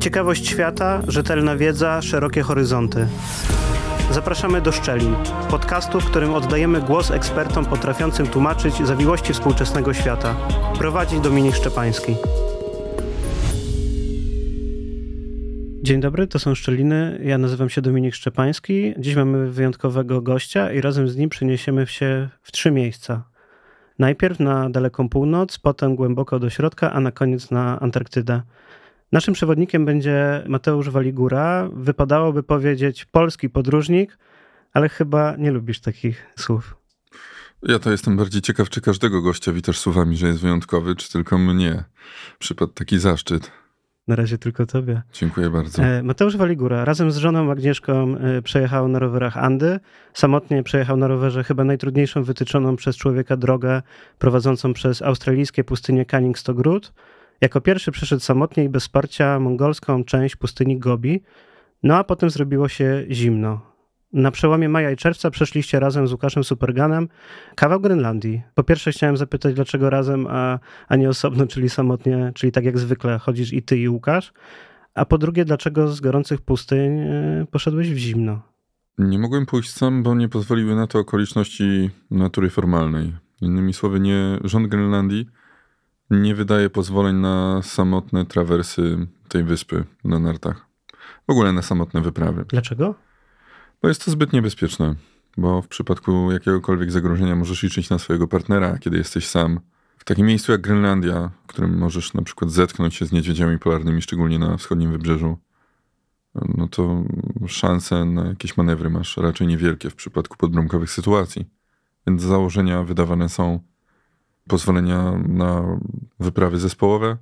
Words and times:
Ciekawość 0.00 0.48
świata, 0.48 1.02
rzetelna 1.08 1.56
wiedza, 1.56 2.02
szerokie 2.02 2.42
horyzonty. 2.42 3.06
Zapraszamy 4.10 4.60
do 4.60 4.72
Szczelin, 4.72 5.14
podcastu, 5.50 6.00
w 6.00 6.04
którym 6.04 6.34
oddajemy 6.34 6.80
głos 6.80 7.10
ekspertom 7.10 7.64
potrafiącym 7.64 8.26
tłumaczyć 8.26 8.86
zawiłości 8.86 9.32
współczesnego 9.32 9.94
świata. 9.94 10.36
Prowadzi 10.78 11.20
Dominik 11.20 11.54
Szczepański. 11.54 12.16
Dzień 15.82 16.00
dobry, 16.00 16.26
to 16.26 16.38
są 16.38 16.54
Szczeliny. 16.54 17.20
Ja 17.24 17.38
nazywam 17.38 17.70
się 17.70 17.82
Dominik 17.82 18.14
Szczepański. 18.14 18.94
Dziś 18.98 19.16
mamy 19.16 19.50
wyjątkowego 19.50 20.22
gościa 20.22 20.72
i 20.72 20.80
razem 20.80 21.08
z 21.08 21.16
nim 21.16 21.30
przeniesiemy 21.30 21.86
się 21.86 22.28
w 22.42 22.52
trzy 22.52 22.70
miejsca. 22.70 23.22
Najpierw 23.98 24.40
na 24.40 24.70
daleką 24.70 25.08
północ, 25.08 25.58
potem 25.58 25.96
głęboko 25.96 26.38
do 26.38 26.50
środka, 26.50 26.92
a 26.92 27.00
na 27.00 27.12
koniec 27.12 27.50
na 27.50 27.80
Antarktydę. 27.80 28.42
Naszym 29.12 29.34
przewodnikiem 29.34 29.84
będzie 29.84 30.44
Mateusz 30.48 30.90
Waligura. 30.90 31.68
Wypadałoby 31.72 32.42
powiedzieć 32.42 33.04
polski 33.04 33.50
podróżnik, 33.50 34.18
ale 34.72 34.88
chyba 34.88 35.36
nie 35.36 35.50
lubisz 35.50 35.80
takich 35.80 36.26
słów. 36.38 36.76
Ja 37.62 37.78
to 37.78 37.90
jestem 37.90 38.16
bardziej 38.16 38.42
ciekaw, 38.42 38.70
czy 38.70 38.80
każdego 38.80 39.22
gościa 39.22 39.52
witasz 39.52 39.78
słowami, 39.78 40.16
że 40.16 40.26
jest 40.26 40.40
wyjątkowy, 40.40 40.96
czy 40.96 41.12
tylko 41.12 41.38
mnie. 41.38 41.84
Przypadł 42.38 42.72
taki 42.72 42.98
zaszczyt. 42.98 43.50
Na 44.08 44.16
razie 44.16 44.38
tylko 44.38 44.66
tobie. 44.66 45.02
Dziękuję 45.12 45.50
bardzo. 45.50 45.82
E, 45.82 46.02
Mateusz 46.02 46.36
Waligura 46.36 46.84
razem 46.84 47.12
z 47.12 47.16
żoną 47.16 47.50
Agnieszką 47.50 48.16
e, 48.16 48.42
przejechał 48.42 48.88
na 48.88 48.98
rowerach 48.98 49.36
Andy. 49.36 49.80
Samotnie 50.14 50.62
przejechał 50.62 50.96
na 50.96 51.08
rowerze 51.08 51.44
chyba 51.44 51.64
najtrudniejszą 51.64 52.22
wytyczoną 52.22 52.76
przez 52.76 52.96
człowieka 52.96 53.36
drogę 53.36 53.82
prowadzącą 54.18 54.72
przez 54.72 55.02
australijskie 55.02 55.64
pustynie 55.64 56.06
Canning 56.06 56.38
Stogród. 56.38 56.92
Jako 57.40 57.60
pierwszy 57.60 57.92
przeszedł 57.92 58.22
samotnie 58.22 58.64
i 58.64 58.68
bez 58.68 58.82
wsparcia 58.82 59.40
mongolską 59.40 60.04
część 60.04 60.36
pustyni 60.36 60.78
Gobi. 60.78 61.22
No 61.82 61.96
a 61.96 62.04
potem 62.04 62.30
zrobiło 62.30 62.68
się 62.68 63.06
zimno. 63.10 63.60
Na 64.12 64.30
przełomie 64.30 64.68
maja 64.68 64.90
i 64.90 64.96
czerwca 64.96 65.30
przeszliście 65.30 65.80
razem 65.80 66.08
z 66.08 66.12
Łukaszem 66.12 66.44
Superganem 66.44 67.08
kawał 67.54 67.80
Grenlandii. 67.80 68.42
Po 68.54 68.62
pierwsze 68.62 68.92
chciałem 68.92 69.16
zapytać, 69.16 69.54
dlaczego 69.54 69.90
razem, 69.90 70.26
a, 70.30 70.58
a 70.88 70.96
nie 70.96 71.08
osobno, 71.08 71.46
czyli 71.46 71.68
samotnie, 71.68 72.32
czyli 72.34 72.52
tak 72.52 72.64
jak 72.64 72.78
zwykle 72.78 73.18
chodzisz 73.18 73.52
i 73.52 73.62
ty 73.62 73.78
i 73.78 73.88
Łukasz. 73.88 74.32
A 74.94 75.04
po 75.04 75.18
drugie, 75.18 75.44
dlaczego 75.44 75.88
z 75.88 76.00
gorących 76.00 76.40
pustyń 76.40 76.98
e, 76.98 77.46
poszedłeś 77.50 77.90
w 77.90 77.96
zimno? 77.96 78.42
Nie 78.98 79.18
mogłem 79.18 79.46
pójść 79.46 79.70
sam, 79.70 80.02
bo 80.02 80.14
nie 80.14 80.28
pozwoliły 80.28 80.74
na 80.74 80.86
to 80.86 80.98
okoliczności 80.98 81.90
natury 82.10 82.50
formalnej. 82.50 83.12
Innymi 83.40 83.72
słowy, 83.72 84.00
nie 84.00 84.38
rząd 84.44 84.66
Grenlandii 84.66 85.26
nie 86.10 86.34
wydaje 86.34 86.70
pozwoleń 86.70 87.16
na 87.16 87.62
samotne 87.62 88.26
trawersy 88.26 89.06
tej 89.28 89.44
wyspy 89.44 89.84
na 90.04 90.18
nartach. 90.18 90.66
W 91.28 91.30
ogóle 91.30 91.52
na 91.52 91.62
samotne 91.62 92.00
wyprawy. 92.00 92.44
Dlaczego? 92.48 92.94
Bo 93.82 93.88
jest 93.88 94.04
to 94.04 94.10
zbyt 94.10 94.32
niebezpieczne. 94.32 94.94
Bo 95.36 95.62
w 95.62 95.68
przypadku 95.68 96.32
jakiegokolwiek 96.32 96.90
zagrożenia 96.90 97.36
możesz 97.36 97.62
liczyć 97.62 97.90
na 97.90 97.98
swojego 97.98 98.28
partnera, 98.28 98.78
kiedy 98.78 98.98
jesteś 98.98 99.26
sam. 99.26 99.60
W 99.98 100.04
takim 100.04 100.26
miejscu 100.26 100.52
jak 100.52 100.60
Grenlandia, 100.60 101.30
w 101.44 101.46
którym 101.46 101.78
możesz 101.78 102.14
na 102.14 102.22
przykład 102.22 102.50
zetknąć 102.50 102.94
się 102.94 103.06
z 103.06 103.12
niedźwiedziami 103.12 103.58
polarnymi, 103.58 104.02
szczególnie 104.02 104.38
na 104.38 104.56
wschodnim 104.56 104.92
wybrzeżu, 104.92 105.38
no 106.34 106.68
to 106.68 107.02
szanse 107.46 108.04
na 108.04 108.26
jakieś 108.26 108.56
manewry 108.56 108.90
masz 108.90 109.16
raczej 109.16 109.46
niewielkie 109.46 109.90
w 109.90 109.94
przypadku 109.94 110.36
podbramkowych 110.36 110.90
sytuacji. 110.90 111.46
Więc 112.06 112.22
założenia 112.22 112.82
wydawane 112.82 113.28
są 113.28 113.60
pozwolenia 114.48 115.12
na 115.28 115.78
wyprawy 116.20 116.58
zespołowe, 116.60 117.16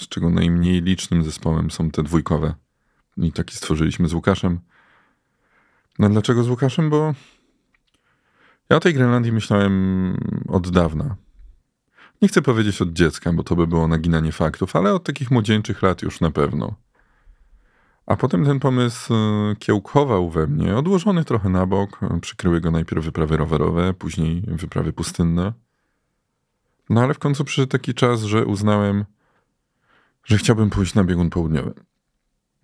z 0.00 0.08
czego 0.08 0.30
najmniej 0.30 0.82
licznym 0.82 1.24
zespołem 1.24 1.70
są 1.70 1.90
te 1.90 2.02
dwójkowe. 2.02 2.54
I 3.16 3.32
taki 3.32 3.56
stworzyliśmy 3.56 4.08
z 4.08 4.14
Łukaszem. 4.14 4.60
No 5.98 6.08
dlaczego 6.08 6.42
z 6.42 6.48
Łukaszem? 6.48 6.90
Bo 6.90 7.14
ja 8.70 8.76
o 8.76 8.80
tej 8.80 8.94
Grenlandii 8.94 9.32
myślałem 9.32 10.16
od 10.48 10.70
dawna. 10.70 11.16
Nie 12.22 12.28
chcę 12.28 12.42
powiedzieć 12.42 12.82
od 12.82 12.92
dziecka, 12.92 13.32
bo 13.32 13.42
to 13.42 13.56
by 13.56 13.66
było 13.66 13.88
naginanie 13.88 14.32
faktów, 14.32 14.76
ale 14.76 14.94
od 14.94 15.04
takich 15.04 15.30
młodzieńczych 15.30 15.82
lat 15.82 16.02
już 16.02 16.20
na 16.20 16.30
pewno. 16.30 16.74
A 18.06 18.16
potem 18.16 18.44
ten 18.44 18.60
pomysł 18.60 19.14
e, 19.14 19.56
kiełkował 19.58 20.30
we 20.30 20.46
mnie, 20.46 20.76
odłożony 20.76 21.24
trochę 21.24 21.48
na 21.48 21.66
bok. 21.66 22.00
Przykryły 22.20 22.60
go 22.60 22.70
najpierw 22.70 23.04
wyprawy 23.04 23.36
rowerowe, 23.36 23.94
później 23.94 24.42
wyprawy 24.46 24.92
pustynne. 24.92 25.52
No 26.90 27.02
ale 27.02 27.14
w 27.14 27.18
końcu 27.18 27.44
przyszedł 27.44 27.68
taki 27.68 27.94
czas, 27.94 28.22
że 28.22 28.46
uznałem, 28.46 29.04
że 30.24 30.38
chciałbym 30.38 30.70
pójść 30.70 30.94
na 30.94 31.04
biegun 31.04 31.30
południowy. 31.30 31.74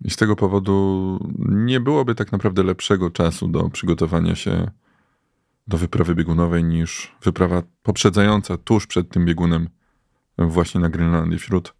I 0.01 0.09
z 0.09 0.15
tego 0.15 0.35
powodu 0.35 1.19
nie 1.39 1.79
byłoby 1.79 2.15
tak 2.15 2.31
naprawdę 2.31 2.63
lepszego 2.63 3.09
czasu 3.09 3.47
do 3.47 3.69
przygotowania 3.69 4.35
się 4.35 4.71
do 5.67 5.77
wyprawy 5.77 6.15
biegunowej 6.15 6.63
niż 6.63 7.15
wyprawa 7.23 7.63
poprzedzająca 7.83 8.57
tuż 8.57 8.87
przed 8.87 9.09
tym 9.09 9.25
biegunem 9.25 9.69
właśnie 10.37 10.81
na 10.81 10.89
Grenlandii. 10.89 11.39
Wśród 11.39 11.73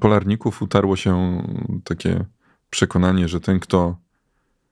polarników 0.00 0.62
utarło 0.62 0.96
się 0.96 1.42
takie 1.84 2.24
przekonanie, 2.70 3.28
że 3.28 3.40
ten, 3.40 3.60
kto 3.60 3.96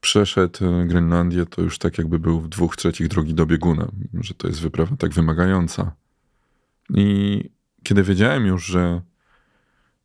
przeszedł 0.01 0.59
Grenlandię, 0.87 1.47
to 1.47 1.63
już 1.63 1.79
tak 1.79 1.99
jakby 1.99 2.19
był 2.19 2.41
w 2.41 2.49
dwóch 2.49 2.77
trzecich 2.77 3.09
drogi 3.09 3.35
do 3.35 3.47
bieguna, 3.47 3.89
że 4.21 4.35
to 4.35 4.49
jest 4.49 4.61
wyprawa 4.61 4.97
tak 4.97 5.13
wymagająca. 5.13 5.93
I 6.91 7.41
kiedy 7.83 8.03
wiedziałem 8.03 8.47
już, 8.47 8.67
że 8.67 9.03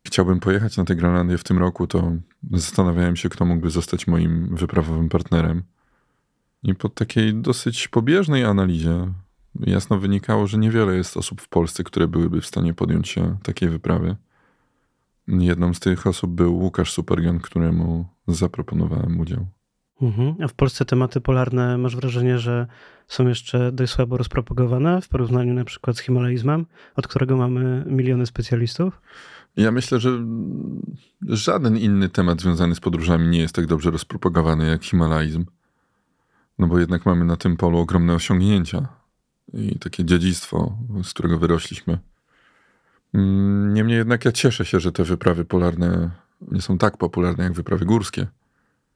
chciałbym 0.06 0.40
pojechać 0.40 0.76
na 0.76 0.84
tę 0.84 0.96
Grenlandię 0.96 1.38
w 1.38 1.44
tym 1.44 1.58
roku, 1.58 1.86
to 1.86 2.12
zastanawiałem 2.52 3.16
się, 3.16 3.28
kto 3.28 3.44
mógłby 3.44 3.70
zostać 3.70 4.06
moim 4.06 4.56
wyprawowym 4.56 5.08
partnerem. 5.08 5.62
I 6.62 6.74
po 6.74 6.88
takiej 6.88 7.34
dosyć 7.34 7.88
pobieżnej 7.88 8.44
analizie 8.44 9.12
jasno 9.60 9.98
wynikało, 9.98 10.46
że 10.46 10.58
niewiele 10.58 10.96
jest 10.96 11.16
osób 11.16 11.40
w 11.40 11.48
Polsce, 11.48 11.84
które 11.84 12.08
byłyby 12.08 12.40
w 12.40 12.46
stanie 12.46 12.74
podjąć 12.74 13.08
się 13.08 13.36
takiej 13.42 13.68
wyprawy. 13.68 14.16
Jedną 15.28 15.74
z 15.74 15.80
tych 15.80 16.06
osób 16.06 16.30
był 16.30 16.58
Łukasz 16.58 16.92
Supergan, 16.92 17.40
któremu 17.40 18.06
zaproponowałem 18.28 19.20
udział. 19.20 19.46
Mhm. 20.02 20.34
A 20.44 20.48
w 20.48 20.54
Polsce 20.54 20.84
tematy 20.84 21.20
polarne 21.20 21.78
masz 21.78 21.96
wrażenie, 21.96 22.38
że 22.38 22.66
są 23.08 23.28
jeszcze 23.28 23.72
dość 23.72 23.92
słabo 23.92 24.16
rozpropagowane 24.16 25.02
w 25.02 25.08
porównaniu 25.08 25.54
na 25.54 25.64
przykład 25.64 25.96
z 25.96 26.00
himalaizmem, 26.00 26.66
od 26.96 27.08
którego 27.08 27.36
mamy 27.36 27.84
miliony 27.86 28.26
specjalistów? 28.26 29.00
Ja 29.56 29.72
myślę, 29.72 30.00
że 30.00 30.10
żaden 31.28 31.76
inny 31.76 32.08
temat 32.08 32.40
związany 32.40 32.74
z 32.74 32.80
podróżami 32.80 33.28
nie 33.28 33.38
jest 33.38 33.54
tak 33.54 33.66
dobrze 33.66 33.90
rozpropagowany 33.90 34.66
jak 34.66 34.84
himalaizm. 34.84 35.44
No 36.58 36.66
bo 36.66 36.78
jednak 36.78 37.06
mamy 37.06 37.24
na 37.24 37.36
tym 37.36 37.56
polu 37.56 37.78
ogromne 37.78 38.14
osiągnięcia 38.14 38.88
i 39.52 39.78
takie 39.78 40.04
dziedzictwo, 40.04 40.78
z 41.02 41.10
którego 41.10 41.38
wyrośliśmy. 41.38 41.98
Mm, 43.14 43.74
niemniej 43.74 43.98
jednak 43.98 44.24
ja 44.24 44.32
cieszę 44.32 44.64
się, 44.64 44.80
że 44.80 44.92
te 44.92 45.04
wyprawy 45.04 45.44
polarne 45.44 46.10
nie 46.52 46.62
są 46.62 46.78
tak 46.78 46.96
popularne 46.96 47.44
jak 47.44 47.52
wyprawy 47.52 47.84
górskie, 47.84 48.26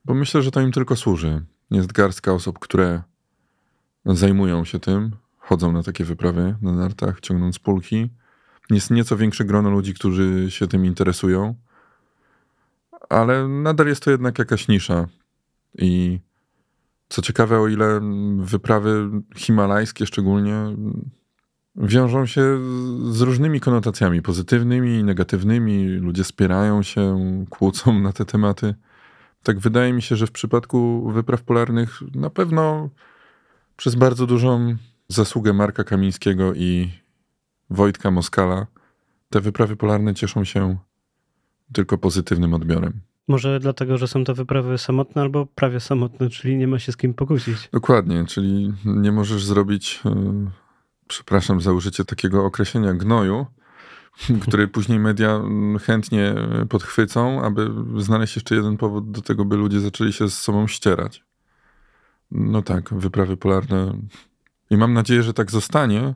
bo 0.04 0.14
myślę, 0.14 0.42
że 0.42 0.50
to 0.50 0.60
im 0.60 0.72
tylko 0.72 0.96
służy. 0.96 1.42
Jest 1.70 1.92
garstka 1.92 2.32
osób, 2.32 2.58
które 2.58 3.02
zajmują 4.06 4.64
się 4.64 4.80
tym, 4.80 5.16
chodzą 5.38 5.72
na 5.72 5.82
takie 5.82 6.04
wyprawy 6.04 6.56
na 6.62 6.72
nartach, 6.72 7.20
ciągnąc 7.20 7.58
pulki. 7.58 8.10
Jest 8.70 8.90
nieco 8.90 9.16
większe 9.16 9.44
grono 9.44 9.70
ludzi, 9.70 9.94
którzy 9.94 10.50
się 10.50 10.66
tym 10.66 10.84
interesują, 10.84 11.54
ale 13.08 13.48
nadal 13.48 13.86
jest 13.86 14.02
to 14.02 14.10
jednak 14.10 14.38
jakaś 14.38 14.68
nisza. 14.68 15.06
I 15.78 16.20
co 17.08 17.22
ciekawe, 17.22 17.60
o 17.60 17.68
ile 17.68 18.00
wyprawy 18.38 19.10
himalajskie 19.36 20.06
szczególnie 20.06 20.76
wiążą 21.76 22.26
się 22.26 22.58
z 23.10 23.20
różnymi 23.20 23.60
konotacjami 23.60 24.22
pozytywnymi 24.22 24.98
i 24.98 25.04
negatywnymi, 25.04 25.86
ludzie 25.86 26.24
spierają 26.24 26.82
się, 26.82 27.18
kłócą 27.50 27.98
na 28.00 28.12
te 28.12 28.24
tematy. 28.24 28.74
Tak 29.44 29.58
wydaje 29.58 29.92
mi 29.92 30.02
się, 30.02 30.16
że 30.16 30.26
w 30.26 30.32
przypadku 30.32 31.10
wypraw 31.10 31.42
polarnych 31.42 32.00
na 32.14 32.30
pewno 32.30 32.88
przez 33.76 33.94
bardzo 33.94 34.26
dużą 34.26 34.76
zasługę 35.08 35.52
Marka 35.52 35.84
Kamińskiego 35.84 36.54
i 36.54 36.90
Wojtka 37.70 38.10
Moskala 38.10 38.66
te 39.30 39.40
wyprawy 39.40 39.76
polarne 39.76 40.14
cieszą 40.14 40.44
się 40.44 40.76
tylko 41.72 41.98
pozytywnym 41.98 42.54
odbiorem. 42.54 43.00
Może 43.28 43.60
dlatego, 43.60 43.98
że 43.98 44.08
są 44.08 44.24
to 44.24 44.34
wyprawy 44.34 44.78
samotne 44.78 45.22
albo 45.22 45.46
prawie 45.46 45.80
samotne, 45.80 46.30
czyli 46.30 46.56
nie 46.56 46.68
ma 46.68 46.78
się 46.78 46.92
z 46.92 46.96
kim 46.96 47.14
pokusić. 47.14 47.68
Dokładnie, 47.72 48.24
czyli 48.26 48.72
nie 48.84 49.12
możesz 49.12 49.44
zrobić, 49.44 50.00
yy, 50.04 50.12
przepraszam 51.06 51.60
za 51.60 51.72
użycie 51.72 52.04
takiego 52.04 52.44
określenia, 52.44 52.94
gnoju, 52.94 53.46
który 54.44 54.68
później 54.68 54.98
media 54.98 55.40
chętnie 55.80 56.34
podchwycą, 56.68 57.44
aby 57.44 57.70
znaleźć 57.96 58.36
jeszcze 58.36 58.54
jeden 58.54 58.76
powód 58.76 59.10
do 59.10 59.22
tego, 59.22 59.44
by 59.44 59.56
ludzie 59.56 59.80
zaczęli 59.80 60.12
się 60.12 60.30
z 60.30 60.38
sobą 60.38 60.66
ścierać. 60.66 61.24
No 62.30 62.62
tak, 62.62 62.94
wyprawy 62.94 63.36
polarne. 63.36 63.98
I 64.70 64.76
mam 64.76 64.92
nadzieję, 64.92 65.22
że 65.22 65.34
tak 65.34 65.50
zostanie. 65.50 66.14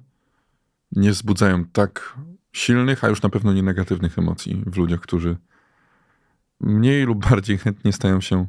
Nie 0.93 1.11
wzbudzają 1.11 1.65
tak 1.65 2.19
silnych, 2.53 3.05
a 3.05 3.09
już 3.09 3.23
na 3.23 3.29
pewno 3.29 3.53
nie 3.53 3.63
negatywnych 3.63 4.19
emocji 4.19 4.63
w 4.67 4.77
ludziach, 4.77 5.01
którzy 5.01 5.37
mniej 6.61 7.05
lub 7.05 7.29
bardziej 7.31 7.59
chętnie 7.59 7.93
stają 7.93 8.21
się 8.21 8.47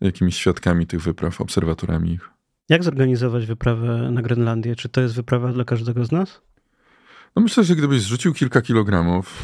jakimiś 0.00 0.36
świadkami 0.36 0.86
tych 0.86 1.00
wypraw, 1.00 1.40
obserwatorami 1.40 2.12
ich. 2.12 2.30
Jak 2.68 2.84
zorganizować 2.84 3.46
wyprawę 3.46 4.10
na 4.12 4.22
Grenlandię? 4.22 4.76
Czy 4.76 4.88
to 4.88 5.00
jest 5.00 5.14
wyprawa 5.14 5.52
dla 5.52 5.64
każdego 5.64 6.04
z 6.04 6.12
nas? 6.12 6.42
No 7.36 7.42
myślę, 7.42 7.64
że 7.64 7.76
gdybyś 7.76 8.02
zrzucił 8.02 8.34
kilka 8.34 8.62
kilogramów, 8.62 9.42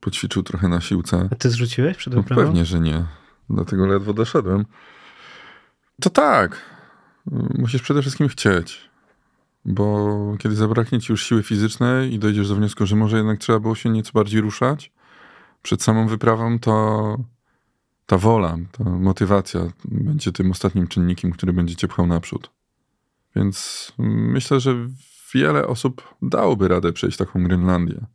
poćwiczył 0.00 0.42
trochę 0.42 0.68
na 0.68 0.80
siłce. 0.80 1.28
A 1.32 1.34
ty 1.34 1.50
zrzuciłeś 1.50 1.96
przed 1.96 2.14
No 2.14 2.22
wyprawą? 2.22 2.42
pewnie, 2.42 2.64
że 2.64 2.80
nie. 2.80 3.04
Dlatego 3.50 3.86
ledwo 3.86 4.12
doszedłem. 4.14 4.64
To 6.00 6.10
tak. 6.10 6.60
Musisz 7.58 7.82
przede 7.82 8.00
wszystkim 8.02 8.28
chcieć. 8.28 8.90
Bo 9.64 10.08
kiedy 10.38 10.54
zabraknie 10.54 11.00
ci 11.00 11.12
już 11.12 11.22
siły 11.26 11.42
fizycznej 11.42 12.14
i 12.14 12.18
dojdziesz 12.18 12.48
do 12.48 12.54
wniosku, 12.56 12.86
że 12.86 12.96
może 12.96 13.16
jednak 13.16 13.38
trzeba 13.38 13.60
było 13.60 13.74
się 13.74 13.90
nieco 13.90 14.10
bardziej 14.14 14.40
ruszać 14.40 14.92
przed 15.62 15.82
samą 15.82 16.06
wyprawą, 16.08 16.58
to 16.58 17.16
ta 18.06 18.18
wola, 18.18 18.56
ta 18.72 18.84
motywacja 18.84 19.60
będzie 19.84 20.32
tym 20.32 20.50
ostatnim 20.50 20.86
czynnikiem, 20.88 21.32
który 21.32 21.52
będzie 21.52 21.76
cię 21.76 21.88
pchał 21.88 22.06
naprzód. 22.06 22.50
Więc 23.36 23.92
myślę, 23.98 24.60
że 24.60 24.76
wiele 25.34 25.66
osób 25.66 26.14
dałoby 26.22 26.68
radę 26.68 26.92
przejść 26.92 27.18
taką 27.18 27.44
Grenlandię. 27.44 28.06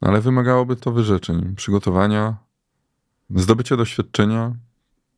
Ale 0.00 0.20
wymagałoby 0.20 0.76
to 0.76 0.92
wyrzeczeń, 0.92 1.54
przygotowania, 1.56 2.36
zdobycia 3.30 3.76
doświadczenia. 3.76 4.56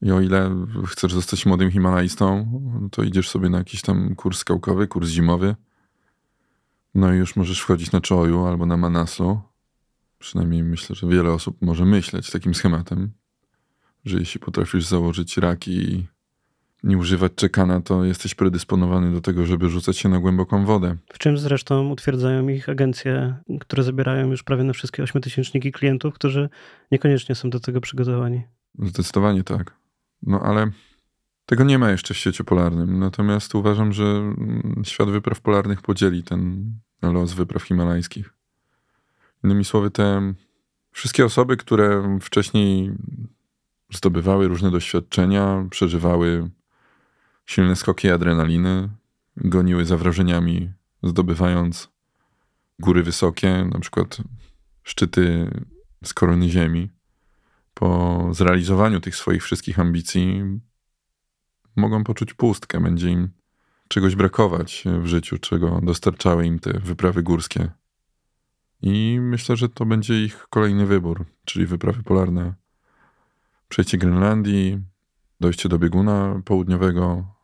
I 0.02 0.12
o 0.12 0.20
ile 0.20 0.66
chcesz 0.86 1.12
zostać 1.12 1.46
młodym 1.46 1.70
Himalajstą, 1.70 2.60
to 2.92 3.02
idziesz 3.02 3.28
sobie 3.28 3.48
na 3.48 3.58
jakiś 3.58 3.82
tam 3.82 4.14
kurs 4.14 4.38
skałkowy, 4.38 4.86
kurs 4.86 5.08
zimowy. 5.08 5.56
No 6.94 7.14
i 7.14 7.16
już 7.16 7.36
możesz 7.36 7.60
wchodzić 7.60 7.92
na 7.92 8.00
Choju 8.08 8.46
albo 8.46 8.66
na 8.66 8.76
Manaslu. 8.76 9.40
Przynajmniej 10.18 10.62
myślę, 10.62 10.96
że 10.96 11.06
wiele 11.06 11.32
osób 11.32 11.62
może 11.62 11.84
myśleć 11.84 12.30
takim 12.30 12.54
schematem, 12.54 13.12
że 14.04 14.18
jeśli 14.18 14.40
potrafisz 14.40 14.86
założyć 14.86 15.36
raki 15.36 16.06
nie 16.82 16.98
używać 16.98 17.32
czekana, 17.34 17.80
to 17.80 18.04
jesteś 18.04 18.34
predysponowany 18.34 19.12
do 19.12 19.20
tego, 19.20 19.46
żeby 19.46 19.68
rzucać 19.68 19.98
się 19.98 20.08
na 20.08 20.18
głęboką 20.18 20.64
wodę. 20.64 20.96
W 21.12 21.18
czym 21.18 21.38
zresztą 21.38 21.90
utwierdzają 21.90 22.48
ich 22.48 22.68
agencje, 22.68 23.36
które 23.60 23.82
zabierają 23.82 24.30
już 24.30 24.42
prawie 24.42 24.64
na 24.64 24.72
wszystkie 24.72 25.02
ośmiotysięczniki 25.02 25.72
klientów, 25.72 26.14
którzy 26.14 26.48
niekoniecznie 26.92 27.34
są 27.34 27.50
do 27.50 27.60
tego 27.60 27.80
przygotowani. 27.80 28.42
Zdecydowanie 28.78 29.44
tak. 29.44 29.74
No 30.22 30.40
ale 30.40 30.70
tego 31.46 31.64
nie 31.64 31.78
ma 31.78 31.90
jeszcze 31.90 32.14
w 32.14 32.16
świecie 32.16 32.44
polarnym. 32.44 32.98
Natomiast 32.98 33.54
uważam, 33.54 33.92
że 33.92 34.34
świat 34.82 35.10
wypraw 35.10 35.40
polarnych 35.40 35.82
podzieli 35.82 36.22
ten 36.22 36.72
los 37.02 37.32
wypraw 37.32 37.62
himalajskich. 37.62 38.34
Innymi 39.44 39.64
słowy, 39.64 39.90
te 39.90 40.34
wszystkie 40.90 41.24
osoby, 41.24 41.56
które 41.56 42.18
wcześniej 42.22 42.92
zdobywały 43.92 44.48
różne 44.48 44.70
doświadczenia, 44.70 45.66
przeżywały 45.70 46.50
silne 47.48 47.76
skoki 47.76 48.10
adrenaliny, 48.10 48.88
goniły 49.36 49.84
za 49.84 49.96
wrażeniami, 49.96 50.72
zdobywając 51.02 51.88
góry 52.78 53.02
wysokie, 53.02 53.64
na 53.72 53.78
przykład 53.78 54.18
szczyty 54.82 55.50
z 56.04 56.14
korony 56.14 56.48
ziemi. 56.48 56.90
Po 57.74 58.28
zrealizowaniu 58.32 59.00
tych 59.00 59.16
swoich 59.16 59.42
wszystkich 59.42 59.78
ambicji 59.78 60.42
mogą 61.76 62.04
poczuć 62.04 62.34
pustkę, 62.34 62.80
będzie 62.80 63.10
im 63.10 63.28
czegoś 63.88 64.16
brakować 64.16 64.84
w 65.02 65.06
życiu, 65.06 65.38
czego 65.38 65.80
dostarczały 65.82 66.46
im 66.46 66.58
te 66.58 66.78
wyprawy 66.78 67.22
górskie. 67.22 67.70
I 68.82 69.18
myślę, 69.20 69.56
że 69.56 69.68
to 69.68 69.86
będzie 69.86 70.24
ich 70.24 70.46
kolejny 70.50 70.86
wybór, 70.86 71.24
czyli 71.44 71.66
wyprawy 71.66 72.02
polarne. 72.02 72.54
Przejście 73.68 73.98
Grenlandii, 73.98 74.80
dojście 75.40 75.68
do 75.68 75.78
bieguna 75.78 76.42
południowego, 76.44 77.37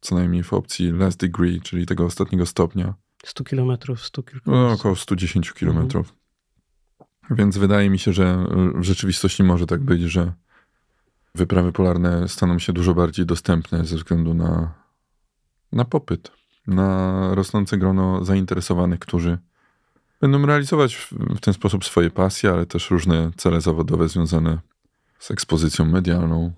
co 0.00 0.14
najmniej 0.14 0.42
w 0.42 0.52
opcji 0.52 0.92
last 0.92 1.18
degree, 1.18 1.60
czyli 1.60 1.86
tego 1.86 2.04
ostatniego 2.04 2.46
stopnia. 2.46 2.94
100 3.24 3.44
kilometrów, 3.44 4.04
100 4.04 4.22
kilka. 4.22 4.50
No, 4.50 4.72
około 4.72 4.96
110 4.96 5.52
kilometrów. 5.52 6.14
Więc 7.30 7.58
wydaje 7.58 7.90
mi 7.90 7.98
się, 7.98 8.12
że 8.12 8.46
w 8.74 8.82
rzeczywistości 8.82 9.42
może 9.42 9.66
tak 9.66 9.80
być, 9.80 10.02
że 10.02 10.32
wyprawy 11.34 11.72
polarne 11.72 12.28
staną 12.28 12.58
się 12.58 12.72
dużo 12.72 12.94
bardziej 12.94 13.26
dostępne 13.26 13.84
ze 13.84 13.96
względu 13.96 14.34
na, 14.34 14.74
na 15.72 15.84
popyt, 15.84 16.32
na 16.66 17.34
rosnące 17.34 17.78
grono 17.78 18.24
zainteresowanych, 18.24 18.98
którzy 18.98 19.38
będą 20.20 20.46
realizować 20.46 20.96
w 21.12 21.40
ten 21.40 21.54
sposób 21.54 21.84
swoje 21.84 22.10
pasje, 22.10 22.50
ale 22.50 22.66
też 22.66 22.90
różne 22.90 23.30
cele 23.36 23.60
zawodowe 23.60 24.08
związane 24.08 24.58
z 25.18 25.30
ekspozycją 25.30 25.84
medialną. 25.84 26.52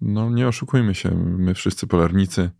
No 0.00 0.30
nie 0.30 0.48
oszukujmy 0.48 0.94
się, 0.94 1.10
my 1.14 1.54
wszyscy 1.54 1.86
polarnicy, 1.86 2.50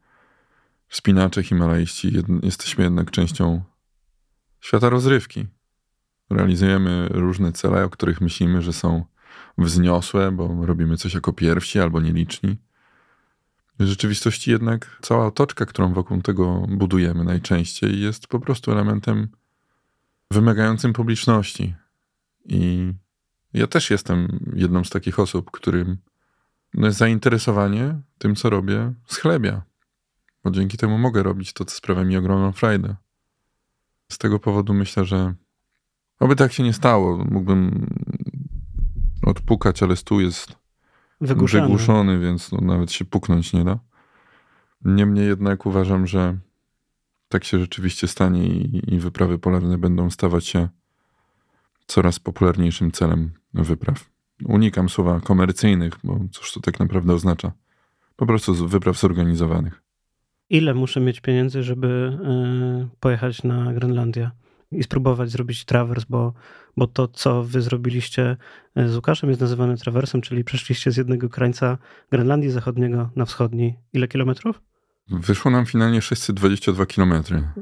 wspinacze, 0.92 1.42
himalaiści, 1.42 2.12
jed, 2.14 2.26
jesteśmy 2.42 2.84
jednak 2.84 3.10
częścią 3.10 3.62
świata 4.60 4.88
rozrywki. 4.88 5.46
Realizujemy 6.30 7.08
różne 7.10 7.52
cele, 7.52 7.84
o 7.84 7.90
których 7.90 8.20
myślimy, 8.20 8.62
że 8.62 8.72
są 8.72 9.04
wzniosłe, 9.58 10.32
bo 10.32 10.66
robimy 10.66 10.96
coś 10.96 11.14
jako 11.14 11.32
pierwsi 11.32 11.80
albo 11.80 12.00
nieliczni. 12.00 12.56
W 13.78 13.84
rzeczywistości 13.84 14.50
jednak 14.50 14.98
cała 15.02 15.26
otoczka, 15.26 15.66
którą 15.66 15.92
wokół 15.92 16.22
tego 16.22 16.66
budujemy 16.68 17.24
najczęściej, 17.24 18.00
jest 18.00 18.26
po 18.26 18.40
prostu 18.40 18.72
elementem 18.72 19.28
wymagającym 20.30 20.92
publiczności. 20.92 21.74
I 22.44 22.92
ja 23.52 23.66
też 23.66 23.90
jestem 23.90 24.40
jedną 24.56 24.84
z 24.84 24.90
takich 24.90 25.18
osób, 25.18 25.50
którym 25.50 25.98
no, 26.74 26.92
zainteresowanie 26.92 28.00
tym, 28.18 28.34
co 28.34 28.50
robię, 28.50 28.92
schlebia. 29.06 29.71
Bo 30.44 30.50
dzięki 30.50 30.76
temu 30.76 30.98
mogę 30.98 31.22
robić 31.22 31.52
to, 31.52 31.64
co 31.64 31.76
sprawia 31.76 32.04
mi 32.04 32.16
ogromną 32.16 32.52
frajdę. 32.52 32.96
Z 34.12 34.18
tego 34.18 34.38
powodu 34.38 34.74
myślę, 34.74 35.04
że 35.04 35.34
oby 36.20 36.36
tak 36.36 36.52
się 36.52 36.62
nie 36.62 36.72
stało. 36.72 37.16
Mógłbym 37.30 37.86
odpukać, 39.26 39.82
ale 39.82 39.96
stół 39.96 40.20
jest 40.20 40.56
Wygłuszany. 41.20 41.62
wygłuszony, 41.62 42.18
więc 42.18 42.52
no, 42.52 42.60
nawet 42.60 42.92
się 42.92 43.04
puknąć 43.04 43.52
nie 43.52 43.64
da. 43.64 43.78
Niemniej 44.84 45.26
jednak 45.26 45.66
uważam, 45.66 46.06
że 46.06 46.38
tak 47.28 47.44
się 47.44 47.58
rzeczywiście 47.58 48.08
stanie 48.08 48.46
i, 48.46 48.94
i 48.94 48.98
wyprawy 48.98 49.38
polarne 49.38 49.78
będą 49.78 50.10
stawać 50.10 50.46
się 50.46 50.68
coraz 51.86 52.18
popularniejszym 52.18 52.92
celem 52.92 53.30
wypraw. 53.54 54.10
Unikam 54.44 54.88
słowa 54.88 55.20
komercyjnych, 55.20 55.92
bo 56.04 56.20
cóż 56.32 56.52
to 56.52 56.60
tak 56.60 56.80
naprawdę 56.80 57.12
oznacza? 57.14 57.52
Po 58.16 58.26
prostu 58.26 58.54
z- 58.54 58.60
wypraw 58.62 58.98
zorganizowanych. 58.98 59.81
Ile 60.52 60.74
muszę 60.74 61.00
mieć 61.00 61.20
pieniędzy, 61.20 61.62
żeby 61.62 62.18
y, 62.94 62.98
pojechać 63.00 63.42
na 63.42 63.72
Grenlandię 63.72 64.30
i 64.72 64.82
spróbować 64.82 65.30
zrobić 65.30 65.64
trawers, 65.64 66.04
bo, 66.04 66.32
bo 66.76 66.86
to, 66.86 67.08
co 67.08 67.42
wy 67.42 67.62
zrobiliście 67.62 68.36
y, 68.78 68.88
z 68.88 68.96
Łukaszem, 68.96 69.30
jest 69.30 69.40
nazywane 69.40 69.76
trawersem, 69.76 70.20
czyli 70.20 70.44
przeszliście 70.44 70.90
z 70.90 70.96
jednego 70.96 71.28
krańca 71.28 71.78
Grenlandii 72.10 72.50
Zachodniego 72.50 73.10
na 73.16 73.24
wschodni. 73.24 73.74
Ile 73.92 74.08
kilometrów? 74.08 74.62
Wyszło 75.08 75.50
nam 75.50 75.66
finalnie 75.66 76.02
622 76.02 76.86
km. 76.86 77.12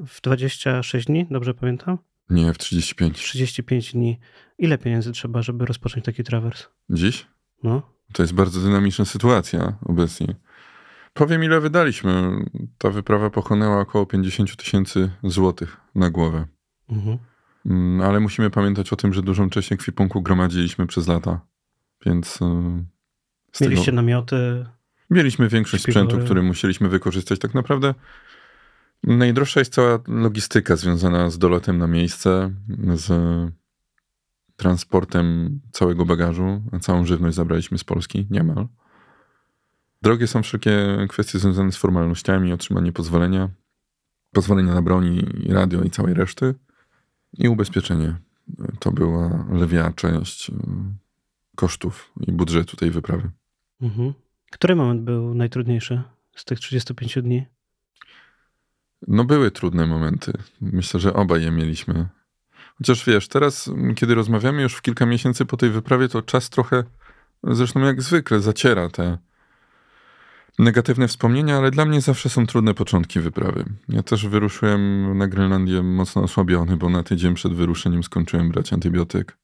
W 0.07 0.21
26 0.21 1.07
dni, 1.07 1.27
dobrze 1.31 1.55
pamiętam? 1.55 1.99
Nie, 2.31 2.53
w 2.55 2.59
35. 2.59 3.19
35 3.19 3.93
dni. 3.93 4.19
Ile 4.59 4.79
pieniędzy 4.79 5.13
trzeba, 5.13 5.43
żeby 5.43 5.67
rozpocząć 5.67 6.05
taki 6.05 6.25
trawers? 6.25 6.67
Dziś? 6.91 7.27
No, 7.63 7.83
To 8.13 8.23
jest 8.23 8.35
bardzo 8.35 8.61
dynamiczna 8.61 9.05
sytuacja 9.05 9.79
obecnie. 9.85 10.35
Powiem, 11.13 11.45
ile 11.45 11.61
wydaliśmy. 11.61 12.45
Ta 12.79 12.91
wyprawa 12.91 13.31
pochłonęła 13.31 13.81
około 13.81 14.07
50 14.07 14.57
tysięcy 14.57 15.11
złotych 15.25 15.77
na 15.95 16.11
głowę. 16.11 16.47
mhm. 16.91 17.19
Mm, 17.67 18.01
Ale 18.01 18.21
musimy 18.21 18.51
pamiętać 18.51 18.93
o 18.93 18.97
tym, 18.97 19.13
że 19.13 19.23
dużą 19.23 19.51
część 19.51 19.73
ekwipunku 19.73 20.23
gromadziliśmy 20.23 20.87
przez 20.87 21.09
lata. 21.09 21.41
Więc 22.07 22.37
y, 22.37 22.39
z 23.53 23.59
tego 23.59 23.71
Mieliście 23.71 23.93
namioty, 23.93 24.67
mieliśmy 25.11 25.49
większość 25.49 25.83
śpiwory. 25.83 26.05
sprzętu, 26.07 26.25
który 26.25 26.43
musieliśmy 26.43 26.89
wykorzystać. 26.89 27.39
Tak 27.39 27.55
naprawdę 27.55 27.95
najdroższa 29.05 29.61
jest 29.61 29.73
cała 29.73 29.99
logistyka 30.09 30.77
związana 30.77 31.31
z 31.31 31.39
dolotem 31.39 31.79
na 31.79 31.87
miejsce, 31.87 32.51
z 32.95 33.13
transportem 34.57 35.61
całego 35.73 36.07
bagażu. 36.07 36.63
Całą 36.81 37.07
żywność 37.07 37.37
zabraliśmy 37.37 37.79
z 37.79 37.85
Polski, 37.85 38.27
niemal. 38.31 38.67
Drogie 40.03 40.27
są 40.27 40.43
wszelkie 40.43 41.07
kwestie 41.09 41.39
związane 41.39 41.73
z 41.73 41.77
formalnościami, 41.77 42.53
otrzymanie 42.53 42.93
pozwolenia, 42.93 43.49
pozwolenia 44.33 44.75
na 44.75 44.83
broni, 44.83 45.25
i 45.47 45.53
radio 45.53 45.83
i 45.83 45.91
całej 45.91 46.15
reszty. 46.15 46.55
I 47.39 47.49
ubezpieczenie. 47.49 48.17
To 48.79 48.93
była 48.93 49.47
lwia 49.53 49.93
część 49.93 50.51
y, 50.51 50.53
kosztów 51.57 52.13
i 52.21 52.33
budżetu 52.33 52.77
tej 52.77 52.91
wyprawy. 52.91 53.31
Mhm. 53.81 54.13
Który 54.51 54.77
moment 54.77 55.03
był 55.03 55.35
najtrudniejszy 55.35 56.03
z 56.35 56.45
tych 56.45 56.61
35 56.61 57.19
dni? 57.23 57.47
No 59.09 59.25
były 59.25 59.51
trudne 59.51 59.87
momenty. 59.87 60.33
Myślę, 60.61 61.01
że 61.01 61.15
obaj 61.15 61.43
je 61.43 61.51
mieliśmy. 61.51 62.09
Chociaż 62.79 63.07
wiesz, 63.07 63.29
teraz, 63.29 63.71
kiedy 63.97 64.15
rozmawiamy 64.15 64.63
już 64.63 64.75
w 64.75 64.83
kilka 64.83 65.07
miesięcy 65.07 65.45
po 65.45 65.57
tej 65.57 65.71
wyprawie, 65.71 66.09
to 66.09 66.23
czas 66.23 66.51
trochę 66.51 66.85
zresztą 67.45 67.81
jak 67.81 68.03
zwykle 68.03 68.41
zaciera 68.41 68.89
te 68.89 69.19
negatywne 70.61 71.09
wspomnienia, 71.09 71.57
ale 71.57 71.71
dla 71.71 71.85
mnie 71.85 72.01
zawsze 72.01 72.29
są 72.29 72.47
trudne 72.47 72.75
początki 72.75 73.21
wyprawy. 73.21 73.65
Ja 73.89 74.03
też 74.03 74.27
wyruszyłem 74.27 75.19
na 75.19 75.29
Grenlandię 75.29 75.83
mocno 75.83 76.23
osłabiony, 76.23 76.77
bo 76.77 76.89
na 76.89 77.03
tydzień 77.03 77.35
przed 77.35 77.53
wyruszeniem 77.55 78.03
skończyłem 78.03 78.49
brać 78.51 78.73
antybiotyk, 78.73 79.37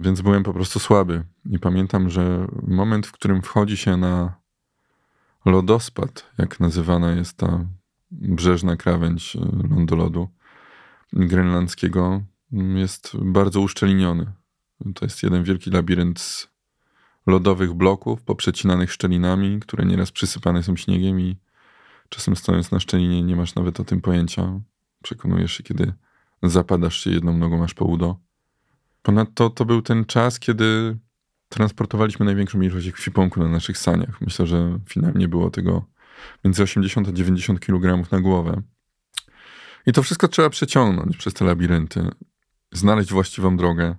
więc 0.00 0.20
byłem 0.20 0.42
po 0.42 0.52
prostu 0.52 0.78
słaby. 0.78 1.24
I 1.50 1.58
pamiętam, 1.58 2.10
że 2.10 2.46
moment, 2.62 3.06
w 3.06 3.12
którym 3.12 3.42
wchodzi 3.42 3.76
się 3.76 3.96
na 3.96 4.34
lodospad, 5.44 6.30
jak 6.38 6.60
nazywana 6.60 7.12
jest 7.12 7.36
ta 7.36 7.66
brzeżna 8.10 8.76
krawędź 8.76 9.36
lądolodu 9.70 10.28
grenlandzkiego, 11.12 12.22
jest 12.52 13.16
bardzo 13.22 13.60
uszczelniony. 13.60 14.32
To 14.94 15.04
jest 15.04 15.22
jeden 15.22 15.44
wielki 15.44 15.70
labirynt 15.70 16.20
z 16.20 16.51
lodowych 17.26 17.72
bloków 17.74 18.22
poprzecinanych 18.22 18.92
szczelinami, 18.92 19.60
które 19.60 19.86
nieraz 19.86 20.12
przysypane 20.12 20.62
są 20.62 20.76
śniegiem 20.76 21.20
i 21.20 21.36
czasem 22.08 22.36
stojąc 22.36 22.70
na 22.70 22.80
szczelinie 22.80 23.22
nie 23.22 23.36
masz 23.36 23.54
nawet 23.54 23.80
o 23.80 23.84
tym 23.84 24.00
pojęcia. 24.00 24.60
Przekonujesz 25.02 25.52
się, 25.52 25.62
kiedy 25.62 25.92
zapadasz 26.42 27.04
się 27.04 27.10
jedną 27.10 27.38
nogą 27.38 27.64
aż 27.64 27.74
po 27.74 27.84
udo. 27.84 28.16
Ponadto 29.02 29.50
to 29.50 29.64
był 29.64 29.82
ten 29.82 30.04
czas, 30.04 30.38
kiedy 30.38 30.98
transportowaliśmy 31.48 32.26
największą 32.26 32.60
ilość 32.60 32.86
ekwipunku 32.86 33.40
na 33.40 33.48
naszych 33.48 33.78
saniach. 33.78 34.20
Myślę, 34.20 34.46
że 34.46 34.78
finalnie 34.88 35.28
było 35.28 35.50
tego 35.50 35.84
między 36.44 36.62
80 36.62 37.08
a 37.08 37.12
90 37.12 37.60
kg 37.60 38.12
na 38.12 38.20
głowę. 38.20 38.62
I 39.86 39.92
to 39.92 40.02
wszystko 40.02 40.28
trzeba 40.28 40.50
przeciągnąć 40.50 41.16
przez 41.16 41.34
te 41.34 41.44
labirynty, 41.44 42.10
znaleźć 42.72 43.12
właściwą 43.12 43.56
drogę. 43.56 43.96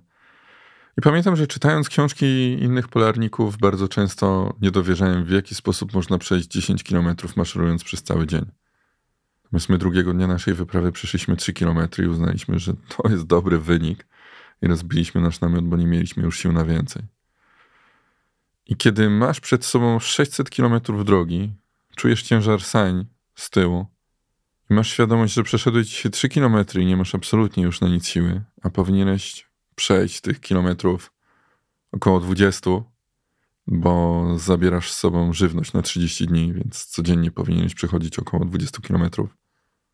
I 0.98 1.00
pamiętam, 1.02 1.36
że 1.36 1.46
czytając 1.46 1.88
książki 1.88 2.52
innych 2.62 2.88
polarników, 2.88 3.58
bardzo 3.58 3.88
często 3.88 4.54
nie 4.60 4.70
dowierzałem, 4.70 5.24
w 5.24 5.30
jaki 5.30 5.54
sposób 5.54 5.94
można 5.94 6.18
przejść 6.18 6.48
10 6.48 6.84
km 6.84 7.16
maszerując 7.36 7.84
przez 7.84 8.02
cały 8.02 8.26
dzień. 8.26 8.44
Natomiast 9.44 9.68
my 9.68 9.78
drugiego 9.78 10.12
dnia 10.12 10.26
naszej 10.26 10.54
wyprawy 10.54 10.92
przeszliśmy 10.92 11.36
3 11.36 11.52
km 11.52 11.88
i 11.98 12.06
uznaliśmy, 12.06 12.58
że 12.58 12.72
to 12.88 13.08
jest 13.08 13.26
dobry 13.26 13.58
wynik. 13.58 14.06
I 14.62 14.66
rozbiliśmy 14.66 15.20
nasz 15.20 15.40
namiot, 15.40 15.64
bo 15.64 15.76
nie 15.76 15.86
mieliśmy 15.86 16.22
już 16.22 16.38
sił 16.38 16.52
na 16.52 16.64
więcej. 16.64 17.02
I 18.66 18.76
kiedy 18.76 19.10
masz 19.10 19.40
przed 19.40 19.64
sobą 19.64 19.98
600 20.00 20.50
km 20.50 20.80
drogi, 21.04 21.52
czujesz 21.96 22.22
ciężar 22.22 22.62
sań 22.62 23.06
z 23.34 23.50
tyłu 23.50 23.86
i 24.70 24.74
masz 24.74 24.88
świadomość, 24.88 25.34
że 25.34 25.42
przeszedłeś 25.42 25.86
dzisiaj 25.86 26.12
3 26.12 26.28
km 26.28 26.56
i 26.74 26.86
nie 26.86 26.96
masz 26.96 27.14
absolutnie 27.14 27.62
już 27.62 27.80
na 27.80 27.88
nic 27.88 28.08
siły, 28.08 28.42
a 28.62 28.70
powinieneś 28.70 29.46
przejść 29.74 30.20
tych 30.20 30.40
kilometrów 30.40 31.12
około 31.92 32.20
20, 32.20 32.70
bo 33.66 34.26
zabierasz 34.38 34.92
z 34.92 34.96
sobą 34.96 35.32
żywność 35.32 35.72
na 35.72 35.82
30 35.82 36.26
dni, 36.26 36.52
więc 36.52 36.86
codziennie 36.86 37.30
powinieneś 37.30 37.74
przechodzić 37.74 38.18
około 38.18 38.44
20 38.44 38.80
kilometrów, 38.80 39.36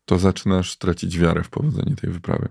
to 0.05 0.19
zaczynasz 0.19 0.77
tracić 0.77 1.19
wiarę 1.19 1.43
w 1.43 1.49
powodzenie 1.49 1.95
tej 1.95 2.09
wyprawy. 2.09 2.49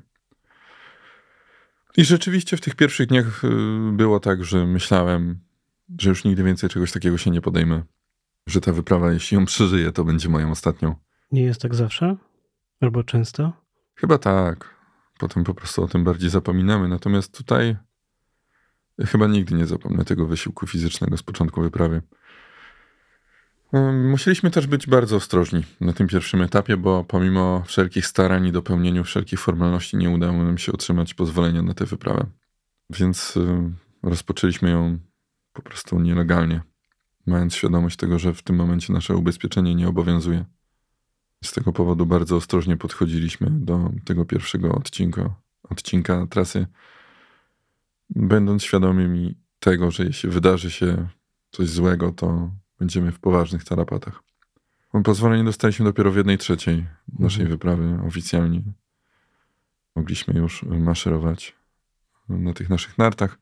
I 1.97 2.05
rzeczywiście 2.05 2.57
w 2.57 2.61
tych 2.61 2.75
pierwszych 2.75 3.07
dniach 3.07 3.45
y, 3.45 3.49
było 3.93 4.21
tak, 4.21 4.45
że 4.45 4.67
myślałem, 4.67 5.41
że 5.99 6.09
już 6.09 6.25
nigdy 6.25 6.43
więcej 6.43 6.71
czegoś 6.71 6.93
takiego 6.93 7.19
się 7.19 7.31
nie 7.31 7.41
podejmę. 7.41 7.83
Że 8.47 8.61
ta 8.61 8.73
wyprawa, 8.73 9.13
jeśli 9.13 9.35
ją 9.35 9.45
przeżyję, 9.45 9.93
to 9.93 10.05
będzie 10.05 10.29
moją 10.29 10.51
ostatnią. 10.51 10.95
Nie 11.33 11.43
jest 11.43 11.61
tak 11.61 11.75
zawsze? 11.75 12.17
Albo 12.81 13.05
często? 13.05 13.53
Chyba 13.95 14.19
tak. 14.19 14.80
Potem 15.21 15.45
po 15.45 15.55
prostu 15.55 15.85
o 15.85 15.89
tym 15.89 16.05
bardziej 16.05 16.31
zapominamy. 16.31 16.89
Natomiast 16.89 17.37
tutaj 17.37 17.77
chyba 19.07 19.27
nigdy 19.27 19.55
nie 19.55 19.67
zapomnę 19.67 20.05
tego 20.05 20.27
wysiłku 20.27 20.67
fizycznego 20.67 21.17
z 21.17 21.23
początku 21.23 21.63
wyprawy. 21.63 22.03
Musieliśmy 23.93 24.51
też 24.51 24.67
być 24.67 24.87
bardzo 24.87 25.17
ostrożni 25.17 25.65
na 25.81 25.93
tym 25.93 26.07
pierwszym 26.07 26.43
etapie, 26.43 26.77
bo 26.77 27.05
pomimo 27.05 27.63
wszelkich 27.67 28.07
starań 28.07 28.47
i 28.47 28.53
dopełnieniu 28.53 29.05
wszelkich 29.05 29.41
formalności 29.41 29.97
nie 29.97 30.11
udało 30.11 30.45
nam 30.45 30.59
się 30.59 30.73
otrzymać 30.73 31.15
pozwolenia 31.15 31.63
na 31.63 31.75
tę 31.75 31.87
wyprawę. 31.87 32.27
Więc 32.91 33.39
rozpoczęliśmy 34.03 34.71
ją 34.71 34.99
po 35.53 35.63
prostu 35.63 36.01
nielegalnie, 36.01 36.61
mając 37.27 37.55
świadomość 37.55 37.97
tego, 37.97 38.19
że 38.19 38.35
w 38.35 38.43
tym 38.43 38.57
momencie 38.57 38.93
nasze 38.93 39.17
ubezpieczenie 39.17 39.75
nie 39.75 39.89
obowiązuje. 39.89 40.45
Z 41.45 41.53
tego 41.53 41.73
powodu 41.73 42.07
bardzo 42.07 42.37
ostrożnie 42.37 42.77
podchodziliśmy 42.77 43.51
do 43.51 43.91
tego 44.05 44.25
pierwszego 44.25 44.75
odcinka, 44.75 45.35
odcinka 45.63 46.27
trasy, 46.27 46.67
będąc 48.11 48.63
świadomymi 48.63 49.37
tego, 49.61 49.91
że 49.91 50.05
jeśli 50.05 50.31
wydarzy 50.31 50.71
się 50.71 51.09
coś 51.51 51.69
złego, 51.69 52.13
to 52.13 52.51
będziemy 52.79 53.13
w 53.13 53.21
poważnych 53.21 53.65
tarapatach. 53.65 54.23
Pozwolenie 55.05 55.45
dostaliśmy 55.45 55.85
dopiero 55.85 56.13
w 56.13 56.17
jednej 56.17 56.39
trzeciej 56.39 56.87
naszej 57.19 57.43
mhm. 57.43 57.49
wyprawy 57.51 57.99
oficjalnie. 58.07 58.63
Mogliśmy 59.97 60.35
już 60.35 60.63
maszerować 60.63 61.57
na 62.29 62.53
tych 62.53 62.71
naszych 62.71 62.99
nartach. 62.99 63.39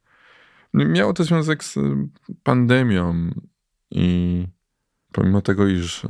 Miało 0.75 1.13
to 1.13 1.25
związek 1.25 1.65
z 1.65 1.79
pandemią 2.43 3.31
i 3.91 4.47
pomimo 5.13 5.43
tego, 5.43 5.67
iż 5.67 6.07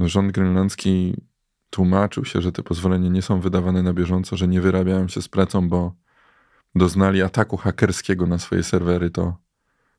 rząd 0.00 0.32
grenlandzki 0.32 1.14
tłumaczył 1.70 2.24
się, 2.24 2.40
że 2.40 2.52
te 2.52 2.62
pozwolenia 2.62 3.08
nie 3.08 3.22
są 3.22 3.40
wydawane 3.40 3.82
na 3.82 3.92
bieżąco, 3.92 4.36
że 4.36 4.48
nie 4.48 4.60
wyrabiają 4.60 5.08
się 5.08 5.22
z 5.22 5.28
pracą, 5.28 5.68
bo 5.68 5.94
doznali 6.74 7.22
ataku 7.22 7.56
hakerskiego 7.56 8.26
na 8.26 8.38
swoje 8.38 8.62
serwery, 8.62 9.10
to 9.10 9.36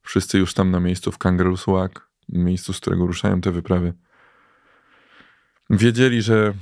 wszyscy 0.01 0.37
już 0.37 0.53
tam 0.53 0.71
na 0.71 0.79
miejscu 0.79 1.11
w 1.11 1.17
Kangerlussuaq, 1.17 2.09
miejscu, 2.29 2.73
z 2.73 2.79
którego 2.79 3.07
ruszają 3.07 3.41
te 3.41 3.51
wyprawy, 3.51 3.93
wiedzieli, 5.69 6.21
że 6.21 6.53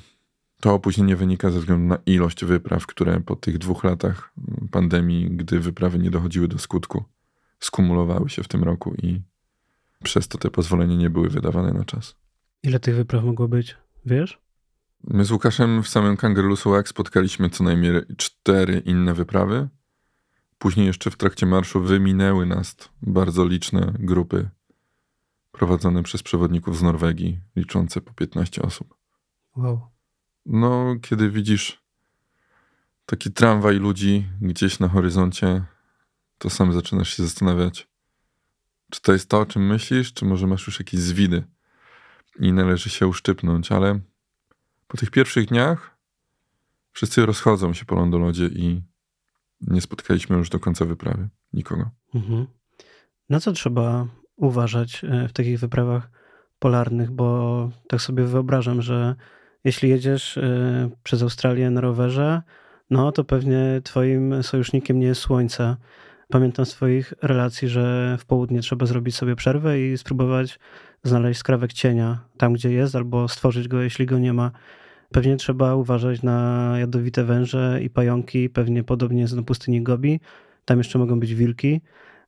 to 0.59 0.73
opóźnienie 0.73 1.15
wynika 1.15 1.51
ze 1.51 1.59
względu 1.59 1.87
na 1.87 1.97
ilość 2.05 2.45
wypraw, 2.45 2.87
które 2.87 3.19
po 3.19 3.35
tych 3.35 3.57
dwóch 3.57 3.83
latach 3.83 4.33
pandemii, 4.71 5.29
gdy 5.31 5.59
wyprawy 5.59 5.99
nie 5.99 6.11
dochodziły 6.11 6.47
do 6.47 6.57
skutku, 6.57 7.03
skumulowały 7.59 8.29
się 8.29 8.43
w 8.43 8.47
tym 8.47 8.63
roku 8.63 8.95
i 8.95 9.21
przez 10.03 10.27
to 10.27 10.37
te 10.37 10.49
pozwolenia 10.49 10.95
nie 10.95 11.09
były 11.09 11.29
wydawane 11.29 11.73
na 11.73 11.85
czas. 11.85 12.15
Ile 12.63 12.79
tych 12.79 12.95
wypraw 12.95 13.23
mogło 13.23 13.47
być, 13.47 13.77
wiesz? 14.05 14.39
My 15.03 15.25
z 15.25 15.31
Łukaszem 15.31 15.83
w 15.83 15.87
samym 15.87 16.17
Kangerlussuaq 16.17 16.87
spotkaliśmy 16.87 17.49
co 17.49 17.63
najmniej 17.63 17.93
cztery 18.17 18.79
inne 18.79 19.13
wyprawy. 19.13 19.69
Później 20.57 20.87
jeszcze 20.87 21.11
w 21.11 21.17
trakcie 21.17 21.45
marszu 21.45 21.81
wyminęły 21.81 22.45
nas 22.45 22.75
bardzo 23.01 23.45
liczne 23.45 23.93
grupy 23.99 24.49
prowadzone 25.51 26.03
przez 26.03 26.23
przewodników 26.23 26.77
z 26.77 26.81
Norwegii, 26.81 27.39
liczące 27.55 28.01
po 28.01 28.13
15 28.13 28.61
osób. 28.61 28.95
Wow. 29.55 29.87
No, 30.45 30.95
kiedy 31.01 31.29
widzisz 31.29 31.83
taki 33.05 33.31
tramwaj 33.31 33.75
ludzi 33.75 34.27
gdzieś 34.41 34.79
na 34.79 34.87
horyzoncie, 34.87 35.63
to 36.37 36.49
sam 36.49 36.73
zaczynasz 36.73 37.17
się 37.17 37.23
zastanawiać, 37.23 37.87
czy 38.91 39.01
to 39.01 39.13
jest 39.13 39.29
to, 39.29 39.39
o 39.39 39.45
czym 39.45 39.67
myślisz, 39.67 40.13
czy 40.13 40.25
może 40.25 40.47
masz 40.47 40.67
już 40.67 40.79
jakieś 40.79 40.99
zwidy 40.99 41.43
i 42.39 42.53
należy 42.53 42.89
się 42.89 43.07
uszczypnąć, 43.07 43.71
ale 43.71 43.99
po 44.87 44.97
tych 44.97 45.11
pierwszych 45.11 45.45
dniach 45.45 45.97
wszyscy 46.91 47.25
rozchodzą 47.25 47.73
się 47.73 47.85
po 47.85 47.95
lądolodzie 47.95 48.45
i 48.45 48.81
nie 49.61 49.81
spotkaliśmy 49.81 50.37
już 50.37 50.49
do 50.49 50.59
końca 50.59 50.85
wyprawy 50.85 51.29
nikogo. 51.53 51.89
Mhm. 52.15 52.47
Na 53.29 53.39
co 53.39 53.51
trzeba 53.51 54.07
uważać 54.35 55.03
e, 55.03 55.27
w 55.27 55.33
takich 55.33 55.59
wyprawach 55.59 56.09
polarnych? 56.59 57.11
Bo 57.11 57.69
tak 57.87 58.01
sobie 58.01 58.23
wyobrażam, 58.23 58.81
że 58.81 59.15
jeśli 59.63 59.89
jedziesz 59.89 60.37
e, 60.37 60.89
przez 61.03 61.21
Australię 61.21 61.69
na 61.69 61.81
rowerze, 61.81 62.41
no 62.89 63.11
to 63.11 63.23
pewnie 63.23 63.81
twoim 63.83 64.43
sojusznikiem 64.43 64.99
nie 64.99 65.07
jest 65.07 65.21
słońce. 65.21 65.77
Pamiętam 66.29 66.65
swoich 66.65 67.13
relacji, 67.21 67.67
że 67.67 68.17
w 68.19 68.25
południe 68.25 68.61
trzeba 68.61 68.85
zrobić 68.85 69.15
sobie 69.15 69.35
przerwę 69.35 69.81
i 69.81 69.97
spróbować 69.97 70.59
znaleźć 71.03 71.39
skrawek 71.39 71.73
cienia 71.73 72.19
tam, 72.37 72.53
gdzie 72.53 72.71
jest, 72.71 72.95
albo 72.95 73.27
stworzyć 73.27 73.67
go, 73.67 73.81
jeśli 73.81 74.05
go 74.05 74.19
nie 74.19 74.33
ma. 74.33 74.51
Pewnie 75.11 75.37
trzeba 75.37 75.75
uważać 75.75 76.23
na 76.23 76.73
jadowite 76.79 77.23
węże 77.23 77.79
i 77.83 77.89
pająki, 77.89 78.49
pewnie 78.49 78.83
podobnie 78.83 79.21
jest 79.21 79.35
na 79.35 79.43
pustyni 79.43 79.83
Gobi. 79.83 80.19
Tam 80.65 80.77
jeszcze 80.77 80.99
mogą 80.99 81.19
być 81.19 81.35
wilki. 81.35 81.81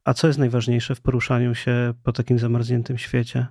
A 0.04 0.14
co 0.14 0.28
jest 0.28 0.40
najważniejsze 0.40 0.96
w 0.96 1.02
poruszaniu 1.02 1.56
się 1.56 1.94
po 2.04 2.12
takim 2.12 2.40
zamarzniętym 2.40 2.98
świecie? 2.98 3.48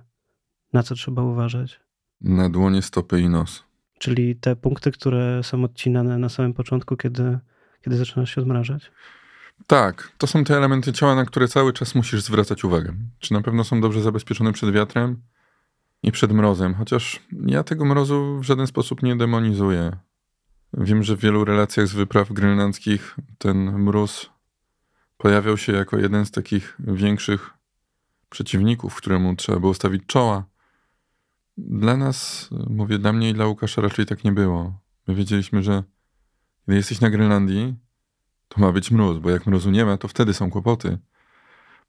Na 0.73 0.83
co 0.83 0.95
trzeba 0.95 1.23
uważać? 1.23 1.79
Na 2.21 2.49
dłonie, 2.49 2.81
stopy 2.81 3.21
i 3.21 3.29
nos. 3.29 3.63
Czyli 3.99 4.35
te 4.35 4.55
punkty, 4.55 4.91
które 4.91 5.43
są 5.43 5.63
odcinane 5.63 6.17
na 6.17 6.29
samym 6.29 6.53
początku, 6.53 6.97
kiedy, 6.97 7.39
kiedy 7.81 7.97
zaczynasz 7.97 8.35
się 8.35 8.41
odmrażać? 8.41 8.91
Tak, 9.67 10.11
to 10.17 10.27
są 10.27 10.43
te 10.43 10.57
elementy 10.57 10.93
ciała, 10.93 11.15
na 11.15 11.25
które 11.25 11.47
cały 11.47 11.73
czas 11.73 11.95
musisz 11.95 12.21
zwracać 12.21 12.63
uwagę. 12.63 12.93
Czy 13.19 13.33
na 13.33 13.41
pewno 13.41 13.63
są 13.63 13.81
dobrze 13.81 14.01
zabezpieczone 14.01 14.53
przed 14.53 14.71
wiatrem 14.71 15.21
i 16.03 16.11
przed 16.11 16.31
mrozem? 16.31 16.75
Chociaż 16.75 17.19
ja 17.45 17.63
tego 17.63 17.85
mrozu 17.85 18.39
w 18.39 18.43
żaden 18.43 18.67
sposób 18.67 19.03
nie 19.03 19.15
demonizuję. 19.15 19.97
Wiem, 20.73 21.03
że 21.03 21.15
w 21.15 21.19
wielu 21.19 21.45
relacjach 21.45 21.87
z 21.87 21.93
wypraw 21.93 22.33
grenlandzkich 22.33 23.15
ten 23.37 23.57
mróz 23.57 24.29
pojawiał 25.17 25.57
się 25.57 25.73
jako 25.73 25.97
jeden 25.97 26.25
z 26.25 26.31
takich 26.31 26.77
większych 26.79 27.49
przeciwników, 28.29 28.95
któremu 28.95 29.35
trzeba 29.35 29.59
było 29.59 29.73
stawić 29.73 30.03
czoła. 30.07 30.45
Dla 31.57 31.97
nas, 31.97 32.49
mówię 32.69 32.99
dla 32.99 33.13
mnie 33.13 33.29
i 33.29 33.33
dla 33.33 33.45
Łukasza 33.47 33.81
raczej 33.81 34.05
tak 34.05 34.23
nie 34.23 34.31
było. 34.31 34.79
My 35.07 35.15
wiedzieliśmy, 35.15 35.63
że 35.63 35.83
kiedy 36.65 36.77
jesteś 36.77 37.01
na 37.01 37.09
Grenlandii, 37.09 37.75
to 38.47 38.61
ma 38.61 38.71
być 38.71 38.91
mróz, 38.91 39.19
bo 39.19 39.29
jak 39.29 39.47
mrozu 39.47 39.71
nie 39.71 39.85
ma, 39.85 39.97
to 39.97 40.07
wtedy 40.07 40.33
są 40.33 40.51
kłopoty. 40.51 40.97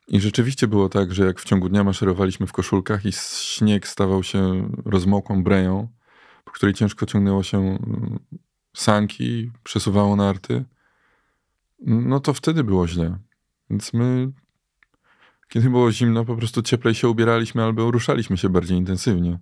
I 0.09 0.21
rzeczywiście 0.21 0.69
było 0.69 0.89
tak, 0.89 1.15
że 1.15 1.27
jak 1.27 1.41
w 1.41 1.45
ciągu 1.45 1.69
dnia 1.69 1.85
maszerowaliśmy 1.85 2.47
w 2.47 2.53
koszulkach 2.53 3.07
i 3.07 3.13
śnieg 3.13 3.89
stawał 3.89 4.23
się 4.23 4.71
rozmokłą 4.85 5.43
breją, 5.43 5.89
po 6.45 6.53
której 6.53 6.75
ciężko 6.75 7.07
ciągnęło 7.07 7.43
się 7.43 7.59
mm, 7.59 8.19
sanki, 8.77 9.51
przesuwało 9.63 10.17
narty, 10.17 10.65
no 11.81 12.21
to 12.21 12.35
wtedy 12.35 12.65
było 12.65 12.89
źle. 12.89 13.19
Więc 13.71 13.93
my, 13.93 14.33
kiedy 15.49 15.71
było 15.71 15.93
zimno, 15.93 16.25
po 16.25 16.37
prostu 16.37 16.63
cieplej 16.63 16.95
się 16.95 17.09
ubieraliśmy 17.09 17.65
albo 17.65 17.91
ruszaliśmy 17.91 18.37
się 18.37 18.49
bardziej 18.49 18.79
intensywnie. 18.79 19.39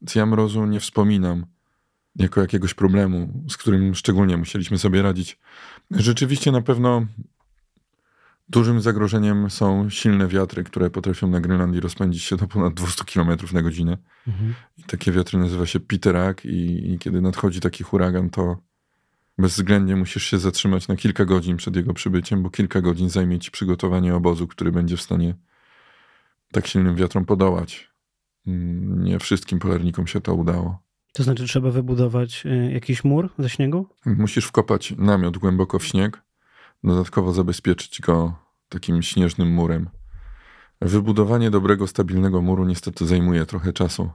Więc 0.00 0.14
ja 0.14 0.26
mrozu 0.26 0.66
nie 0.66 0.80
wspominam 0.80 1.46
jako 2.16 2.40
jakiegoś 2.40 2.74
problemu, 2.74 3.44
z 3.48 3.56
którym 3.56 3.94
szczególnie 3.94 4.36
musieliśmy 4.36 4.78
sobie 4.78 5.02
radzić. 5.02 5.38
Rzeczywiście 5.90 6.52
na 6.52 6.62
pewno 6.62 7.06
dużym 8.48 8.80
zagrożeniem 8.80 9.50
są 9.50 9.90
silne 9.90 10.28
wiatry, 10.28 10.64
które 10.64 10.90
potrafią 10.90 11.28
na 11.28 11.40
Grenlandii 11.40 11.80
rozpędzić 11.80 12.22
się 12.22 12.36
do 12.36 12.46
ponad 12.46 12.74
200 12.74 13.04
km 13.04 13.28
na 13.52 13.62
godzinę. 13.62 13.98
Mhm. 14.28 14.54
I 14.78 14.84
takie 14.84 15.12
wiatry 15.12 15.38
nazywa 15.38 15.66
się 15.66 15.80
Piterak 15.80 16.44
i, 16.44 16.92
i 16.92 16.98
kiedy 16.98 17.20
nadchodzi 17.20 17.60
taki 17.60 17.84
huragan, 17.84 18.30
to 18.30 18.56
bezwzględnie 19.38 19.96
musisz 19.96 20.24
się 20.24 20.38
zatrzymać 20.38 20.88
na 20.88 20.96
kilka 20.96 21.24
godzin 21.24 21.56
przed 21.56 21.76
jego 21.76 21.94
przybyciem, 21.94 22.42
bo 22.42 22.50
kilka 22.50 22.80
godzin 22.80 23.10
zajmie 23.10 23.38
ci 23.38 23.50
przygotowanie 23.50 24.14
obozu, 24.14 24.46
który 24.46 24.72
będzie 24.72 24.96
w 24.96 25.02
stanie 25.02 25.34
tak 26.52 26.66
silnym 26.66 26.96
wiatrom 26.96 27.24
podołać. 27.24 27.90
Mm, 28.46 29.04
nie 29.04 29.18
wszystkim 29.18 29.58
polarnikom 29.58 30.06
się 30.06 30.20
to 30.20 30.34
udało. 30.34 30.89
To 31.12 31.22
znaczy, 31.22 31.44
trzeba 31.44 31.70
wybudować 31.70 32.46
y, 32.46 32.72
jakiś 32.72 33.04
mur 33.04 33.30
ze 33.38 33.48
śniegu? 33.48 33.86
Musisz 34.06 34.44
wkopać 34.44 34.94
namiot 34.98 35.38
głęboko 35.38 35.78
w 35.78 35.84
śnieg, 35.84 36.22
dodatkowo 36.84 37.32
zabezpieczyć 37.32 38.00
go 38.00 38.34
takim 38.68 39.02
śnieżnym 39.02 39.54
murem. 39.54 39.88
Wybudowanie 40.80 41.50
dobrego, 41.50 41.86
stabilnego 41.86 42.42
muru 42.42 42.64
niestety 42.64 43.06
zajmuje 43.06 43.46
trochę 43.46 43.72
czasu. 43.72 44.10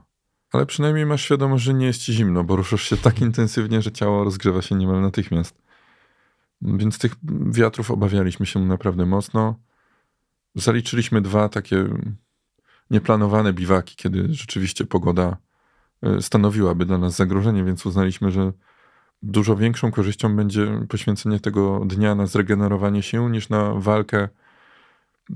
Ale 0.52 0.66
przynajmniej 0.66 1.06
masz 1.06 1.22
świadomość, 1.22 1.64
że 1.64 1.74
nie 1.74 1.86
jest 1.86 2.02
ci 2.02 2.12
zimno, 2.12 2.44
bo 2.44 2.56
ruszasz 2.56 2.82
się 2.82 2.96
tak 2.96 3.20
intensywnie, 3.20 3.82
że 3.82 3.92
ciało 3.92 4.24
rozgrzewa 4.24 4.62
się 4.62 4.74
niemal 4.74 5.00
natychmiast. 5.00 5.62
Więc 6.62 6.98
tych 6.98 7.14
wiatrów 7.46 7.90
obawialiśmy 7.90 8.46
się 8.46 8.60
naprawdę 8.60 9.06
mocno. 9.06 9.54
Zaliczyliśmy 10.54 11.20
dwa 11.20 11.48
takie 11.48 11.84
nieplanowane 12.90 13.52
biwaki, 13.52 13.96
kiedy 13.96 14.34
rzeczywiście 14.34 14.84
pogoda 14.84 15.24
e, 15.24 15.36
stanowiłaby 16.20 16.86
dla 16.86 16.98
nas 16.98 17.16
zagrożenie, 17.16 17.64
więc 17.64 17.86
uznaliśmy, 17.86 18.30
że 18.30 18.52
dużo 19.22 19.56
większą 19.56 19.90
korzyścią 19.90 20.36
będzie 20.36 20.80
poświęcenie 20.88 21.40
tego 21.40 21.84
dnia 21.86 22.14
na 22.14 22.26
zregenerowanie 22.26 23.02
się 23.02 23.30
niż 23.30 23.48
na 23.48 23.74
walkę 23.74 24.28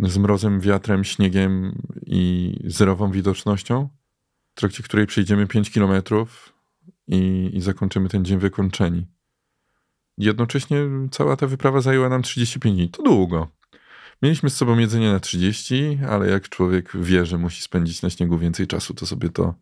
z 0.00 0.18
mrozem, 0.18 0.60
wiatrem, 0.60 1.04
śniegiem 1.04 1.82
i 2.06 2.54
zerową 2.64 3.10
widocznością, 3.10 3.88
w 4.54 4.60
trakcie 4.60 4.82
której 4.82 5.06
przejdziemy 5.06 5.46
5 5.46 5.70
kilometrów 5.70 6.52
i, 7.06 7.50
i 7.52 7.60
zakończymy 7.60 8.08
ten 8.08 8.24
dzień 8.24 8.38
wykończeni. 8.38 9.06
Jednocześnie 10.18 10.76
cała 11.10 11.36
ta 11.36 11.46
wyprawa 11.46 11.80
zajęła 11.80 12.08
nam 12.08 12.22
35 12.22 12.76
dni. 12.76 12.88
To 12.88 13.02
długo. 13.02 13.48
Mieliśmy 14.22 14.50
z 14.50 14.56
sobą 14.56 14.78
jedzenie 14.78 15.12
na 15.12 15.20
30, 15.20 15.98
ale 16.08 16.30
jak 16.30 16.48
człowiek 16.48 16.90
wie, 16.94 17.26
że 17.26 17.38
musi 17.38 17.62
spędzić 17.62 18.02
na 18.02 18.10
śniegu 18.10 18.38
więcej 18.38 18.66
czasu, 18.66 18.94
to 18.94 19.06
sobie 19.06 19.28
to 19.28 19.54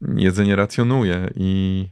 jedzenie 0.00 0.56
racjonuje. 0.56 1.30
I 1.34 1.88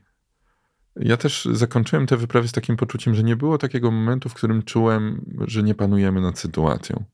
ja 0.97 1.17
też 1.17 1.49
zakończyłem 1.53 2.07
tę 2.07 2.17
wyprawę 2.17 2.49
z 2.49 2.53
takim 2.53 2.77
poczuciem, 2.77 3.15
że 3.15 3.23
nie 3.23 3.37
było 3.37 3.59
takiego 3.59 3.91
momentu, 3.91 4.29
w 4.29 4.35
którym 4.35 4.63
czułem, 4.63 5.25
że 5.47 5.63
nie 5.63 5.75
panujemy 5.75 6.21
nad 6.21 6.39
sytuacją. 6.39 7.05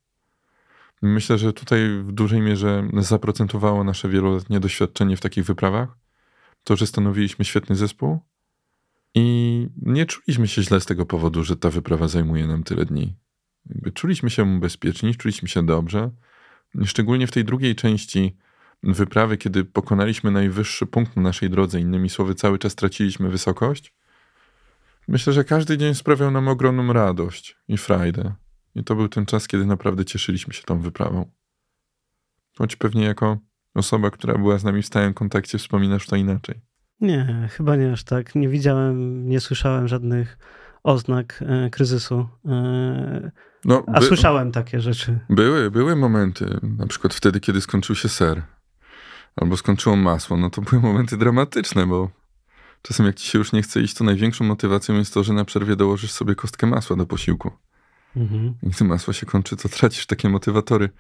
Myślę, 1.03 1.38
że 1.38 1.53
tutaj 1.53 1.81
w 2.03 2.12
dużej 2.12 2.40
mierze 2.40 2.88
zaprocentowało 2.98 3.85
nasze 3.85 4.09
wieloletnie 4.09 4.61
doświadczenie 4.61 5.16
w 5.16 5.20
takich 5.20 5.44
wyprawach. 5.44 5.88
To, 6.64 6.76
że 6.76 6.87
stanowiliśmy 6.87 7.44
świetny 7.44 7.76
zespół 7.76 8.20
i 9.14 9.68
nie 9.83 10.07
czuliśmy 10.07 10.48
się 10.48 10.62
źle 10.62 10.81
z 10.81 10.87
tego 10.87 11.07
powodu, 11.07 11.44
że 11.44 11.57
ta 11.57 11.70
wyprawa 11.70 12.09
zajmuje 12.09 12.46
nam 12.46 12.62
tyle 12.62 12.85
dni. 12.85 13.16
Jakby 13.66 13.92
czuliśmy 13.92 14.31
się 14.31 14.61
bezpieczni, 14.61 15.14
czuliśmy 15.14 15.48
się 15.48 15.66
dobrze. 15.66 16.11
Szczególnie 16.85 17.26
w 17.26 17.33
tej 17.33 17.44
drugiej 17.44 17.74
części 17.74 18.37
wyprawy, 18.82 19.36
kiedy 19.36 19.64
pokonaliśmy 19.64 20.30
najwyższy 20.30 20.86
punkt 20.86 21.16
na 21.16 21.22
naszej 21.22 21.50
drodze, 21.50 21.80
innymi 21.80 22.10
słowy, 22.10 22.34
cały 22.34 22.58
czas 22.58 22.74
traciliśmy 22.74 23.28
wysokość. 23.28 23.94
Myślę, 25.08 25.32
że 25.32 25.44
każdy 25.44 25.78
dzień 25.78 25.94
sprawiał 25.94 26.30
nam 26.30 26.48
ogromną 26.48 26.92
radość 26.92 27.56
i 27.68 27.78
frajdę. 27.78 28.34
I 28.74 28.84
to 28.84 28.94
był 28.94 29.08
ten 29.08 29.26
czas, 29.26 29.48
kiedy 29.48 29.66
naprawdę 29.66 30.04
cieszyliśmy 30.04 30.54
się 30.54 30.62
tą 30.62 30.80
wyprawą. 30.80 31.30
Choć 32.58 32.76
pewnie 32.76 33.04
jako 33.04 33.38
osoba, 33.74 34.10
która 34.10 34.38
była 34.38 34.58
z 34.58 34.64
nami 34.64 34.82
w 34.82 34.86
stałym 34.86 35.14
kontakcie, 35.14 35.58
wspominasz 35.58 36.06
to 36.06 36.16
inaczej. 36.16 36.60
Nie, 37.00 37.48
chyba 37.52 37.76
nie 37.76 37.92
aż 37.92 38.04
tak. 38.04 38.34
Nie 38.34 38.48
widziałem, 38.48 39.28
nie 39.28 39.40
słyszałem 39.40 39.88
żadnych 39.88 40.38
oznak 40.82 41.44
e, 41.46 41.70
kryzysu. 41.70 42.28
E, 42.46 43.30
no, 43.64 43.84
a 43.86 44.00
by, 44.00 44.06
słyszałem 44.06 44.52
takie 44.52 44.80
rzeczy. 44.80 45.18
Były, 45.30 45.70
były 45.70 45.96
momenty, 45.96 46.58
na 46.62 46.86
przykład 46.86 47.14
wtedy, 47.14 47.40
kiedy 47.40 47.60
skończył 47.60 47.96
się 47.96 48.08
ser, 48.08 48.42
albo 49.40 49.57
skończyło 49.57 49.96
masło, 49.96 50.37
no 50.37 50.50
to 50.50 50.62
były 50.62 50.83
momenty 50.88 51.16
dramatyczne, 51.16 51.87
bo 51.87 52.11
czasem 52.83 53.07
jak 53.07 53.16
ci 53.16 53.29
się 53.31 53.38
już 53.38 53.53
nie 53.53 53.62
chce 53.62 53.81
iść, 53.81 53.94
to 53.94 54.05
największą 54.05 54.44
motywacją 54.44 54.94
jest 54.94 55.14
to, 55.14 55.24
że 55.24 55.33
na 55.33 55.44
przerwie 55.44 55.76
dołożysz 55.76 56.12
sobie 56.12 56.35
kostkę 56.35 56.66
masła 56.66 56.96
do 56.96 57.07
posiłku. 57.07 57.50
Mhm. 58.16 58.55
I 58.62 58.70
gdy 58.70 58.85
masło 58.85 59.12
się 59.12 59.26
kończy, 59.26 59.57
to 59.57 59.68
tracisz 59.68 60.07
takie 60.07 60.29
motywatory. 60.29 60.90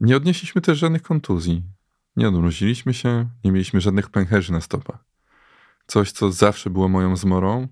Nie 0.00 0.16
odnieśliśmy 0.16 0.60
też 0.60 0.78
żadnych 0.78 1.02
kontuzji. 1.02 1.62
Nie 2.16 2.28
odmroziliśmy 2.28 2.94
się, 2.94 3.28
nie 3.44 3.52
mieliśmy 3.52 3.80
żadnych 3.80 4.10
pęcherzy 4.10 4.52
na 4.52 4.60
stopach. 4.60 5.04
Coś, 5.86 6.12
co 6.12 6.32
zawsze 6.32 6.70
było 6.70 6.88
moją 6.88 7.16
zmorą. 7.16 7.68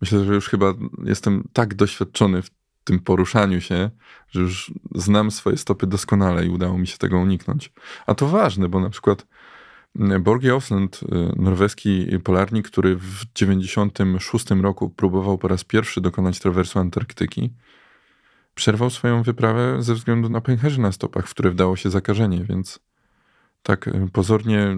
Myślę, 0.00 0.24
że 0.24 0.34
już 0.34 0.48
chyba 0.48 0.74
jestem 1.04 1.48
tak 1.52 1.74
doświadczony 1.74 2.42
w 2.42 2.50
tym 2.84 2.98
poruszaniu 2.98 3.60
się, 3.60 3.90
że 4.30 4.40
już 4.40 4.72
znam 4.94 5.30
swoje 5.30 5.56
stopy 5.56 5.86
doskonale 5.86 6.46
i 6.46 6.48
udało 6.48 6.78
mi 6.78 6.86
się 6.86 6.98
tego 6.98 7.18
uniknąć. 7.18 7.72
A 8.06 8.14
to 8.14 8.28
ważne, 8.28 8.68
bo 8.68 8.80
na 8.80 8.90
przykład 8.90 9.26
mm, 9.96 10.22
Borgie 10.22 10.54
Osland, 10.54 11.00
y, 11.02 11.06
norweski 11.36 12.06
polarnik, 12.24 12.68
który 12.68 12.96
w 12.96 13.24
96 13.34 14.50
roku 14.50 14.90
próbował 14.90 15.38
po 15.38 15.48
raz 15.48 15.64
pierwszy 15.64 16.00
dokonać 16.00 16.38
trawersu 16.38 16.78
Antarktyki, 16.78 17.52
przerwał 18.54 18.90
swoją 18.90 19.22
wyprawę 19.22 19.82
ze 19.82 19.94
względu 19.94 20.28
na 20.28 20.40
pęcherzy 20.40 20.80
na 20.80 20.92
stopach, 20.92 21.28
w 21.28 21.30
które 21.30 21.50
wdało 21.50 21.76
się 21.76 21.90
zakażenie, 21.90 22.44
więc 22.44 22.80
tak 23.62 23.88
y, 23.88 24.08
pozornie 24.12 24.76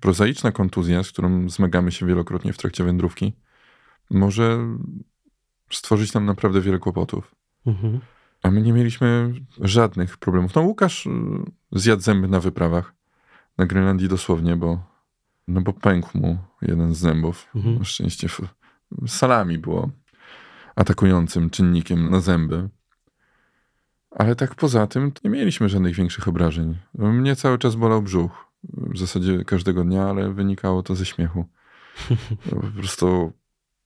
prozaiczna 0.00 0.52
kontuzja, 0.52 1.02
z 1.02 1.10
którą 1.10 1.50
zmagamy 1.50 1.92
się 1.92 2.06
wielokrotnie 2.06 2.52
w 2.52 2.58
trakcie 2.58 2.84
wędrówki, 2.84 3.32
może 4.10 4.58
stworzyć 5.70 6.12
nam 6.12 6.26
naprawdę 6.26 6.60
wiele 6.60 6.78
kłopotów. 6.78 7.34
Mhm. 7.66 8.00
A 8.42 8.50
my 8.50 8.62
nie 8.62 8.72
mieliśmy 8.72 9.34
żadnych 9.60 10.16
problemów. 10.16 10.54
No 10.54 10.62
Łukasz 10.62 11.06
y, 11.06 11.10
zjadł 11.72 12.02
zęby 12.02 12.28
na 12.28 12.40
wyprawach. 12.40 12.94
Na 13.58 13.66
Grenlandii 13.66 14.08
dosłownie, 14.08 14.56
bo, 14.56 14.84
no 15.48 15.60
bo 15.60 15.72
pękł 15.72 16.18
mu 16.18 16.38
jeden 16.62 16.94
z 16.94 16.98
zębów. 16.98 17.48
Mhm. 17.54 17.78
Na 17.78 17.84
szczęście 17.84 18.28
salami 19.06 19.58
było 19.58 19.90
atakującym 20.76 21.50
czynnikiem 21.50 22.10
na 22.10 22.20
zęby. 22.20 22.68
Ale 24.10 24.36
tak 24.36 24.54
poza 24.54 24.86
tym 24.86 25.12
nie 25.24 25.30
mieliśmy 25.30 25.68
żadnych 25.68 25.94
większych 25.94 26.28
obrażeń. 26.28 26.78
Mnie 26.94 27.36
cały 27.36 27.58
czas 27.58 27.74
bolał 27.74 28.02
brzuch. 28.02 28.46
W 28.64 28.98
zasadzie 28.98 29.44
każdego 29.44 29.84
dnia, 29.84 30.08
ale 30.08 30.32
wynikało 30.32 30.82
to 30.82 30.94
ze 30.94 31.04
śmiechu. 31.04 31.44
Po 32.50 32.56
prostu 32.78 33.32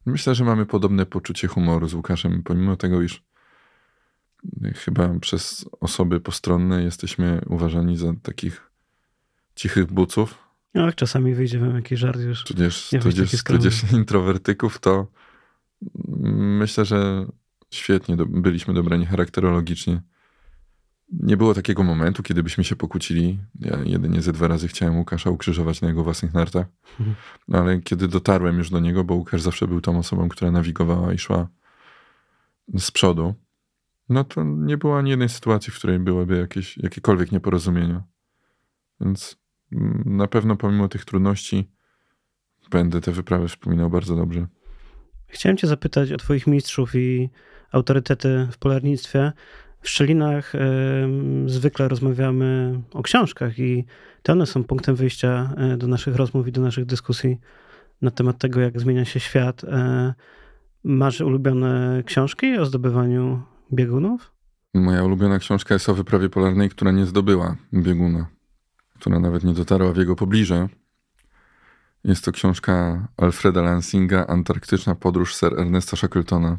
myślę, 0.07 0.35
że 0.35 0.45
mamy 0.45 0.67
podobne 0.67 1.07
poczucie 1.07 1.49
humoru 1.49 1.89
z 1.89 1.95
Łukaszem, 1.95 2.43
pomimo 2.43 2.77
tego, 2.77 3.03
iż 3.03 3.23
chyba 4.75 5.19
przez 5.21 5.69
osoby 5.81 6.21
postronne 6.21 6.83
jesteśmy 6.83 7.41
uważani 7.47 7.97
za 7.97 8.13
takich 8.23 8.71
cichych 9.55 9.87
buców. 9.87 10.39
No, 10.75 10.93
czasami 10.93 11.35
wyjdzie 11.35 11.59
wam 11.59 11.75
jakiś 11.77 11.99
żart 11.99 12.21
już. 12.21 12.45
Tudzież, 12.45 12.91
tudzież, 13.03 13.45
tudzież 13.45 13.85
introwertyków, 13.93 14.79
to 14.79 15.07
myślę, 16.59 16.85
że 16.85 17.27
świetnie 17.71 18.17
do, 18.17 18.27
byliśmy 18.27 18.75
dobrani 18.75 19.07
charakterologicznie. 19.07 20.03
Nie 21.13 21.37
było 21.37 21.55
takiego 21.55 21.83
momentu, 21.83 22.23
kiedy 22.23 22.43
byśmy 22.43 22.65
się 22.65 22.77
pokłócili. 22.77 23.39
Ja 23.61 23.79
jedynie 23.85 24.23
ze 24.23 24.33
dwa 24.33 24.49
razy 24.49 24.69
chciałem 24.69 24.97
Łukasza 24.97 25.31
ukrzyżować 25.31 25.81
na 25.81 25.89
jego 25.89 26.05
własnych 26.05 26.35
nartach. 26.35 26.67
Mhm. 27.01 27.17
Ale 27.53 27.81
kiedy 27.81 28.09
dotarłem 28.09 28.59
już 28.59 28.71
do 28.71 28.81
niego, 28.81 29.05
bo 29.05 29.15
Łukasz 29.15 29.43
zawsze 29.43 29.69
był 29.69 29.81
tą 29.81 29.99
osobą, 29.99 30.29
która 30.29 30.51
nawigowała 30.51 31.13
i 31.13 31.19
szła 31.19 31.49
z 32.79 32.91
przodu, 32.91 33.35
No 34.09 34.25
to 34.25 34.45
nie 34.45 34.77
było 34.77 34.99
ani 34.99 35.11
jednej 35.11 35.29
sytuacji, 35.29 35.73
w 35.73 35.77
której 35.77 35.99
byłyby 35.99 36.37
jakieś, 36.37 36.79
jakiekolwiek 36.79 37.33
nieporozumienia. 37.33 38.03
Więc 39.01 39.37
mm, 39.73 40.03
na 40.07 40.27
pewno 40.27 40.57
pomimo 40.57 40.89
tych 40.89 41.05
trudności 41.05 41.71
będę 42.71 43.01
te 43.01 43.13
wyprawy 43.13 43.49
wspominał 43.49 43.91
bardzo 43.91 44.17
dobrze. 44.17 44.47
Chciałem 45.29 45.57
cię 45.57 45.67
zapytać 45.67 46.13
o 46.13 46.17
twoich 46.17 46.47
mistrzów 46.47 46.95
i 46.95 47.31
autorytety 47.73 48.49
w 48.51 48.59
polarnictwie. 48.59 49.33
W 49.81 49.89
Szczelinach 49.89 50.55
y, 50.55 50.59
zwykle 51.47 51.89
rozmawiamy 51.89 52.81
o 52.93 53.03
książkach 53.03 53.59
i 53.59 53.85
te 54.23 54.33
one 54.33 54.47
są 54.47 54.65
punktem 54.65 54.97
wyjścia 54.97 55.55
e, 55.57 55.77
do 55.77 55.87
naszych 55.87 56.17
rozmów 56.17 56.49
i 56.49 56.53
do 56.53 56.61
naszych 56.61 56.87
dyskusji 56.87 57.39
na 58.03 58.11
temat 58.11 58.39
tego, 58.39 58.61
jak 58.61 58.81
zmienia 58.81 59.05
się 59.05 59.21
świat. 59.21 59.65
Y, 59.65 59.69
masz 60.85 61.21
ulubione 61.21 62.03
książki 62.07 62.59
o 62.59 62.65
zdobywaniu 62.65 63.43
biegunów? 63.73 64.33
Moja 64.75 65.05
ulubiona 65.05 65.39
książka 65.39 65.75
jest 65.75 65.89
o 65.89 65.95
wyprawie 65.95 66.29
polarnej, 66.29 66.71
która 66.71 66.91
nie 66.91 67.07
zdobyła 67.07 67.57
bieguna, 67.75 68.27
która 68.95 69.21
nawet 69.21 69.45
nie 69.45 69.53
dotarła 69.53 69.93
w 69.93 69.97
jego 69.97 70.17
pobliże. 70.17 70.69
Jest 72.05 72.25
to 72.25 72.33
książka 72.33 73.09
Alfreda 73.17 73.63
Lansinga 73.63 74.27
Antarktyczna 74.27 74.95
podróż 74.95 75.35
Sir 75.37 75.61
Ernesta 75.61 75.97
Shackletona. 75.97 76.59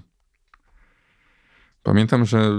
Pamiętam, 1.84 2.26
że 2.26 2.52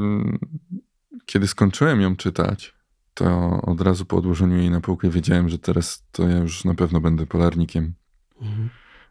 kiedy 1.27 1.47
skończyłem 1.47 2.01
ją 2.01 2.17
czytać, 2.17 2.75
to 3.15 3.61
od 3.63 3.81
razu 3.81 4.05
po 4.07 4.17
odłożeniu 4.17 4.57
jej 4.57 4.71
na 4.71 4.81
półkę 4.81 5.11
wiedziałem, 5.11 5.49
że 5.49 5.59
teraz 5.59 6.05
to 6.13 6.29
ja 6.29 6.39
już 6.39 6.65
na 6.65 6.75
pewno 6.75 7.01
będę 7.01 7.27
polarnikiem. 7.27 7.95
Mhm. 8.41 8.69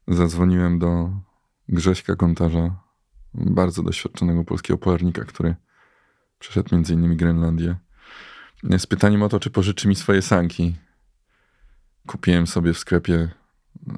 Zadzwoniłem 0.08 0.80
do 0.80 1.10
Grześka 1.70 2.16
Kontarza, 2.16 2.76
bardzo 3.38 3.84
doświadczonego 3.84 4.44
polskiego 4.44 4.78
polarnika, 4.78 5.26
który 5.26 5.56
przeszedł 6.40 6.76
między 6.76 6.94
innymi 6.94 7.18
Grenlandię, 7.18 7.76
z 8.78 8.86
pytaniem 8.86 9.24
o 9.24 9.30
to, 9.30 9.40
czy 9.40 9.50
pożyczy 9.50 9.88
mi 9.88 9.96
swoje 9.96 10.22
sanki. 10.22 10.76
Kupiłem 12.08 12.48
sobie 12.48 12.74
w 12.74 12.78
sklepie 12.78 13.30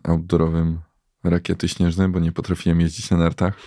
outdoorowym 0.04 0.80
rakiety 1.24 1.68
śnieżne, 1.68 2.10
bo 2.10 2.20
nie 2.20 2.32
potrafiłem 2.32 2.82
jeździć 2.82 3.10
na 3.10 3.18
nartach. 3.18 3.58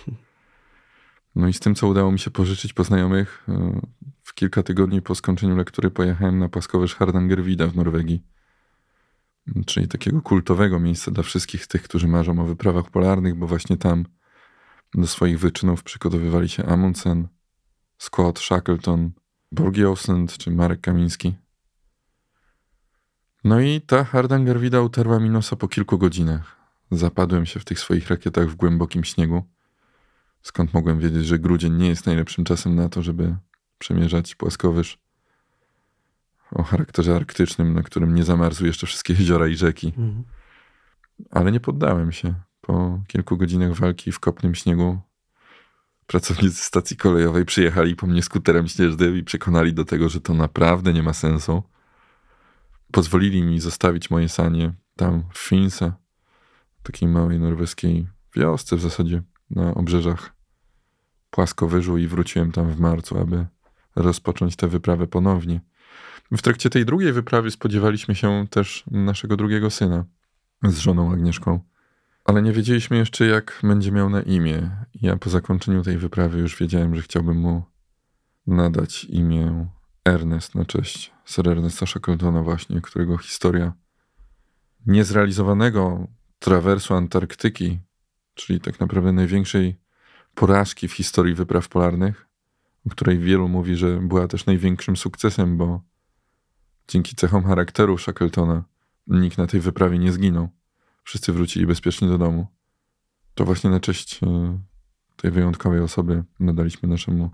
No 1.35 1.47
i 1.47 1.53
z 1.53 1.59
tym, 1.59 1.75
co 1.75 1.87
udało 1.87 2.11
mi 2.11 2.19
się 2.19 2.31
pożyczyć 2.31 2.73
po 2.73 2.83
znajomych, 2.83 3.47
w 4.23 4.33
kilka 4.33 4.63
tygodni 4.63 5.01
po 5.01 5.15
skończeniu 5.15 5.55
lektury 5.55 5.91
pojechałem 5.91 6.39
na 6.39 6.49
płaskowyż 6.49 6.95
Hardangervida 6.95 7.67
w 7.67 7.75
Norwegii. 7.75 8.23
Czyli 9.65 9.87
takiego 9.87 10.21
kultowego 10.21 10.79
miejsca 10.79 11.11
dla 11.11 11.23
wszystkich 11.23 11.67
tych, 11.67 11.83
którzy 11.83 12.07
marzą 12.07 12.39
o 12.39 12.45
wyprawach 12.45 12.89
polarnych, 12.89 13.35
bo 13.35 13.47
właśnie 13.47 13.77
tam 13.77 14.05
swoich 15.05 15.39
wyczynów 15.39 15.83
przygotowywali 15.83 16.49
się 16.49 16.65
Amundsen, 16.65 17.27
Scott, 17.97 18.39
Shackleton, 18.39 19.11
Borgi 19.51 19.85
Osland 19.85 20.37
czy 20.37 20.51
Marek 20.51 20.81
Kamiński. 20.81 21.35
No 23.43 23.59
i 23.59 23.81
ta 23.81 24.03
Hardangervida 24.03 24.81
utarła 24.81 25.19
mi 25.19 25.29
nosa 25.29 25.55
po 25.55 25.67
kilku 25.67 25.97
godzinach. 25.97 26.55
Zapadłem 26.91 27.45
się 27.45 27.59
w 27.59 27.65
tych 27.65 27.79
swoich 27.79 28.07
rakietach 28.07 28.49
w 28.49 28.55
głębokim 28.55 29.03
śniegu. 29.03 29.43
Skąd 30.41 30.73
mogłem 30.73 30.99
wiedzieć, 30.99 31.25
że 31.25 31.39
grudzień 31.39 31.73
nie 31.73 31.87
jest 31.87 32.05
najlepszym 32.05 32.43
czasem 32.43 32.75
na 32.75 32.89
to, 32.89 33.01
żeby 33.01 33.35
przemierzać 33.77 34.35
płaskowyż 34.35 34.97
o 36.51 36.63
charakterze 36.63 37.15
arktycznym, 37.15 37.73
na 37.73 37.83
którym 37.83 38.15
nie 38.15 38.23
zamarzły 38.23 38.67
jeszcze 38.67 38.87
wszystkie 38.87 39.13
jeziora 39.13 39.47
i 39.47 39.55
rzeki. 39.55 39.87
Mhm. 39.87 40.23
Ale 41.31 41.51
nie 41.51 41.59
poddałem 41.59 42.11
się. 42.11 42.33
Po 42.67 42.99
kilku 43.07 43.37
godzinach 43.37 43.73
walki 43.73 44.11
w 44.11 44.19
kopnym 44.19 44.55
śniegu 44.55 44.99
pracownicy 46.07 46.63
stacji 46.63 46.97
kolejowej 46.97 47.45
przyjechali 47.45 47.95
po 47.95 48.07
mnie 48.07 48.23
skuterem 48.23 48.67
śnieżnym 48.67 49.17
i 49.17 49.23
przekonali 49.23 49.73
do 49.73 49.85
tego, 49.85 50.09
że 50.09 50.21
to 50.21 50.33
naprawdę 50.33 50.93
nie 50.93 51.03
ma 51.03 51.13
sensu. 51.13 51.63
Pozwolili 52.91 53.43
mi 53.43 53.59
zostawić 53.59 54.09
moje 54.09 54.29
sanie 54.29 54.73
tam 54.95 55.23
w 55.33 55.37
Finse, 55.37 55.93
takiej 56.83 57.09
małej 57.09 57.39
norweskiej 57.39 58.07
wiosce 58.35 58.75
w 58.75 58.81
zasadzie 58.81 59.21
na 59.49 59.73
obrzeżach 59.73 60.33
płaskowyżu 61.29 61.97
i 61.97 62.07
wróciłem 62.07 62.51
tam 62.51 62.69
w 62.69 62.79
marcu, 62.79 63.17
aby 63.19 63.45
rozpocząć 63.95 64.55
tę 64.55 64.67
wyprawę 64.67 65.07
ponownie. 65.07 65.61
W 66.31 66.41
trakcie 66.41 66.69
tej 66.69 66.85
drugiej 66.85 67.13
wyprawy 67.13 67.51
spodziewaliśmy 67.51 68.15
się 68.15 68.47
też 68.49 68.83
naszego 68.91 69.37
drugiego 69.37 69.69
syna 69.69 70.05
z 70.63 70.77
żoną 70.77 71.11
Agnieszką, 71.11 71.59
ale 72.23 72.41
nie 72.41 72.51
wiedzieliśmy 72.51 72.97
jeszcze, 72.97 73.25
jak 73.25 73.59
będzie 73.63 73.91
miał 73.91 74.09
na 74.09 74.21
imię. 74.21 74.69
Ja 75.01 75.15
po 75.17 75.29
zakończeniu 75.29 75.83
tej 75.83 75.97
wyprawy 75.97 76.39
już 76.39 76.57
wiedziałem, 76.57 76.95
że 76.95 77.01
chciałbym 77.01 77.37
mu 77.37 77.63
nadać 78.47 79.03
imię 79.03 79.67
Ernest 80.05 80.55
na 80.55 80.65
cześć 80.65 81.11
Sir 81.25 81.49
Ernesta 81.49 81.85
Shackletona 81.85 82.43
właśnie, 82.43 82.81
którego 82.81 83.17
historia 83.17 83.73
niezrealizowanego 84.85 86.07
trawersu 86.39 86.93
Antarktyki, 86.93 87.79
czyli 88.33 88.59
tak 88.59 88.79
naprawdę 88.79 89.11
największej 89.11 89.79
porażki 90.35 90.87
w 90.87 90.93
historii 90.93 91.35
wypraw 91.35 91.69
polarnych, 91.69 92.27
o 92.85 92.89
której 92.89 93.19
wielu 93.19 93.49
mówi, 93.49 93.75
że 93.75 93.99
była 94.01 94.27
też 94.27 94.45
największym 94.45 94.97
sukcesem, 94.97 95.57
bo 95.57 95.81
dzięki 96.87 97.15
cechom 97.15 97.43
charakteru 97.43 97.97
Shackletona 97.97 98.63
nikt 99.07 99.37
na 99.37 99.47
tej 99.47 99.59
wyprawie 99.59 99.99
nie 99.99 100.11
zginął. 100.11 100.49
Wszyscy 101.03 101.33
wrócili 101.33 101.65
bezpiecznie 101.65 102.07
do 102.07 102.17
domu. 102.17 102.47
To 103.35 103.45
właśnie 103.45 103.69
na 103.69 103.79
cześć 103.79 104.23
e, 104.23 104.59
tej 105.15 105.31
wyjątkowej 105.31 105.79
osoby 105.79 106.23
nadaliśmy 106.39 106.89
naszemu 106.89 107.31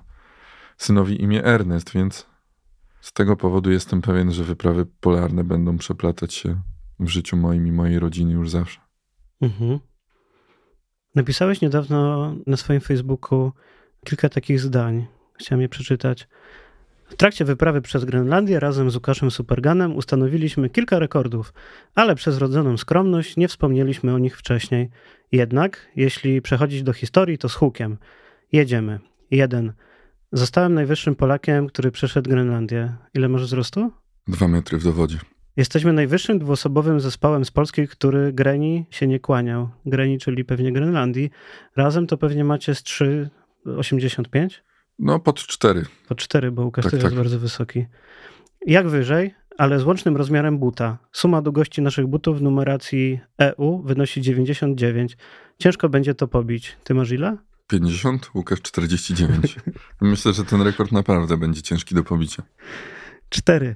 synowi 0.78 1.22
imię 1.22 1.44
Ernest, 1.44 1.94
więc 1.94 2.26
z 3.02 3.14
tego 3.14 3.36
powodu 3.36 3.72
jestem 3.72 4.02
pewien, 4.02 4.32
że 4.32 4.44
wyprawy 4.44 4.86
polarne 4.86 5.44
będą 5.44 5.78
przeplatać 5.78 6.34
się 6.34 6.62
w 7.00 7.08
życiu 7.08 7.38
moim 7.38 7.68
i 7.68 7.72
mojej 7.72 8.00
rodziny 8.00 8.34
już 8.34 8.50
zawsze. 8.50 8.80
Mhm. 9.42 9.80
Napisałeś 11.16 11.62
niedawno 11.62 12.36
na 12.48 12.58
swoim 12.58 12.82
Facebooku 12.82 13.52
kilka 14.06 14.30
takich 14.30 14.60
zdań. 14.60 15.08
Chciałem 15.34 15.62
je 15.62 15.70
przeczytać. 15.70 16.28
W 17.10 17.16
trakcie 17.16 17.46
wyprawy 17.46 17.82
przez 17.82 18.06
Grenlandię 18.06 18.60
razem 18.60 18.92
z 18.92 18.96
Łukaszem 18.96 19.32
Superganem 19.32 19.96
ustanowiliśmy 19.96 20.70
kilka 20.70 21.00
rekordów, 21.00 21.54
ale 21.96 22.16
przez 22.16 22.38
rodzoną 22.38 22.78
skromność 22.78 23.38
nie 23.38 23.48
wspomnieliśmy 23.48 24.14
o 24.14 24.20
nich 24.20 24.38
wcześniej. 24.38 24.90
Jednak, 25.32 25.88
jeśli 25.96 26.42
przechodzić 26.42 26.84
do 26.84 26.94
historii, 26.94 27.38
to 27.38 27.50
z 27.50 27.54
hukiem. 27.54 27.98
Jedziemy. 28.52 29.00
Jeden. 29.32 29.74
Zostałem 30.32 30.74
najwyższym 30.74 31.16
Polakiem, 31.16 31.68
który 31.68 31.92
przeszedł 31.92 32.30
Grenlandię. 32.30 32.94
Ile 33.14 33.30
masz 33.30 33.44
wzrostu? 33.44 33.92
Dwa 34.28 34.48
metry 34.48 34.78
w 34.78 34.84
dowodzie. 34.84 35.18
Jesteśmy 35.58 35.94
najwyższym 35.94 36.40
dwuosobowym 36.40 37.00
zespołem 37.00 37.46
z 37.46 37.52
Polski, 37.52 37.88
który 37.88 38.34
Greni 38.34 38.86
się 38.90 39.08
nie 39.08 39.20
kłaniał. 39.20 39.70
Greni, 39.86 40.20
czyli 40.20 40.46
pewnie 40.46 40.72
Grenlandii. 40.74 41.30
Razem 41.76 42.08
to 42.08 42.18
pewnie 42.18 42.44
macie 42.44 42.76
z 42.76 42.84
3,85? 42.84 44.50
No, 45.00 45.20
pod 45.20 45.40
4. 45.40 45.86
Pod 46.08 46.18
4, 46.18 46.52
bo 46.52 46.66
Łukasz 46.66 46.84
tak, 46.84 46.92
też 46.92 47.02
tak. 47.02 47.12
jest 47.12 47.16
bardzo 47.16 47.40
wysoki. 47.40 47.86
Jak 48.66 48.90
wyżej, 48.90 49.34
ale 49.58 49.80
z 49.80 49.84
łącznym 49.84 50.18
rozmiarem 50.18 50.60
buta. 50.60 50.98
Suma 51.12 51.42
długości 51.42 51.82
naszych 51.82 52.08
butów 52.08 52.40
w 52.40 52.42
numeracji 52.42 53.20
EU 53.38 53.82
wynosi 53.84 54.22
99. 54.22 55.18
Ciężko 55.60 55.90
będzie 55.90 56.16
to 56.16 56.28
pobić. 56.28 56.78
Ty 56.84 56.94
masz 56.94 57.12
ile? 57.12 57.38
50, 57.68 58.32
Łukasz 58.36 58.62
49. 58.62 59.56
Myślę, 60.02 60.34
że 60.34 60.46
ten 60.46 60.62
rekord 60.62 60.92
naprawdę 60.92 61.38
będzie 61.38 61.62
ciężki 61.62 61.96
do 61.96 62.04
pobicia. 62.04 62.44
4. 63.30 63.76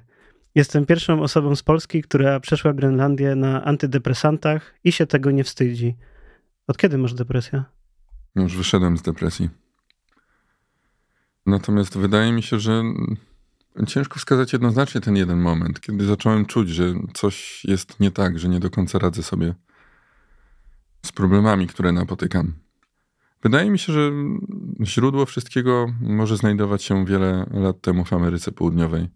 Jestem 0.55 0.85
pierwszą 0.85 1.21
osobą 1.21 1.55
z 1.55 1.63
Polski, 1.63 2.01
która 2.01 2.39
przeszła 2.39 2.73
Grenlandię 2.73 3.35
na 3.35 3.63
antydepresantach 3.63 4.73
i 4.83 4.91
się 4.91 5.05
tego 5.05 5.31
nie 5.31 5.43
wstydzi. 5.43 5.95
Od 6.67 6.77
kiedy 6.77 6.97
masz 6.97 7.13
depresję? 7.13 7.63
Już 8.35 8.57
wyszedłem 8.57 8.97
z 8.97 9.01
depresji. 9.01 9.49
Natomiast 11.45 11.97
wydaje 11.97 12.31
mi 12.31 12.43
się, 12.43 12.59
że 12.59 12.83
ciężko 13.87 14.19
wskazać 14.19 14.53
jednoznacznie 14.53 15.01
ten 15.01 15.15
jeden 15.15 15.41
moment, 15.41 15.81
kiedy 15.81 16.05
zacząłem 16.05 16.45
czuć, 16.45 16.69
że 16.69 16.93
coś 17.13 17.65
jest 17.65 17.99
nie 17.99 18.11
tak, 18.11 18.39
że 18.39 18.49
nie 18.49 18.59
do 18.59 18.69
końca 18.69 18.99
radzę 18.99 19.23
sobie 19.23 19.53
z 21.05 21.11
problemami, 21.11 21.67
które 21.67 21.91
napotykam. 21.91 22.53
Wydaje 23.43 23.71
mi 23.71 23.79
się, 23.79 23.93
że 23.93 24.11
źródło 24.83 25.25
wszystkiego 25.25 25.93
może 26.01 26.37
znajdować 26.37 26.83
się 26.83 27.05
wiele 27.05 27.45
lat 27.53 27.81
temu 27.81 28.05
w 28.05 28.13
Ameryce 28.13 28.51
Południowej 28.51 29.09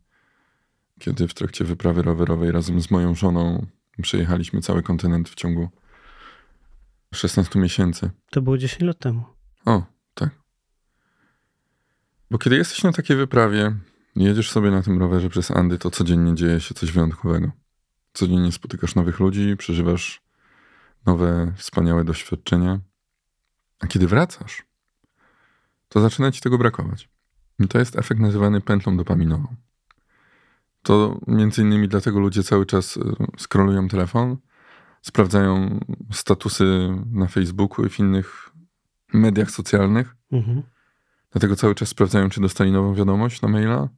kiedy 1.00 1.28
w 1.28 1.34
trakcie 1.34 1.66
wyprawy 1.66 2.02
rowerowej 2.02 2.52
razem 2.52 2.82
z 2.82 2.92
moją 2.92 3.16
żoną 3.16 3.66
przejechaliśmy 4.02 4.62
cały 4.62 4.84
kontynent 4.84 5.30
w 5.30 5.36
ciągu 5.36 5.70
16 7.14 7.60
miesięcy. 7.60 8.10
To 8.32 8.42
było 8.42 8.58
10 8.58 8.82
lat 8.82 9.00
temu. 9.00 9.24
O. 9.66 9.84
Bo 12.32 12.38
kiedy 12.38 12.56
jesteś 12.58 12.84
na 12.84 12.92
takiej 12.92 13.18
wyprawie, 13.18 13.76
jedziesz 14.16 14.52
sobie 14.52 14.72
na 14.72 14.82
tym 14.82 15.00
rowerze 15.00 15.30
przez 15.30 15.52
Andy, 15.52 15.78
to 15.78 15.92
codziennie 15.92 16.36
dzieje 16.36 16.60
się 16.60 16.74
coś 16.74 16.92
wyjątkowego. 16.92 17.52
Codziennie 18.14 18.52
spotykasz 18.52 18.96
nowych 18.96 19.20
ludzi, 19.20 19.58
przeżywasz 19.58 20.22
nowe, 21.06 21.54
wspaniałe 21.56 22.04
doświadczenia. 22.04 22.80
A 23.80 23.88
kiedy 23.88 24.08
wracasz, 24.08 24.64
to 25.90 26.02
zaczyna 26.02 26.32
ci 26.32 26.42
tego 26.42 26.58
brakować. 26.58 27.10
To 27.70 27.80
jest 27.80 27.96
efekt 27.96 28.22
nazywany 28.22 28.62
pętlą 28.62 28.98
dopaminową. 28.98 29.56
To 30.84 31.20
między 31.28 31.62
innymi 31.62 31.88
dlatego 31.88 32.20
ludzie 32.20 32.44
cały 32.44 32.66
czas 32.66 32.98
y, 32.98 33.02
scrollują 33.38 33.88
telefon, 33.88 34.38
sprawdzają 35.02 35.80
statusy 36.12 36.90
na 37.12 37.28
Facebooku 37.28 37.86
i 37.86 37.90
w 37.90 38.00
innych 38.00 38.50
mediach 39.14 39.52
socjalnych. 39.52 40.16
Mhm. 40.32 40.64
Dlatego 41.38 41.56
cały 41.56 41.76
czas 41.76 41.90
sprawdzają, 41.90 42.30
czy 42.30 42.42
dostali 42.42 42.72
nową 42.72 42.94
wiadomość 42.94 43.42
na 43.42 43.48
maila, 43.48 43.90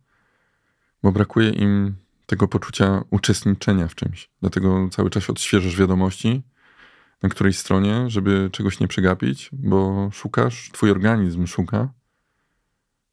bo 1.04 1.12
brakuje 1.12 1.50
im 1.50 1.96
tego 2.26 2.48
poczucia 2.48 3.04
uczestniczenia 3.10 3.88
w 3.88 3.96
czymś. 3.96 4.30
Dlatego 4.42 4.90
cały 4.92 5.10
czas 5.10 5.30
odświeżasz 5.30 5.76
wiadomości 5.76 6.44
na 7.24 7.30
którejś 7.30 7.58
stronie, 7.58 8.10
żeby 8.10 8.50
czegoś 8.52 8.80
nie 8.80 8.88
przegapić, 8.88 9.50
bo 9.54 10.10
szukasz, 10.14 10.70
twój 10.74 10.92
organizm 10.92 11.48
szuka 11.48 11.94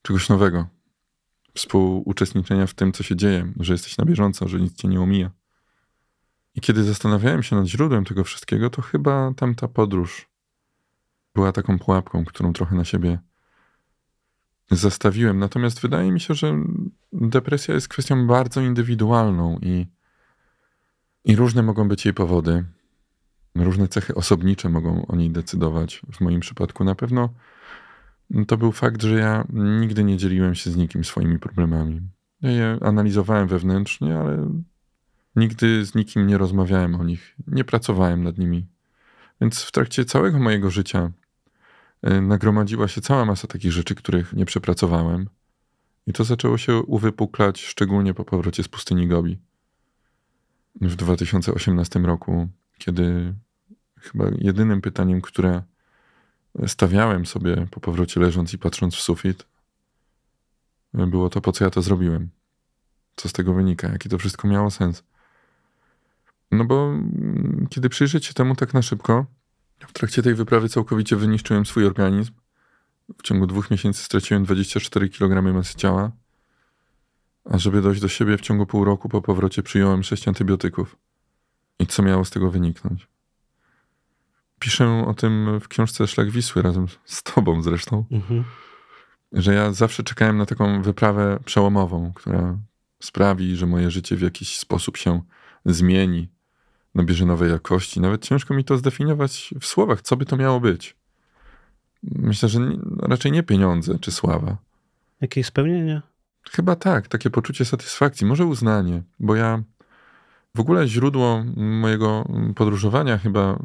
czegoś 0.03 0.29
nowego. 0.29 0.67
Współuczestniczenia 1.55 2.67
w 2.67 2.75
tym, 2.75 2.93
co 2.93 3.03
się 3.03 3.17
dzieje, 3.17 3.53
że 3.61 3.75
jesteś 3.75 3.99
na 3.99 4.05
bieżąco, 4.05 4.49
że 4.49 4.61
nic 4.61 4.75
cię 4.75 4.89
nie 4.89 5.01
omija. 5.01 5.31
I 6.55 6.61
kiedy 6.61 6.85
zastanawiałem 6.85 7.43
się 7.43 7.57
nad 7.57 7.67
źródłem 7.67 8.05
tego 8.05 8.25
wszystkiego, 8.25 8.71
to 8.71 8.83
chyba 8.83 9.33
tamta 9.37 9.69
podróż 9.69 10.29
była 11.35 11.53
taką 11.53 11.79
pułapką, 11.79 12.25
którą 12.25 12.53
trochę 12.53 12.77
na 12.77 12.85
siebie 12.85 13.19
zastawiłem. 14.71 15.39
Natomiast 15.39 15.81
wydaje 15.81 16.13
mi 16.13 16.21
się, 16.21 16.35
że 16.35 16.55
depresja 17.13 17.75
jest 17.75 17.89
kwestią 17.89 18.27
bardzo 18.27 18.61
indywidualną 18.61 19.59
i, 19.63 19.87
i 21.25 21.37
różne 21.37 21.63
mogą 21.63 21.89
być 21.89 22.05
jej 22.05 22.15
powody. 22.15 22.65
Różne 23.55 23.89
cechy 23.89 24.15
osobnicze 24.15 24.69
mogą 24.69 25.07
o 25.07 25.17
niej 25.17 25.31
decydować. 25.31 26.03
W 26.13 26.21
moim 26.21 26.41
przypadku 26.41 26.85
na 26.85 26.95
pewno 26.95 27.29
to 28.47 28.57
był 28.57 28.73
fakt, 28.73 29.03
że 29.03 29.19
ja 29.19 29.45
nigdy 29.53 30.05
nie 30.05 30.17
dzieliłem 30.17 30.55
się 30.55 30.71
z 30.71 30.77
nikim 30.77 31.05
swoimi 31.05 31.39
problemami. 31.39 32.01
Ja 32.43 32.51
je 32.51 32.79
analizowałem 32.81 33.49
wewnętrznie, 33.49 34.19
ale 34.19 34.51
nigdy 35.37 35.85
z 35.85 35.95
nikim 35.95 36.27
nie 36.27 36.39
rozmawiałem 36.39 36.95
o 36.95 37.05
nich, 37.05 37.37
nie 37.47 37.65
pracowałem 37.65 38.25
nad 38.25 38.39
nimi. 38.39 38.67
Więc 39.41 39.63
w 39.63 39.73
trakcie 39.73 40.05
całego 40.05 40.39
mojego 40.39 40.71
życia 40.71 41.11
nagromadziła 42.03 42.89
się 42.89 43.01
cała 43.01 43.25
masa 43.25 43.49
takich 43.49 43.73
rzeczy, 43.73 43.95
których 43.95 44.33
nie 44.33 44.47
przepracowałem. 44.47 45.29
I 46.07 46.13
to 46.13 46.25
zaczęło 46.25 46.59
się 46.59 46.77
uwypuklać, 46.77 47.61
szczególnie 47.63 48.15
po 48.15 48.25
powrocie 48.25 48.63
z 48.63 48.69
pustyni 48.69 49.09
Gobi. 49.09 49.39
W 50.81 50.97
2018 50.97 52.01
roku, 52.01 52.49
kiedy 52.79 53.35
chyba 54.01 54.25
jedynym 54.39 54.81
pytaniem, 54.81 55.21
które 55.21 55.63
stawiałem 56.67 57.27
sobie 57.27 57.67
po 57.71 57.81
powrocie 57.81 58.21
leżąc 58.21 58.55
i 58.55 58.59
patrząc 58.59 58.95
w 58.95 59.01
sufit, 59.01 59.47
było 60.95 61.31
to, 61.31 61.41
po 61.41 61.53
co 61.53 61.65
ja 61.65 61.71
to 61.71 61.83
zrobiłem. 61.83 62.31
Co 63.17 63.29
z 63.29 63.33
tego 63.33 63.55
wynika, 63.55 63.89
jaki 63.89 64.09
to 64.09 64.19
wszystko 64.19 64.49
miało 64.49 64.71
sens. 64.71 65.05
No 66.51 66.65
bo 66.65 66.87
mm, 66.87 67.67
kiedy 67.71 67.89
przyjrzeć 67.89 68.27
się 68.27 68.35
temu 68.35 68.55
tak 68.55 68.75
na 68.75 68.83
szybko, 68.83 69.27
w 69.79 69.93
trakcie 69.93 70.23
tej 70.23 70.35
wyprawy 70.35 70.69
całkowicie 70.69 71.17
wyniszczyłem 71.17 71.67
swój 71.67 71.87
organizm. 71.87 72.33
W 73.19 73.23
ciągu 73.23 73.47
dwóch 73.47 73.71
miesięcy 73.71 74.03
straciłem 74.03 74.45
24 74.45 75.09
kg 75.09 75.55
masy 75.55 75.75
ciała. 75.75 76.13
A 77.45 77.59
żeby 77.59 77.83
dojść 77.83 78.01
do 78.01 78.09
siebie 78.09 78.39
w 78.39 78.41
ciągu 78.41 78.67
pół 78.67 78.85
roku 78.85 79.09
po 79.09 79.23
powrocie 79.23 79.63
przyjąłem 79.63 80.03
6 80.03 80.29
antybiotyków. 80.29 80.97
I 81.79 81.87
co 81.87 82.03
miało 82.03 82.25
z 82.25 82.31
tego 82.31 82.51
wyniknąć? 82.51 83.09
Piszę 84.59 85.05
o 85.07 85.15
tym 85.15 85.61
w 85.61 85.69
książce 85.69 86.07
Szlak 86.07 86.31
Wisły 86.31 86.63
razem 86.63 86.87
z 87.05 87.23
tobą 87.23 87.63
zresztą. 87.63 88.05
Mhm. 88.11 88.45
Że 89.33 89.55
ja 89.55 89.73
zawsze 89.73 90.03
czekałem 90.03 90.39
na 90.39 90.47
taką 90.47 90.83
wyprawę 90.83 91.39
przełomową, 91.45 92.13
która 92.15 92.59
sprawi, 93.01 93.57
że 93.57 93.67
moje 93.67 93.91
życie 93.91 94.17
w 94.17 94.21
jakiś 94.21 94.59
sposób 94.59 94.97
się 94.97 95.23
zmieni, 95.65 96.29
nabierze 96.97 97.27
nowej 97.27 97.51
jakości. 97.51 98.01
Nawet 98.01 98.23
ciężko 98.23 98.55
mi 98.55 98.65
to 98.65 98.79
zdefiniować 98.79 99.55
w 99.61 99.67
słowach, 99.67 100.03
co 100.03 100.17
by 100.17 100.27
to 100.27 100.37
miało 100.37 100.61
być. 100.61 100.97
Myślę, 102.03 102.49
że 102.49 102.61
nie, 102.61 102.79
raczej 102.99 103.33
nie 103.33 103.43
pieniądze 103.43 103.99
czy 103.99 104.13
sława. 104.13 104.57
Jakieś 105.21 105.47
spełnienie? 105.47 106.03
Chyba 106.51 106.77
tak, 106.77 107.09
takie 107.09 107.31
poczucie 107.31 107.65
satysfakcji, 107.65 108.27
może 108.27 108.47
uznanie, 108.47 109.03
bo 109.21 109.37
ja 109.37 109.63
w 110.55 110.61
ogóle 110.61 110.89
źródło 110.89 111.45
mojego 111.57 112.29
podróżowania 112.55 113.19
chyba 113.19 113.59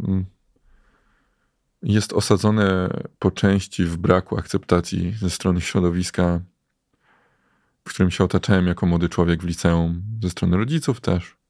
jest 1.84 2.14
osadzone 2.14 2.90
po 3.20 3.32
części 3.32 3.86
w 3.86 3.98
braku 3.98 4.38
akceptacji 4.38 5.14
ze 5.20 5.30
strony 5.30 5.62
środowiska, 5.62 6.40
w 7.86 7.90
którym 7.90 8.12
się 8.12 8.24
otaczałem 8.24 8.68
jako 8.68 8.86
młody 8.86 9.10
człowiek 9.10 9.44
w 9.44 9.46
liceum, 9.46 10.04
ze 10.24 10.30
strony 10.30 10.58
rodziców 10.58 11.02
też. 11.02 11.41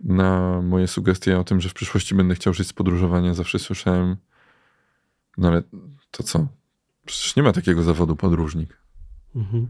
Na 0.00 0.60
moje 0.62 0.88
sugestie 0.88 1.38
o 1.38 1.44
tym, 1.44 1.60
że 1.60 1.68
w 1.68 1.74
przyszłości 1.74 2.14
będę 2.14 2.34
chciał 2.34 2.54
żyć 2.54 2.68
z 2.68 2.72
podróżowania, 2.72 3.34
zawsze 3.34 3.58
słyszałem: 3.58 4.16
No 5.38 5.48
ale 5.48 5.62
to 6.10 6.22
co? 6.22 6.46
Przecież 7.06 7.36
nie 7.36 7.42
ma 7.42 7.52
takiego 7.52 7.82
zawodu 7.82 8.16
podróżnik. 8.16 8.78
Mhm. 9.36 9.68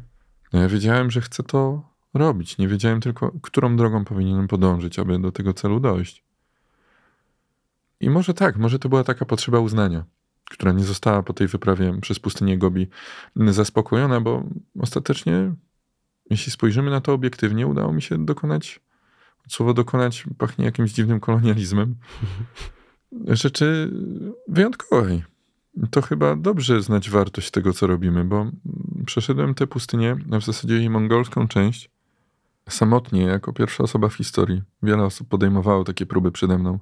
No 0.53 0.61
ja 0.61 0.69
wiedziałem, 0.69 1.11
że 1.11 1.21
chcę 1.21 1.43
to 1.43 1.83
robić. 2.15 2.59
Nie 2.59 2.69
wiedziałem 2.69 3.01
tylko, 3.01 3.33
którą 3.43 3.77
drogą 3.77 4.05
powinienem 4.05 4.49
podążyć, 4.49 4.99
aby 4.99 5.19
do 5.19 5.33
tego 5.33 5.55
celu 5.55 5.81
dojść. 5.81 6.25
I 8.01 8.11
może 8.11 8.35
tak, 8.35 8.57
może 8.57 8.79
to 8.79 8.89
była 8.89 9.05
taka 9.05 9.25
potrzeba 9.25 9.59
uznania, 9.59 10.05
która 10.51 10.73
nie 10.73 10.85
została 10.85 11.23
po 11.23 11.33
tej 11.33 11.49
wyprawie 11.49 12.01
przez 12.01 12.19
pustynię 12.19 12.59
Gobi 12.59 12.89
zaspokojona, 13.37 14.21
bo 14.21 14.45
ostatecznie, 14.81 15.53
jeśli 16.31 16.53
spojrzymy 16.53 16.91
na 16.91 17.01
to 17.01 17.13
obiektywnie, 17.13 17.67
udało 17.67 17.93
mi 17.93 18.03
się 18.03 18.25
dokonać, 18.25 18.81
słowo 19.49 19.75
dokonać 19.75 20.25
pachnie 20.39 20.65
jakimś 20.65 20.93
dziwnym 20.93 21.21
kolonializmem, 21.21 21.95
rzeczy 23.29 23.91
wyjątkowej. 24.49 25.25
To 25.91 26.03
chyba 26.03 26.37
dobrze 26.37 26.83
znać 26.83 27.11
wartość 27.11 27.51
tego, 27.51 27.73
co 27.73 27.87
robimy, 27.87 28.25
bo 28.25 28.47
przeszedłem 29.07 29.55
tę 29.55 29.67
pustynię, 29.67 30.17
a 30.33 30.39
w 30.39 30.45
zasadzie 30.45 30.75
jej 30.75 30.91
mongolską 30.91 31.49
część, 31.49 31.91
samotnie, 32.69 33.23
jako 33.23 33.53
pierwsza 33.53 33.85
osoba 33.85 34.09
w 34.09 34.15
historii. 34.15 34.63
Wiele 34.83 35.05
osób 35.05 35.29
podejmowało 35.29 35.85
takie 35.85 36.07
próby 36.07 36.33
przede 36.33 36.59
mną 36.59 36.79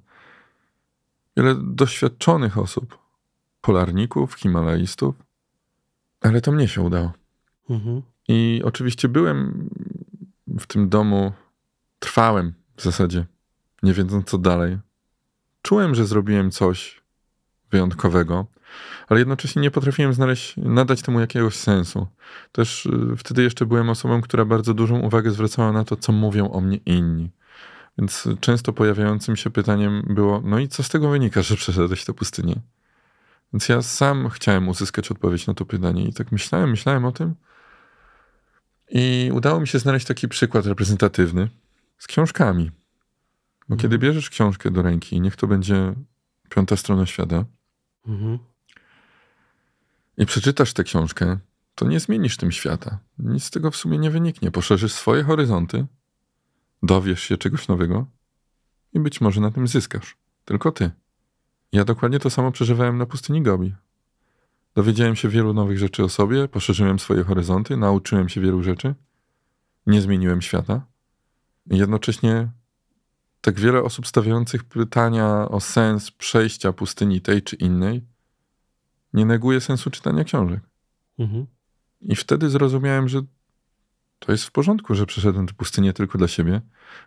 wiele 1.37 1.55
doświadczonych 1.55 2.59
osób, 2.59 2.99
polarników, 3.61 4.35
himalaistów, 4.35 5.15
ale 6.21 6.41
to 6.41 6.53
mnie 6.53 6.69
się 6.69 6.81
udało. 6.81 7.13
Mhm. 7.71 8.03
I 8.29 8.63
oczywiście 8.65 9.09
byłem 9.09 9.69
w 10.59 10.67
tym 10.67 10.89
domu, 10.89 11.33
trwałem 12.03 12.55
w 12.77 12.83
zasadzie, 12.83 13.27
nie 13.83 13.93
wiedząc 13.93 14.29
co 14.29 14.39
dalej. 14.39 14.79
Czułem, 15.63 15.95
że 15.95 16.07
zrobiłem 16.07 16.51
coś 16.51 17.03
wyjątkowego, 17.71 18.47
ale 19.09 19.21
jednocześnie 19.21 19.63
nie 19.63 19.71
potrafiłem 19.71 20.13
znaleźć, 20.13 20.57
nadać 20.57 21.03
temu 21.03 21.21
jakiegoś 21.21 21.55
sensu. 21.55 22.07
Też 22.53 22.87
y, 22.87 23.17
wtedy 23.17 23.43
jeszcze 23.43 23.67
byłem 23.67 23.91
osobą, 23.91 24.21
która 24.21 24.45
bardzo 24.45 24.75
dużą 24.75 25.01
uwagę 25.01 25.31
zwracała 25.31 25.73
na 25.73 25.85
to, 25.85 25.97
co 25.97 26.13
mówią 26.13 26.51
o 26.51 26.61
mnie 26.61 26.77
inni. 26.77 27.31
Więc 27.99 28.29
często 28.41 28.73
pojawiającym 28.73 29.37
się 29.37 29.51
pytaniem 29.51 30.03
było: 30.09 30.43
No 30.45 30.59
i 30.59 30.69
co 30.69 30.83
z 30.83 30.89
tego 30.89 31.09
wynika, 31.09 31.43
że 31.43 31.57
przeszedłeś 31.57 32.05
tę 32.05 32.15
pustynię? 32.15 32.61
Więc 33.53 33.69
ja 33.69 33.83
sam 33.83 34.29
chciałem 34.29 34.69
uzyskać 34.69 35.11
odpowiedź 35.11 35.47
na 35.47 35.55
to 35.55 35.65
pytanie 35.65 36.05
i 36.05 36.13
tak 36.13 36.33
myślałem, 36.33 36.71
myślałem 36.71 37.05
o 37.05 37.13
tym. 37.13 37.35
I 38.91 39.31
udało 39.35 39.61
mi 39.61 39.69
się 39.69 39.79
znaleźć 39.79 40.07
taki 40.07 40.29
przykład 40.29 40.67
reprezentatywny 40.67 41.49
z 42.03 42.07
książkami. 42.07 42.71
Bo 43.69 43.77
kiedy 43.77 43.99
bierzesz 43.99 44.31
książkę 44.31 44.71
do 44.71 44.83
ręki, 44.83 45.21
niech 45.21 45.37
to 45.37 45.47
będzie 45.47 45.95
piąta 46.49 46.77
strona 46.77 47.07
świata, 47.07 47.45
Mhm. 48.07 48.39
i 50.17 50.27
przeczytasz 50.27 50.73
tę 50.73 50.85
książkę, 50.85 51.39
to 51.75 51.87
nie 51.87 52.01
zmienisz 52.01 52.37
tym 52.37 52.53
świata. 52.53 52.99
Nic 53.19 53.45
z 53.45 53.51
tego 53.51 53.71
w 53.71 53.77
sumie 53.77 53.99
nie 53.99 54.11
wyniknie. 54.11 54.51
Poszerzysz 54.51 54.93
swoje 54.93 55.23
horyzonty, 55.25 55.87
dowiesz 56.83 57.23
się 57.23 57.37
czegoś 57.37 57.69
nowego 57.69 58.07
i 58.93 59.01
być 59.01 59.21
może 59.21 59.41
na 59.41 59.51
tym 59.51 59.69
zyskasz. 59.69 60.17
Tylko 60.45 60.73
ty. 60.73 60.91
Ja 61.73 61.85
dokładnie 61.85 62.19
to 62.19 62.31
samo 62.31 62.53
przeżywałem 62.53 62.99
na 62.99 63.07
pustyni 63.07 63.43
Gobi. 63.43 63.75
Dowiedziałem 64.75 65.17
się 65.17 65.29
wielu 65.29 65.55
nowych 65.55 65.79
rzeczy 65.79 66.05
o 66.05 66.09
sobie, 66.09 66.49
poszerzyłem 66.49 66.99
swoje 66.99 67.25
horyzonty, 67.25 67.77
nauczyłem 67.77 68.29
się 68.29 68.41
wielu 68.41 68.63
rzeczy, 68.63 68.95
nie 69.87 70.01
zmieniłem 70.01 70.43
świata. 70.43 70.92
Jednocześnie 71.67 72.51
tak 73.41 73.61
wiele 73.61 73.83
osób 73.83 74.07
stawiających 74.07 74.65
pytania 74.65 75.49
o 75.49 75.61
sens 75.61 76.11
przejścia 76.11 76.73
pustyni 76.73 77.21
tej 77.21 77.43
czy 77.43 77.57
innej 77.57 78.03
nie 79.13 79.25
neguje 79.25 79.61
sensu 79.61 79.91
czytania 79.91 80.25
książek. 80.25 80.61
Mhm. 81.19 81.47
I 82.01 82.17
wtedy 82.17 82.51
zrozumiałem, 82.51 83.09
że 83.09 83.23
to 84.19 84.33
jest 84.33 84.45
w 84.45 84.51
porządku, 84.51 84.95
że 84.95 85.07
przeszedłem 85.07 85.47
tę 85.47 85.55
pustynię 85.55 85.93
tylko 85.93 86.19
dla 86.19 86.29
siebie. 86.29 86.61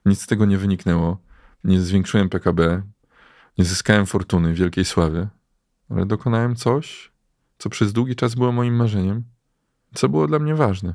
Nic 0.05 0.21
z 0.21 0.27
tego 0.27 0.45
nie 0.45 0.57
wyniknęło. 0.57 1.17
Nie 1.63 1.81
zwiększyłem 1.81 2.29
PKB, 2.29 2.81
nie 3.57 3.65
zyskałem 3.65 4.05
fortuny, 4.05 4.53
wielkiej 4.53 4.85
sławy, 4.85 5.27
ale 5.89 6.05
dokonałem 6.05 6.55
coś, 6.55 7.11
co 7.57 7.69
przez 7.69 7.93
długi 7.93 8.15
czas 8.15 8.35
było 8.35 8.51
moim 8.51 8.75
marzeniem, 8.75 9.23
co 9.93 10.09
było 10.09 10.27
dla 10.27 10.39
mnie 10.39 10.55
ważne. 10.55 10.93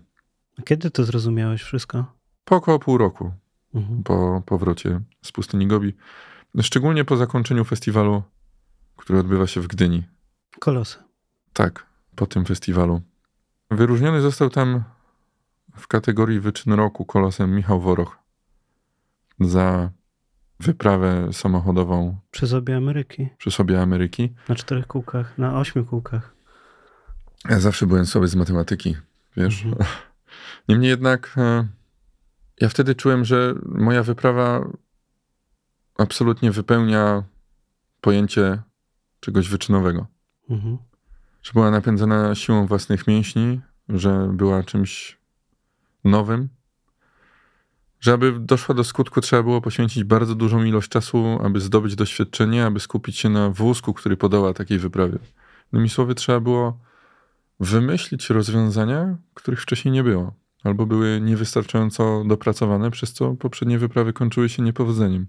A 0.59 0.63
kiedy 0.63 0.91
to 0.91 1.05
zrozumiałeś 1.05 1.63
wszystko? 1.63 2.05
Po 2.45 2.57
około 2.57 2.79
pół 2.79 2.99
roku 2.99 3.33
Mhm. 3.75 4.03
po 4.03 4.43
powrocie 4.47 5.01
z 5.23 5.33
pustyni 5.33 5.67
Gobi. 5.67 5.95
Szczególnie 6.61 7.05
po 7.05 7.17
zakończeniu 7.17 7.65
festiwalu, 7.65 8.23
który 8.97 9.19
odbywa 9.19 9.47
się 9.47 9.61
w 9.61 9.67
Gdyni. 9.67 10.03
Kolosy. 10.59 10.99
Tak, 11.53 11.87
po 12.17 12.27
tym 12.27 12.45
festiwalu. 12.45 13.03
Wyróżniony 13.71 14.21
został 14.21 14.51
tam 14.51 14.85
w 15.77 15.87
kategorii 15.89 16.41
wyczyn 16.41 16.73
roku 16.73 17.05
kolosem 17.05 17.55
Michał 17.57 17.81
Woroch 17.81 18.19
za 19.41 19.91
wyprawę 20.61 21.33
samochodową 21.33 22.19
Przez 22.31 22.53
obie 22.53 22.77
Ameryki. 22.77 23.29
przy 23.39 23.51
sobie 23.51 23.83
Ameryki. 23.83 24.33
Na 24.49 24.55
czterech 24.55 24.87
kółkach, 24.87 25.39
na 25.39 25.59
ośmiu 25.59 25.85
kółkach. 25.85 26.35
Ja 27.49 27.61
zawsze 27.61 27.87
byłem 27.87 28.07
słaby 28.07 28.29
z 28.29 28.35
matematyki, 28.35 28.97
wiesz. 29.37 29.65
Mhm. 29.65 29.89
Niemniej 30.69 30.91
jednak 30.91 31.35
e, 31.37 31.67
ja 32.61 32.69
wtedy 32.69 32.95
czułem, 32.95 33.25
że 33.25 33.55
moja 33.65 34.03
wyprawa 34.03 34.69
absolutnie 35.99 36.51
wypełnia 36.51 37.25
pojęcie 38.01 38.63
czegoś 39.21 39.49
wyczynowego. 39.49 40.07
Mhm. 40.51 40.79
Że 41.43 41.53
była 41.53 41.71
napędzana 41.71 42.35
siłą 42.35 42.67
własnych 42.67 43.07
mięśni, 43.07 43.61
że 43.89 44.31
była 44.33 44.63
czymś 44.63 45.19
nowym. 46.05 46.49
Że 48.01 48.13
aby 48.13 48.33
doszła 48.41 48.75
do 48.75 48.85
skutku, 48.85 49.21
trzeba 49.21 49.43
było 49.43 49.61
poświęcić 49.61 50.05
bardzo 50.05 50.35
dużą 50.35 50.65
ilość 50.65 50.89
czasu, 50.89 51.39
aby 51.43 51.61
zdobyć 51.61 51.95
doświadczenie, 51.95 52.67
aby 52.67 52.81
skupić 52.81 53.19
się 53.19 53.29
na 53.29 53.51
wózku, 53.51 53.95
który 53.95 54.17
podoła 54.17 54.55
takiej 54.55 54.79
wyprawie. 54.79 55.19
Innymi 55.73 55.89
słowy, 55.89 56.15
trzeba 56.15 56.41
było 56.41 56.79
wymyślić 57.61 58.31
rozwiązania, 58.31 59.17
których 59.35 59.63
wcześniej 59.63 59.93
nie 59.93 60.05
było, 60.05 60.35
albo 60.65 60.87
były 60.87 61.21
niewystarczająco 61.21 62.25
dopracowane, 62.27 62.91
przez 62.91 63.13
co 63.13 63.35
poprzednie 63.35 63.79
wyprawy 63.79 64.13
kończyły 64.13 64.49
się 64.49 64.63
niepowodzeniem. 64.63 65.27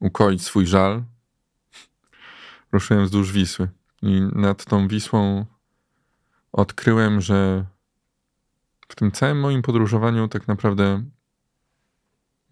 ukoić 0.00 0.42
swój 0.42 0.66
żal, 0.66 1.02
ruszyłem 2.72 3.04
wzdłuż 3.04 3.32
Wisły. 3.32 3.68
I 4.02 4.20
nad 4.20 4.64
tą 4.64 4.88
Wisłą 4.88 5.46
odkryłem, 6.52 7.20
że 7.20 7.64
w 8.88 8.94
tym 8.94 9.12
całym 9.12 9.40
moim 9.40 9.62
podróżowaniu 9.62 10.28
tak 10.28 10.48
naprawdę 10.48 11.04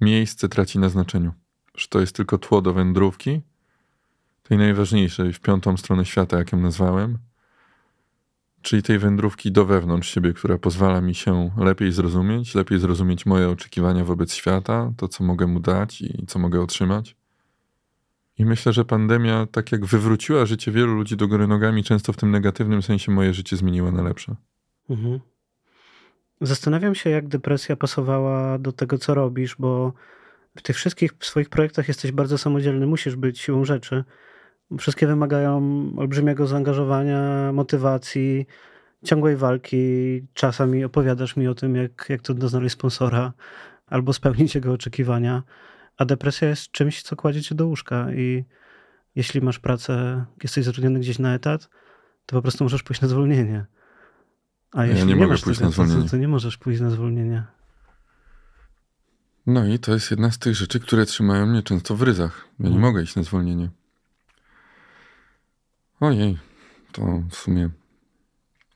miejsce 0.01 0.49
traci 0.49 0.79
na 0.79 0.89
znaczeniu. 0.89 1.33
Że 1.79 1.89
to 1.89 2.01
jest 2.01 2.17
tylko 2.17 2.39
tło 2.39 2.63
do 2.63 2.73
wędrówki, 2.73 3.41
tej 4.43 4.59
najważniejszej, 4.59 5.33
w 5.33 5.41
piątą 5.41 5.77
stronę 5.77 6.05
świata, 6.05 6.39
jak 6.39 6.53
ją 6.53 6.61
nazwałem, 6.61 7.19
czyli 8.63 8.83
tej 8.83 8.99
wędrówki 8.99 9.53
do 9.53 9.65
wewnątrz 9.65 10.15
siebie, 10.15 10.33
która 10.33 10.59
pozwala 10.59 11.01
mi 11.01 11.15
się 11.15 11.51
lepiej 11.57 11.93
zrozumieć, 11.93 12.55
lepiej 12.55 12.79
zrozumieć 12.79 13.27
moje 13.27 13.49
oczekiwania 13.49 14.05
wobec 14.05 14.35
świata, 14.35 14.93
to 14.97 15.09
co 15.09 15.25
mogę 15.25 15.47
mu 15.47 15.61
dać 15.61 16.01
i 16.01 16.27
co 16.27 16.39
mogę 16.39 16.61
otrzymać. 16.61 17.17
I 18.39 18.45
myślę, 18.45 18.73
że 18.73 18.85
pandemia, 18.85 19.47
tak 19.47 19.73
jak 19.73 19.87
wywróciła 19.87 20.47
życie 20.47 20.73
wielu 20.73 20.95
ludzi 20.95 21.17
do 21.17 21.29
góry 21.29 21.47
nogami, 21.47 21.85
często 21.85 22.13
w 22.13 22.17
tym 22.17 22.31
negatywnym 22.31 22.83
sensie 22.83 23.13
moje 23.13 23.35
życie 23.35 23.57
zmieniła 23.57 23.93
na 23.93 24.03
lepsze. 24.03 24.37
Mhm. 24.91 25.21
Zastanawiam 26.41 26.95
się, 26.95 27.11
jak 27.11 27.29
depresja 27.29 27.77
pasowała 27.77 28.59
do 28.59 28.73
tego, 28.73 28.99
co 28.99 29.15
robisz, 29.15 29.57
bo 29.59 29.93
w 30.57 30.63
tych 30.63 30.77
wszystkich 30.77 31.13
swoich 31.21 31.49
projektach 31.49 31.89
jesteś 31.89 32.13
bardzo 32.13 32.39
samodzielny, 32.39 32.87
musisz 32.87 33.17
być 33.17 33.41
siłą 33.41 33.65
rzeczy. 33.65 34.05
Wszystkie 34.79 35.07
wymagają 35.07 35.63
olbrzymiego 35.97 36.47
zaangażowania, 36.47 37.53
motywacji, 37.53 38.47
ciągłej 39.05 39.37
walki. 39.37 39.77
Czasami 40.35 40.85
opowiadasz 40.85 41.37
mi 41.37 41.49
o 41.49 41.55
tym, 41.55 41.77
jak, 41.77 42.07
jak 42.09 42.23
trudno 42.23 42.49
znaleźć 42.49 42.73
sponsora 42.73 43.33
albo 43.87 44.13
spełnić 44.13 44.55
jego 44.55 44.73
oczekiwania. 44.73 45.43
A 45.97 46.05
depresja 46.05 46.49
jest 46.49 46.71
czymś, 46.71 47.03
co 47.03 47.17
kładzie 47.17 47.43
cię 47.43 47.55
do 47.55 47.67
łóżka 47.67 48.13
i 48.13 48.45
jeśli 49.15 49.41
masz 49.41 49.59
pracę, 49.59 50.25
jesteś 50.43 50.65
zatrudniony 50.65 51.01
gdzieś 51.01 51.19
na 51.19 51.35
etat, 51.35 51.69
to 52.27 52.37
po 52.37 52.43
prostu 52.43 52.65
możesz 52.65 52.83
pójść 52.83 53.01
na 53.01 53.09
zwolnienie. 53.09 53.67
A 54.73 54.87
jeśli 54.87 55.07
nie 55.07 55.15
nie, 55.15 55.17
mogę 55.17 55.29
masz 55.29 55.43
pójść 55.43 55.59
tego 55.59 55.69
na 55.69 55.73
zwolnienie. 55.73 55.99
etatu, 55.99 56.11
to 56.11 56.17
nie 56.17 56.29
możesz 56.29 56.57
pójść 56.57 56.81
na 56.81 56.91
zwolnienie. 56.91 57.45
No 59.49 59.67
i 59.67 59.79
to 59.79 59.93
jest 59.93 60.11
jedna 60.11 60.31
z 60.31 60.39
tych 60.39 60.55
rzeczy, 60.55 60.81
które 60.81 61.07
trzymają 61.07 61.47
mnie 61.47 61.63
często 61.63 61.97
w 61.97 62.03
ryzach. 62.03 62.49
Ja 62.59 62.69
nie 62.69 62.75
Mhm. 62.77 62.83
mogę 62.83 63.03
iść 63.03 63.17
na 63.17 63.23
zwolnienie. 63.23 63.71
Ojej, 66.01 66.39
to 66.93 67.23
w 67.31 67.35
sumie 67.35 67.71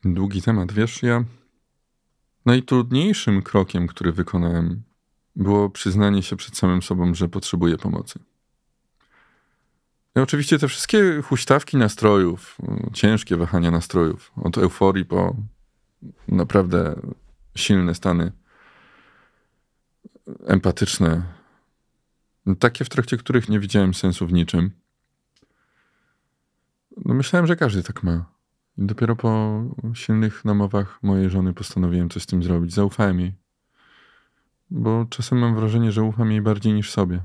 długi 0.04 0.42
temat. 0.42 0.72
Wiesz, 0.72 1.02
ja 1.02 1.24
najtrudniejszym 2.46 3.42
krokiem, 3.42 3.86
który 3.86 4.12
wykonałem, 4.12 4.82
było 5.36 5.70
przyznanie 5.70 6.22
się 6.22 6.36
przed 6.36 6.56
samym 6.56 6.82
sobą, 6.82 7.14
że 7.14 7.28
potrzebuję 7.28 7.78
pomocy. 7.78 8.18
I 10.16 10.20
oczywiście 10.20 10.58
te 10.58 10.68
wszystkie 10.68 11.22
huśtawki 11.22 11.76
nastrojów, 11.76 12.58
ciężkie 12.92 13.36
wahania 13.36 13.70
nastrojów, 13.70 14.32
od 14.36 14.58
euforii 14.58 15.04
po 15.04 15.36
naprawdę 16.28 17.00
silne 17.56 17.94
stany 17.94 18.32
empatyczne, 20.46 21.22
takie 22.58 22.84
w 22.84 22.88
trakcie 22.88 23.16
których 23.16 23.48
nie 23.48 23.60
widziałem 23.60 23.94
sensu 23.94 24.26
w 24.26 24.32
niczym. 24.32 24.70
No 26.96 27.14
myślałem, 27.14 27.46
że 27.46 27.56
każdy 27.56 27.82
tak 27.82 28.02
ma. 28.02 28.32
I 28.78 28.86
dopiero 28.86 29.16
po 29.16 29.62
silnych 29.94 30.44
namowach 30.44 31.02
mojej 31.02 31.30
żony 31.30 31.54
postanowiłem 31.54 32.10
coś 32.10 32.22
z 32.22 32.26
tym 32.26 32.42
zrobić. 32.42 32.74
Zaufałem 32.74 33.20
jej. 33.20 33.34
Bo 34.70 35.06
czasem 35.10 35.38
mam 35.38 35.54
wrażenie, 35.54 35.92
że 35.92 36.02
ufam 36.02 36.30
jej 36.30 36.42
bardziej 36.42 36.72
niż 36.72 36.90
sobie. 36.90 37.22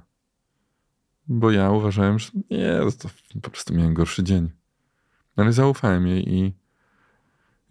Bo 1.27 1.51
ja 1.51 1.71
uważałem, 1.71 2.19
że 2.19 2.29
nie, 2.51 2.79
to 2.99 3.09
po 3.41 3.49
prostu 3.49 3.73
miałem 3.73 3.93
gorszy 3.93 4.23
dzień. 4.23 4.51
Ale 5.35 5.53
zaufałem 5.53 6.07
jej 6.07 6.33
i, 6.33 6.53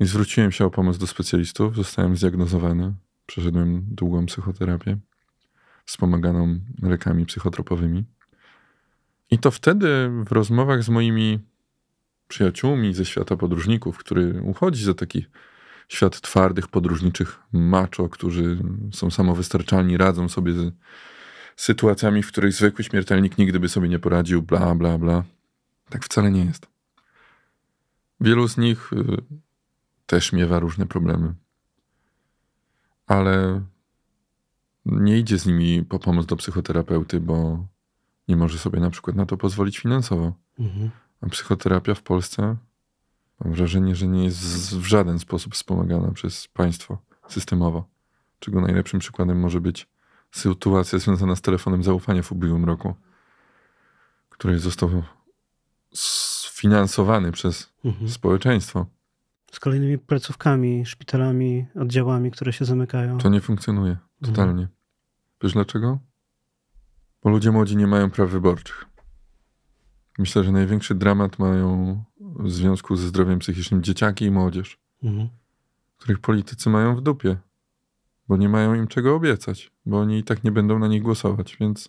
i 0.00 0.06
zwróciłem 0.06 0.52
się 0.52 0.64
o 0.64 0.70
pomoc 0.70 0.98
do 0.98 1.06
specjalistów. 1.06 1.76
Zostałem 1.76 2.16
zdiagnozowany. 2.16 2.94
Przeszedłem 3.26 3.86
długą 3.90 4.26
psychoterapię 4.26 4.98
wspomaganą 5.86 6.58
lekami 6.82 7.26
psychotropowymi. 7.26 8.04
I 9.30 9.38
to 9.38 9.50
wtedy 9.50 10.10
w 10.26 10.32
rozmowach 10.32 10.82
z 10.82 10.88
moimi 10.88 11.38
przyjaciółmi 12.28 12.94
ze 12.94 13.04
świata 13.04 13.36
podróżników, 13.36 13.98
który 13.98 14.42
uchodzi 14.42 14.84
za 14.84 14.94
taki 14.94 15.26
świat 15.88 16.20
twardych, 16.20 16.68
podróżniczych 16.68 17.38
macho, 17.52 18.08
którzy 18.08 18.58
są 18.92 19.10
samowystarczalni, 19.10 19.96
radzą 19.96 20.28
sobie 20.28 20.52
z 20.52 20.74
sytuacjami, 21.56 22.22
w 22.22 22.28
których 22.28 22.52
zwykły 22.52 22.84
śmiertelnik 22.84 23.38
nigdy 23.38 23.60
by 23.60 23.68
sobie 23.68 23.88
nie 23.88 23.98
poradził, 23.98 24.42
bla, 24.42 24.74
bla, 24.74 24.98
bla. 24.98 25.24
Tak 25.88 26.04
wcale 26.04 26.30
nie 26.30 26.44
jest. 26.44 26.66
Wielu 28.20 28.48
z 28.48 28.56
nich 28.56 28.92
y, 28.92 28.96
też 30.06 30.32
miewa 30.32 30.58
różne 30.58 30.86
problemy. 30.86 31.34
Ale 33.06 33.62
nie 34.86 35.18
idzie 35.18 35.38
z 35.38 35.46
nimi 35.46 35.84
po 35.84 35.98
pomoc 35.98 36.26
do 36.26 36.36
psychoterapeuty, 36.36 37.20
bo 37.20 37.66
nie 38.28 38.36
może 38.36 38.58
sobie 38.58 38.80
na 38.80 38.90
przykład 38.90 39.16
na 39.16 39.26
to 39.26 39.36
pozwolić 39.36 39.78
finansowo. 39.78 40.32
Mhm. 40.58 40.90
A 41.20 41.28
psychoterapia 41.28 41.94
w 41.94 42.02
Polsce 42.02 42.56
mam 43.44 43.54
wrażenie, 43.54 43.96
że 43.96 44.06
nie 44.06 44.24
jest 44.24 44.76
w 44.76 44.84
żaden 44.86 45.18
sposób 45.18 45.54
wspomagana 45.54 46.12
przez 46.12 46.48
państwo 46.48 46.98
systemowo. 47.28 47.84
Czego 48.38 48.60
najlepszym 48.60 49.00
przykładem 49.00 49.40
może 49.40 49.60
być 49.60 49.88
sytuacja 50.30 50.98
związana 50.98 51.36
z 51.36 51.40
telefonem 51.40 51.82
zaufania 51.82 52.22
w 52.22 52.32
ubiegłym 52.32 52.64
roku, 52.64 52.94
który 54.28 54.58
został 54.58 55.02
sfinansowany 55.94 57.32
przez 57.32 57.72
Mhm. 57.84 58.08
społeczeństwo. 58.10 58.86
Z 59.52 59.60
kolejnymi 59.60 59.98
placówkami, 59.98 60.86
szpitalami, 60.86 61.66
oddziałami, 61.80 62.30
które 62.30 62.52
się 62.52 62.64
zamykają. 62.64 63.18
To 63.18 63.28
nie 63.28 63.40
funkcjonuje 63.40 63.96
totalnie. 64.22 64.68
Wiesz 65.42 65.52
dlaczego? 65.52 65.98
Bo 67.22 67.30
ludzie 67.30 67.52
młodzi 67.52 67.76
nie 67.76 67.86
mają 67.86 68.10
praw 68.10 68.30
wyborczych. 68.30 68.84
Myślę, 70.18 70.44
że 70.44 70.52
największy 70.52 70.94
dramat 70.94 71.38
mają 71.38 72.04
w 72.20 72.50
związku 72.50 72.96
ze 72.96 73.08
zdrowiem 73.08 73.38
psychicznym 73.38 73.82
dzieciaki 73.82 74.24
i 74.24 74.30
młodzież, 74.30 74.78
Mhm. 75.02 75.28
których 75.96 76.18
politycy 76.18 76.70
mają 76.70 76.96
w 76.96 77.00
dupie, 77.00 77.36
bo 78.28 78.36
nie 78.36 78.48
mają 78.48 78.74
im 78.74 78.86
czego 78.86 79.14
obiecać, 79.14 79.72
bo 79.86 79.98
oni 80.00 80.18
i 80.18 80.24
tak 80.24 80.44
nie 80.44 80.52
będą 80.52 80.78
na 80.78 80.88
nich 80.88 81.02
głosować, 81.02 81.56
więc 81.60 81.88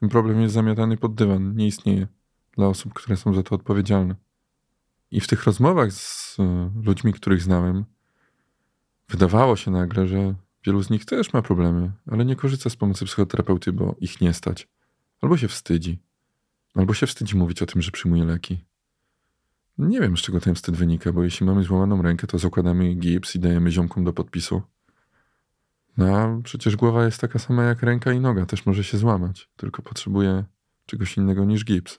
ten 0.00 0.08
problem 0.08 0.40
jest 0.40 0.54
zamiatany 0.54 0.96
pod 0.96 1.14
dywan, 1.14 1.56
nie 1.56 1.66
istnieje 1.66 2.06
dla 2.52 2.66
osób, 2.66 2.94
które 2.94 3.16
są 3.16 3.34
za 3.34 3.42
to 3.42 3.54
odpowiedzialne. 3.54 4.14
I 5.10 5.20
w 5.20 5.26
tych 5.26 5.44
rozmowach 5.44 5.92
z 5.92 6.36
e, 6.40 6.70
ludźmi, 6.82 7.12
których 7.12 7.42
znałem, 7.42 7.84
wydawało 9.08 9.56
się 9.56 9.70
nagle, 9.70 10.06
że 10.08 10.34
wielu 10.66 10.82
z 10.82 10.90
nich 10.90 11.04
też 11.04 11.32
ma 11.32 11.42
problemy, 11.42 11.92
ale 12.06 12.24
nie 12.24 12.36
korzysta 12.36 12.70
z 12.70 12.76
pomocy 12.76 13.04
psychoterapeuty, 13.04 13.72
bo 13.72 13.94
ich 14.00 14.20
nie 14.20 14.32
stać. 14.32 14.68
Albo 15.20 15.36
się 15.36 15.48
wstydzi, 15.48 16.02
albo 16.74 16.94
się 16.94 17.06
wstydzi 17.06 17.36
mówić 17.36 17.62
o 17.62 17.66
tym, 17.66 17.82
że 17.82 17.90
przyjmuje 17.90 18.24
leki. 18.24 18.64
Nie 19.78 20.00
wiem, 20.00 20.16
z 20.16 20.20
czego 20.20 20.40
ten 20.40 20.54
wstyd 20.54 20.76
wynika, 20.76 21.12
bo 21.12 21.24
jeśli 21.24 21.46
mamy 21.46 21.62
złamaną 21.62 22.02
rękę, 22.02 22.26
to 22.26 22.38
zakładamy 22.38 22.94
gips 22.94 23.34
i 23.34 23.38
dajemy 23.38 23.70
ziomkom 23.70 24.04
do 24.04 24.12
podpisu. 24.12 24.62
No 25.96 26.16
a 26.16 26.40
przecież 26.42 26.76
głowa 26.76 27.04
jest 27.04 27.20
taka 27.20 27.38
sama 27.38 27.64
jak 27.64 27.82
ręka 27.82 28.12
i 28.12 28.20
noga, 28.20 28.46
też 28.46 28.66
może 28.66 28.84
się 28.84 28.98
złamać, 28.98 29.50
tylko 29.56 29.82
potrzebuje 29.82 30.44
czegoś 30.86 31.16
innego 31.16 31.44
niż 31.44 31.64
gips. 31.64 31.98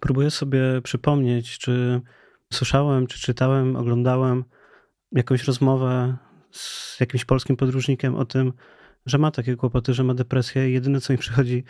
Próbuję 0.00 0.30
sobie 0.30 0.60
przypomnieć, 0.82 1.58
czy 1.58 2.00
słyszałem, 2.52 3.06
czy 3.06 3.20
czytałem, 3.20 3.76
oglądałem 3.76 4.44
jakąś 5.12 5.44
rozmowę 5.44 6.16
z 6.56 7.00
jakimś 7.00 7.24
polskim 7.24 7.56
podróżnikiem 7.56 8.14
o 8.14 8.24
tym, 8.24 8.52
że 9.06 9.18
ma 9.18 9.30
takie 9.30 9.56
kłopoty, 9.56 9.94
że 9.94 10.04
ma 10.04 10.14
depresję 10.14 10.70
jedyne, 10.70 11.00
co 11.00 11.12
mi 11.12 11.18
przychodzi 11.18 11.64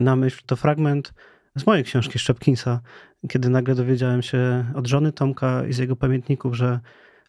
na 0.00 0.16
myśl, 0.16 0.42
to 0.46 0.56
fragment 0.56 1.14
z 1.56 1.66
mojej 1.66 1.84
książki 1.84 2.18
Szczepkinsa, 2.18 2.80
kiedy 3.28 3.48
nagle 3.48 3.74
dowiedziałem 3.74 4.22
się 4.22 4.64
od 4.74 4.86
żony 4.86 5.12
Tomka 5.12 5.66
i 5.66 5.72
z 5.72 5.78
jego 5.78 5.96
pamiętników, 5.96 6.54
że 6.54 6.80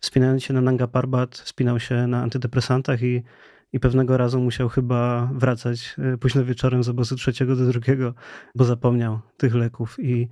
wspinając 0.02 0.44
się 0.44 0.54
na 0.54 0.62
Nanga 0.62 0.88
Parbat, 0.88 1.38
wspinał 1.38 1.80
się 1.80 2.08
na 2.08 2.22
antydepresantach 2.22 3.02
i, 3.02 3.24
i 3.74 3.80
pewnego 3.80 4.18
razu 4.18 4.42
musiał 4.42 4.70
chyba 4.70 5.30
wracać 5.34 5.96
y, 6.14 6.18
późno 6.18 6.46
wieczorem 6.46 6.84
z 6.84 6.90
obozu 6.90 7.16
trzeciego 7.16 7.56
do 7.56 7.66
drugiego, 7.66 8.14
bo 8.56 8.64
zapomniał 8.64 9.20
tych 9.38 9.56
leków 9.56 10.00
i 10.00 10.30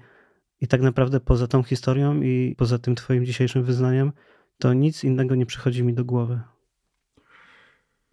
i 0.61 0.67
tak 0.67 0.81
naprawdę 0.81 1.19
poza 1.19 1.47
tą 1.47 1.63
historią 1.63 2.21
i 2.21 2.55
poza 2.57 2.79
tym 2.79 2.95
twoim 2.95 3.25
dzisiejszym 3.25 3.63
wyznaniem, 3.63 4.11
to 4.57 4.73
nic 4.73 5.03
innego 5.03 5.35
nie 5.35 5.45
przychodzi 5.45 5.83
mi 5.83 5.93
do 5.93 6.05
głowy. 6.05 6.41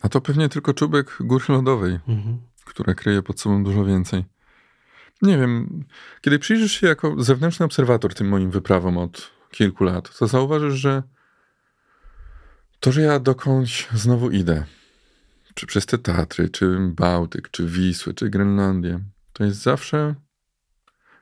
A 0.04 0.08
to 0.08 0.20
pewnie 0.20 0.48
tylko 0.48 0.74
czubek 0.74 1.16
góry 1.20 1.44
lodowej, 1.48 1.98
Mhm. 2.08 2.38
która 2.64 2.94
kryje 2.94 3.22
pod 3.22 3.40
sobą 3.40 3.64
dużo 3.64 3.84
więcej. 3.84 4.24
Nie 5.22 5.38
wiem, 5.38 5.84
kiedy 6.20 6.38
przyjrzysz 6.38 6.72
się 6.72 6.86
jako 6.86 7.22
zewnętrzny 7.22 7.66
obserwator 7.66 8.14
tym 8.14 8.28
moim 8.28 8.50
wyprawom 8.50 8.98
od 8.98 9.30
kilku 9.50 9.84
lat, 9.84 10.18
to 10.18 10.26
zauważysz, 10.26 10.74
że 10.74 11.02
to, 12.80 12.92
że 12.92 13.00
ja 13.00 13.18
dokądś 13.18 13.88
znowu 13.94 14.30
idę, 14.30 14.64
czy 15.54 15.66
przez 15.66 15.86
te 15.86 15.98
Tatry, 15.98 16.48
czy 16.48 16.78
Bałtyk, 16.80 17.50
czy 17.50 17.66
Wisły, 17.66 18.14
czy 18.14 18.30
Grenlandię, 18.30 19.00
to 19.32 19.44
jest 19.44 19.62
zawsze 19.62 20.14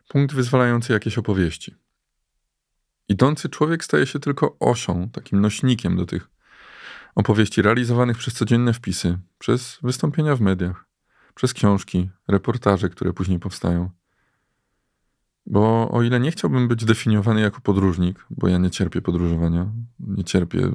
punkt 0.09 0.35
wyzwalający 0.35 0.93
jakieś 0.93 1.19
opowieści. 1.19 1.75
Idący 3.09 3.49
człowiek 3.49 3.85
staje 3.85 4.07
się 4.07 4.19
tylko 4.19 4.57
osią, 4.61 5.11
takim 5.11 5.41
nośnikiem 5.41 5.97
do 5.97 6.07
tych 6.07 6.32
opowieści 7.15 7.63
realizowanych 7.63 8.19
przez 8.19 8.35
codzienne 8.35 8.73
wpisy, 8.73 9.19
przez 9.39 9.79
wystąpienia 9.83 10.37
w 10.37 10.41
mediach, 10.41 10.87
przez 11.35 11.55
książki, 11.55 12.11
reportaże, 12.29 12.89
które 12.89 13.13
później 13.13 13.39
powstają. 13.39 13.91
Bo 15.47 15.91
o 15.91 16.03
ile 16.03 16.21
nie 16.21 16.31
chciałbym 16.31 16.69
być 16.69 16.85
definiowany 16.85 17.41
jako 17.41 17.61
podróżnik, 17.61 18.27
bo 18.31 18.49
ja 18.49 18.59
nie 18.59 18.71
cierpię 18.71 19.03
podróżowania, 19.03 19.73
nie 20.01 20.25
cierpię 20.25 20.73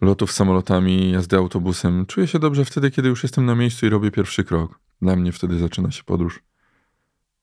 lotów 0.00 0.32
samolotami, 0.32 1.10
jazdy 1.10 1.36
autobusem, 1.36 2.06
czuję 2.06 2.26
się 2.26 2.38
dobrze 2.38 2.64
wtedy, 2.64 2.90
kiedy 2.90 3.08
już 3.08 3.22
jestem 3.22 3.46
na 3.46 3.54
miejscu 3.54 3.86
i 3.86 3.88
robię 3.88 4.10
pierwszy 4.10 4.44
krok. 4.44 4.80
Dla 5.02 5.16
mnie 5.16 5.32
wtedy 5.32 5.58
zaczyna 5.58 5.90
się 5.90 6.04
podróż. 6.04 6.42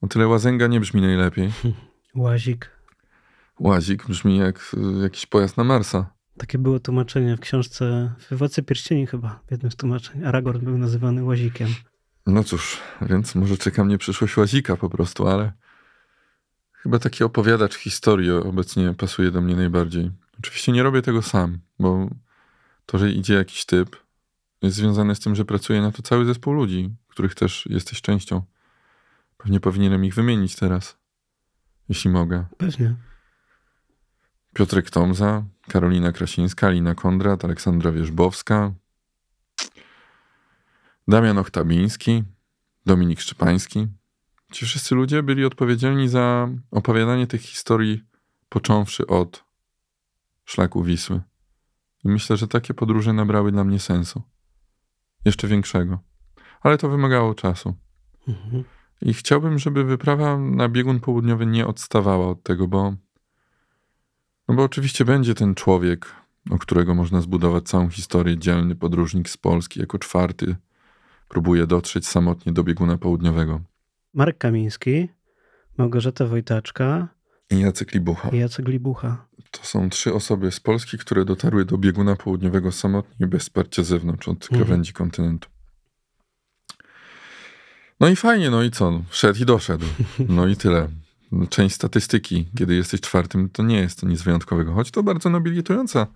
O 0.02 0.08
tyle 0.08 0.28
łazęga 0.28 0.68
nie 0.68 0.80
brzmi 0.80 1.02
najlepiej. 1.02 1.52
Łazik. 2.16 2.72
Łazik 3.60 4.08
brzmi 4.08 4.38
jak 4.38 4.72
y, 4.98 5.02
jakiś 5.02 5.26
pojazd 5.26 5.58
na 5.58 5.64
Marsa. 5.64 6.15
Takie 6.38 6.58
było 6.58 6.80
tłumaczenie 6.80 7.38
w 7.38 7.40
książce 7.40 8.14
w 8.20 8.38
Władcy 8.38 8.64
Pierścieni 8.64 9.08
chyba, 9.08 9.40
w 9.48 9.52
jednym 9.52 9.72
z 9.72 9.76
tłumaczeń. 9.76 10.24
Aragorn 10.24 10.66
był 10.66 10.78
nazywany 10.78 11.24
łazikiem. 11.24 11.70
No 12.28 12.44
cóż, 12.44 12.78
więc 13.02 13.36
może 13.36 13.58
czeka 13.58 13.84
mnie 13.84 13.98
przyszłość 13.98 14.38
łazika 14.38 14.76
po 14.76 14.90
prostu, 14.90 15.28
ale 15.28 15.54
chyba 16.72 17.00
taki 17.00 17.24
opowiadacz 17.24 17.76
historii 17.76 18.32
obecnie 18.32 18.94
pasuje 18.94 19.32
do 19.32 19.42
mnie 19.42 19.56
najbardziej. 19.56 20.12
Oczywiście 20.40 20.72
nie 20.72 20.84
robię 20.84 21.02
tego 21.02 21.22
sam, 21.22 21.60
bo 21.80 22.10
to, 22.86 22.98
że 22.98 23.12
idzie 23.12 23.34
jakiś 23.34 23.66
typ, 23.66 23.96
jest 24.62 24.78
związane 24.78 25.16
z 25.16 25.20
tym, 25.20 25.36
że 25.36 25.46
pracuje 25.46 25.82
na 25.82 25.92
to 25.92 26.02
cały 26.02 26.26
zespół 26.26 26.54
ludzi, 26.54 26.96
których 27.08 27.36
też 27.36 27.66
jesteś 27.70 28.02
częścią. 28.02 28.42
Pewnie 29.38 29.60
powinienem 29.60 30.06
ich 30.06 30.16
wymienić 30.16 30.56
teraz, 30.56 30.98
jeśli 31.90 32.10
mogę. 32.10 32.46
Pewnie. 32.58 32.96
Piotrek 34.56 34.90
Tomza, 34.90 35.44
Karolina 35.68 36.12
Krasińska, 36.12 36.70
Lina 36.70 36.96
Kondrat, 36.96 37.46
Aleksandra 37.46 37.92
Wierzbowska, 37.92 38.72
Damian 41.08 41.38
Ochtabiński, 41.38 42.24
Dominik 42.86 43.20
Szczepański. 43.20 43.88
Ci 44.52 44.66
wszyscy 44.66 44.96
ludzie 44.96 45.24
byli 45.24 45.46
odpowiedzialni 45.46 46.10
za 46.10 46.50
opowiadanie 46.72 47.28
tych 47.28 47.42
historii, 47.42 48.04
począwszy 48.50 49.08
od 49.08 49.44
szlaku 50.46 50.84
Wisły. 50.84 51.22
I 52.04 52.10
myślę, 52.10 52.38
że 52.38 52.48
takie 52.48 52.74
podróże 52.74 53.14
nabrały 53.14 53.52
dla 53.52 53.64
mnie 53.64 53.80
sensu. 53.80 54.22
Jeszcze 55.26 55.48
większego. 55.48 56.00
Ale 56.62 56.78
to 56.78 56.90
wymagało 56.90 57.34
czasu. 57.34 57.76
Mhm. 58.28 58.64
I 59.02 59.14
chciałbym, 59.14 59.60
żeby 59.60 59.84
wyprawa 59.84 60.38
na 60.38 60.70
biegun 60.70 61.00
południowy 61.00 61.46
nie 61.46 61.68
odstawała 61.68 62.28
od 62.28 62.44
tego, 62.44 62.68
bo. 62.68 62.94
No 64.48 64.56
bo 64.56 64.64
oczywiście 64.64 65.06
będzie 65.06 65.36
ten 65.36 65.56
człowiek, 65.56 66.06
o 66.52 66.58
którego 66.58 66.96
można 66.96 67.22
zbudować 67.22 67.64
całą 67.64 67.90
historię, 67.90 68.38
dzielny 68.38 68.76
podróżnik 68.76 69.30
z 69.30 69.38
Polski, 69.38 69.80
jako 69.80 70.00
czwarty 70.00 70.56
próbuje 71.30 71.68
dotrzeć 71.68 72.08
samotnie 72.08 72.54
do 72.54 72.64
bieguna 72.64 72.98
południowego. 72.98 73.62
Marek 74.14 74.38
Kamiński, 74.38 75.10
Małgorzata 75.78 76.26
Wojtaczka 76.26 77.08
I 77.50 77.60
Jacek 77.60 77.94
Libucha. 77.94 78.30
i 78.30 78.38
Jacek 78.38 78.68
Libucha. 78.68 79.26
To 79.52 79.64
są 79.64 79.90
trzy 79.90 80.14
osoby 80.14 80.52
z 80.52 80.60
Polski, 80.60 80.98
które 80.98 81.26
dotarły 81.26 81.66
do 81.66 81.78
bieguna 81.78 82.16
południowego 82.16 82.72
samotnie, 82.72 83.28
bez 83.28 83.42
wsparcia 83.44 83.84
z 83.84 83.88
zewnątrz, 83.88 84.28
od 84.28 84.44
Mhm. 84.44 84.62
krawędzi 84.62 84.94
kontynentu. 84.94 85.50
No 88.00 88.08
i 88.10 88.16
fajnie, 88.16 88.50
no 88.50 88.64
i 88.64 88.72
co? 88.72 89.02
Wszedł 89.10 89.40
i 89.42 89.46
doszedł. 89.46 89.86
No 90.30 90.48
i 90.48 90.56
tyle. 90.56 90.88
Część 91.50 91.76
statystyki, 91.76 92.48
kiedy 92.58 92.76
jesteś 92.76 93.02
czwartym, 93.02 93.50
to 93.50 93.64
nie 93.64 93.78
jest 93.78 94.00
to 94.00 94.08
nic 94.08 94.22
wyjątkowego, 94.22 94.74
choć 94.74 94.92
to 94.92 95.04
bardzo 95.04 95.30
nobilitująca 95.30 96.08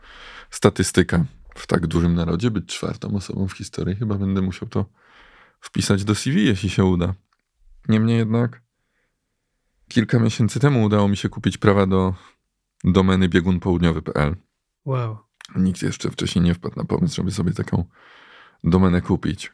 statystyka. 0.50 1.26
W 1.56 1.68
tak 1.68 1.88
dużym 1.88 2.16
narodzie 2.16 2.52
być 2.52 2.66
czwartą 2.66 3.16
osobą 3.16 3.48
w 3.48 3.54
historii, 3.54 3.96
chyba 3.96 4.16
będę 4.16 4.42
musiał 4.42 4.70
to 4.70 4.86
wpisać 5.62 6.04
do 6.04 6.16
CV, 6.16 6.46
jeśli 6.46 6.70
się 6.70 6.84
uda. 6.84 7.14
Niemniej 7.88 8.18
jednak 8.18 8.62
Kilka 9.90 10.20
miesięcy 10.20 10.60
temu 10.60 10.84
udało 10.84 11.08
mi 11.08 11.18
się 11.18 11.30
kupić 11.30 11.58
prawa 11.58 11.88
do 11.88 12.14
domeny 12.84 13.30
biegunpołudniowy.pl. 13.30 14.36
Wow. 14.86 15.18
Nikt 15.56 15.82
jeszcze 15.82 16.12
wcześniej 16.12 16.46
nie 16.46 16.54
wpadł 16.54 16.76
na 16.76 16.86
pomysł, 16.86 17.16
żeby 17.16 17.32
sobie 17.32 17.54
taką 17.54 17.86
domenę 18.64 19.02
kupić. 19.02 19.52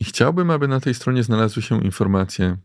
I 0.00 0.04
chciałbym, 0.04 0.50
aby 0.50 0.68
na 0.68 0.80
tej 0.80 0.94
stronie 0.94 1.22
znalazły 1.22 1.62
się 1.62 1.84
informacje 1.84 2.56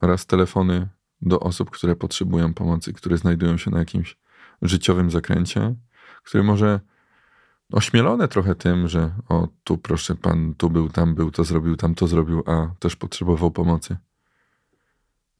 oraz 0.00 0.26
telefony 0.26 0.88
do 1.22 1.40
osób, 1.40 1.70
które 1.70 1.96
potrzebują 1.96 2.54
pomocy, 2.54 2.92
które 2.92 3.18
znajdują 3.18 3.56
się 3.56 3.70
na 3.70 3.78
jakimś 3.78 4.16
życiowym 4.62 5.10
zakręcie, 5.10 5.74
które 6.22 6.42
może 6.42 6.80
ośmielone 7.72 8.28
trochę 8.28 8.54
tym, 8.54 8.88
że 8.88 9.14
o 9.28 9.48
tu 9.64 9.78
proszę 9.78 10.14
pan, 10.14 10.54
tu 10.54 10.70
był, 10.70 10.88
tam 10.88 11.14
był, 11.14 11.30
to 11.30 11.44
zrobił, 11.44 11.76
tam 11.76 11.94
to 11.94 12.06
zrobił, 12.06 12.42
a 12.46 12.70
też 12.78 12.96
potrzebował 12.96 13.50
pomocy. 13.50 13.96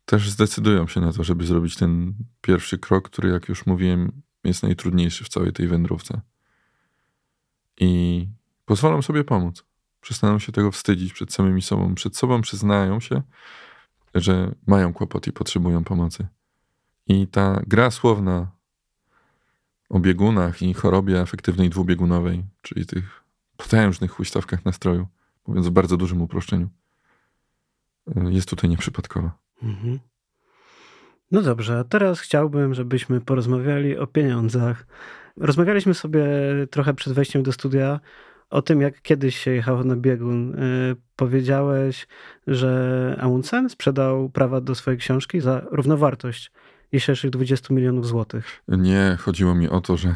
Też 0.04 0.30
zdecydują 0.30 0.86
się 0.86 1.00
na 1.00 1.12
to, 1.12 1.24
żeby 1.24 1.46
zrobić 1.46 1.76
ten 1.76 2.14
pierwszy 2.40 2.78
krok, 2.78 3.10
który, 3.10 3.28
jak 3.28 3.48
już 3.48 3.66
mówiłem, 3.66 4.22
jest 4.44 4.62
najtrudniejszy 4.62 5.24
w 5.24 5.28
całej 5.28 5.52
tej 5.52 5.68
wędrówce. 5.68 6.20
I 7.80 8.28
pozwolą 8.64 9.02
sobie 9.02 9.24
pomóc. 9.24 9.64
Przestaną 10.00 10.38
się 10.38 10.52
tego 10.52 10.72
wstydzić 10.72 11.12
przed 11.12 11.32
samymi 11.32 11.62
sobą. 11.62 11.94
Przed 11.94 12.16
sobą 12.16 12.40
przyznają 12.40 13.00
się, 13.00 13.22
że 14.20 14.54
mają 14.66 14.92
kłopot 14.92 15.26
i 15.26 15.32
potrzebują 15.32 15.84
pomocy. 15.84 16.26
I 17.06 17.26
ta 17.26 17.60
gra 17.66 17.90
słowna 17.90 18.50
o 19.88 20.00
biegunach 20.00 20.62
i 20.62 20.74
chorobie 20.74 21.20
afektywnej 21.20 21.70
dwubiegunowej, 21.70 22.44
czyli 22.62 22.86
tych 22.86 23.24
potężnych 23.56 24.10
huśtawkach 24.10 24.64
nastroju, 24.64 25.06
mówiąc 25.46 25.66
w 25.66 25.70
bardzo 25.70 25.96
dużym 25.96 26.22
uproszczeniu, 26.22 26.68
jest 28.16 28.48
tutaj 28.48 28.70
nieprzypadkowa. 28.70 29.38
Mhm. 29.62 29.98
No 31.30 31.42
dobrze, 31.42 31.78
a 31.78 31.84
teraz 31.84 32.20
chciałbym, 32.20 32.74
żebyśmy 32.74 33.20
porozmawiali 33.20 33.98
o 33.98 34.06
pieniądzach. 34.06 34.86
Rozmawialiśmy 35.36 35.94
sobie 35.94 36.26
trochę 36.70 36.94
przed 36.94 37.12
wejściem 37.12 37.42
do 37.42 37.52
studia 37.52 38.00
o 38.50 38.62
tym, 38.62 38.80
jak 38.80 39.02
kiedyś 39.02 39.36
się 39.36 39.50
jechało 39.50 39.84
na 39.84 39.96
biegun. 39.96 40.54
Y, 40.54 40.96
powiedziałeś, 41.16 42.06
że 42.46 43.16
Amundsen 43.20 43.68
sprzedał 43.70 44.28
prawa 44.28 44.60
do 44.60 44.74
swojej 44.74 44.98
książki 44.98 45.40
za 45.40 45.62
równowartość 45.70 46.52
dzisiejszych 46.94 47.30
20 47.30 47.74
milionów 47.74 48.06
złotych. 48.06 48.62
Nie, 48.68 49.16
chodziło 49.20 49.54
mi 49.54 49.68
o 49.68 49.80
to, 49.80 49.96
że 49.96 50.14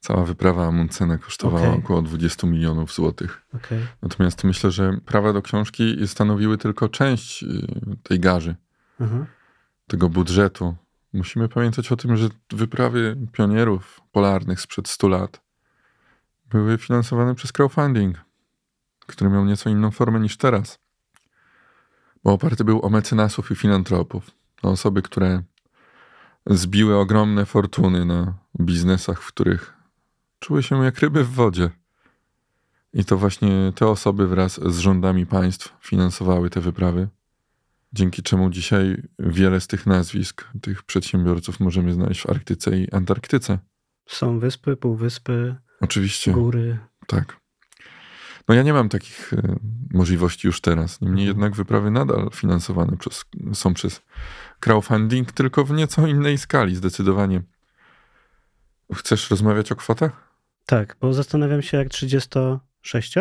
cała 0.00 0.24
wyprawa 0.24 0.66
Amundsena 0.66 1.18
kosztowała 1.18 1.68
Okej. 1.68 1.78
około 1.78 2.02
20 2.02 2.46
milionów 2.46 2.92
złotych. 2.92 3.46
Okej. 3.54 3.78
Natomiast 4.02 4.44
myślę, 4.44 4.70
że 4.70 4.96
prawa 5.06 5.32
do 5.32 5.42
książki 5.42 5.96
stanowiły 6.06 6.58
tylko 6.58 6.88
część 6.88 7.42
y, 7.42 7.46
tej 8.02 8.20
garzy, 8.20 8.56
Aha. 9.00 9.26
tego 9.86 10.08
budżetu. 10.08 10.74
Musimy 11.12 11.48
pamiętać 11.48 11.92
o 11.92 11.96
tym, 11.96 12.16
że 12.16 12.28
wyprawy 12.52 13.16
pionierów 13.32 14.00
polarnych 14.12 14.60
sprzed 14.60 14.88
100 14.88 15.08
lat 15.08 15.40
były 16.50 16.78
finansowane 16.78 17.34
przez 17.34 17.52
crowdfunding, 17.52 18.16
który 19.06 19.30
miał 19.30 19.44
nieco 19.44 19.70
inną 19.70 19.90
formę 19.90 20.20
niż 20.20 20.36
teraz. 20.36 20.78
Bo 22.24 22.32
oparty 22.32 22.64
był 22.64 22.86
o 22.86 22.90
mecenasów 22.90 23.50
i 23.50 23.56
filantropów, 23.56 24.30
o 24.62 24.70
osoby, 24.70 25.02
które 25.02 25.42
zbiły 26.46 26.96
ogromne 26.96 27.46
fortuny 27.46 28.04
na 28.04 28.34
biznesach, 28.60 29.22
w 29.22 29.26
których 29.26 29.74
czuły 30.38 30.62
się 30.62 30.84
jak 30.84 30.98
ryby 30.98 31.24
w 31.24 31.30
wodzie. 31.30 31.70
I 32.92 33.04
to 33.04 33.16
właśnie 33.16 33.72
te 33.74 33.86
osoby 33.86 34.26
wraz 34.26 34.60
z 34.74 34.78
rządami 34.78 35.26
państw 35.26 35.76
finansowały 35.80 36.50
te 36.50 36.60
wyprawy, 36.60 37.08
dzięki 37.92 38.22
czemu 38.22 38.50
dzisiaj 38.50 39.02
wiele 39.18 39.60
z 39.60 39.66
tych 39.66 39.86
nazwisk, 39.86 40.48
tych 40.62 40.82
przedsiębiorców 40.82 41.60
możemy 41.60 41.92
znaleźć 41.92 42.20
w 42.20 42.30
Arktyce 42.30 42.78
i 42.78 42.90
Antarktyce. 42.90 43.58
Są 44.06 44.38
wyspy, 44.38 44.76
półwyspy, 44.76 45.56
Oczywiście, 45.80 46.32
góry. 46.32 46.78
tak. 47.06 47.40
No 48.48 48.54
ja 48.54 48.62
nie 48.62 48.72
mam 48.72 48.88
takich 48.88 49.32
e, 49.32 49.56
możliwości 49.92 50.46
już 50.46 50.60
teraz. 50.60 51.00
Niemniej 51.00 51.26
jednak 51.26 51.54
wyprawy 51.54 51.90
nadal 51.90 52.30
finansowane 52.34 52.96
przez, 52.96 53.24
są 53.54 53.74
przez 53.74 54.02
crowdfunding, 54.60 55.32
tylko 55.32 55.64
w 55.64 55.70
nieco 55.70 56.06
innej 56.06 56.38
skali, 56.38 56.76
zdecydowanie. 56.76 57.42
Chcesz 58.94 59.30
rozmawiać 59.30 59.72
o 59.72 59.76
kwotach? 59.76 60.34
Tak, 60.66 60.96
bo 61.00 61.12
zastanawiam 61.12 61.62
się 61.62 61.76
jak 61.76 61.88
36? 61.88 63.14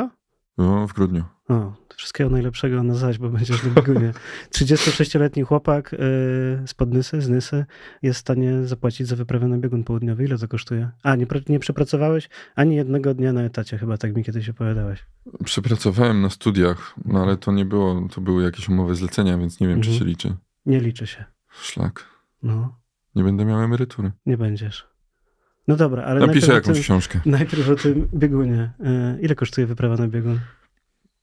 No, 0.59 0.87
w 0.87 0.93
grudniu. 0.93 1.23
O, 1.49 1.73
wszystkiego 1.95 2.29
najlepszego 2.29 2.83
na 2.83 2.93
zaś, 2.93 3.17
bo 3.17 3.29
będziesz 3.29 3.63
na 3.63 3.69
biegunie. 3.69 4.11
36-letni 4.55 5.43
chłopak 5.43 5.91
yy, 5.91 5.99
z 6.67 6.73
Podnysy, 6.73 7.21
z 7.21 7.29
Nysy 7.29 7.65
jest 8.01 8.17
w 8.17 8.21
stanie 8.21 8.63
zapłacić 8.67 9.07
za 9.07 9.15
wyprawę 9.15 9.47
na 9.47 9.57
biegun 9.57 9.83
południowy. 9.83 10.23
Ile 10.23 10.37
to 10.37 10.47
kosztuje? 10.47 10.89
A, 11.03 11.15
nie, 11.15 11.25
nie 11.49 11.59
przepracowałeś 11.59 12.29
ani 12.55 12.75
jednego 12.75 13.13
dnia 13.13 13.33
na 13.33 13.41
etacie, 13.41 13.77
chyba 13.77 13.97
tak 13.97 14.15
mi 14.15 14.23
kiedyś 14.23 14.49
opowiadałeś. 14.49 15.05
Przepracowałem 15.45 16.21
na 16.21 16.29
studiach, 16.29 16.95
no 17.05 17.23
ale 17.23 17.37
to 17.37 17.51
nie 17.51 17.65
było, 17.65 18.07
to 18.13 18.21
były 18.21 18.43
jakieś 18.43 18.69
umowy 18.69 18.95
zlecenia, 18.95 19.37
więc 19.37 19.59
nie 19.59 19.67
wiem, 19.67 19.81
czy 19.81 19.89
Mhm. 19.89 19.99
się 19.99 20.05
liczy. 20.05 20.35
Nie 20.65 20.79
liczy 20.79 21.07
się. 21.07 21.25
Szlak. 21.61 22.05
No, 22.43 22.75
Nie 23.15 23.23
będę 23.23 23.45
miał 23.45 23.61
emerytury. 23.61 24.11
nie 24.25 24.37
będziesz. 24.37 24.87
No 25.69 25.75
dobra, 25.75 26.03
ale 26.03 26.19
Napiszę 26.19 26.47
najpierw 26.47 26.67
jakąś 26.67 26.77
tym, 26.77 26.83
książkę. 26.83 27.21
najpierw 27.25 27.69
o 27.69 27.75
tym 27.75 28.07
biegunie. 28.13 28.71
Yy, 28.79 29.21
ile 29.21 29.35
kosztuje 29.35 29.67
wyprawa 29.67 29.95
na 29.95 30.07
biegun? 30.07 30.39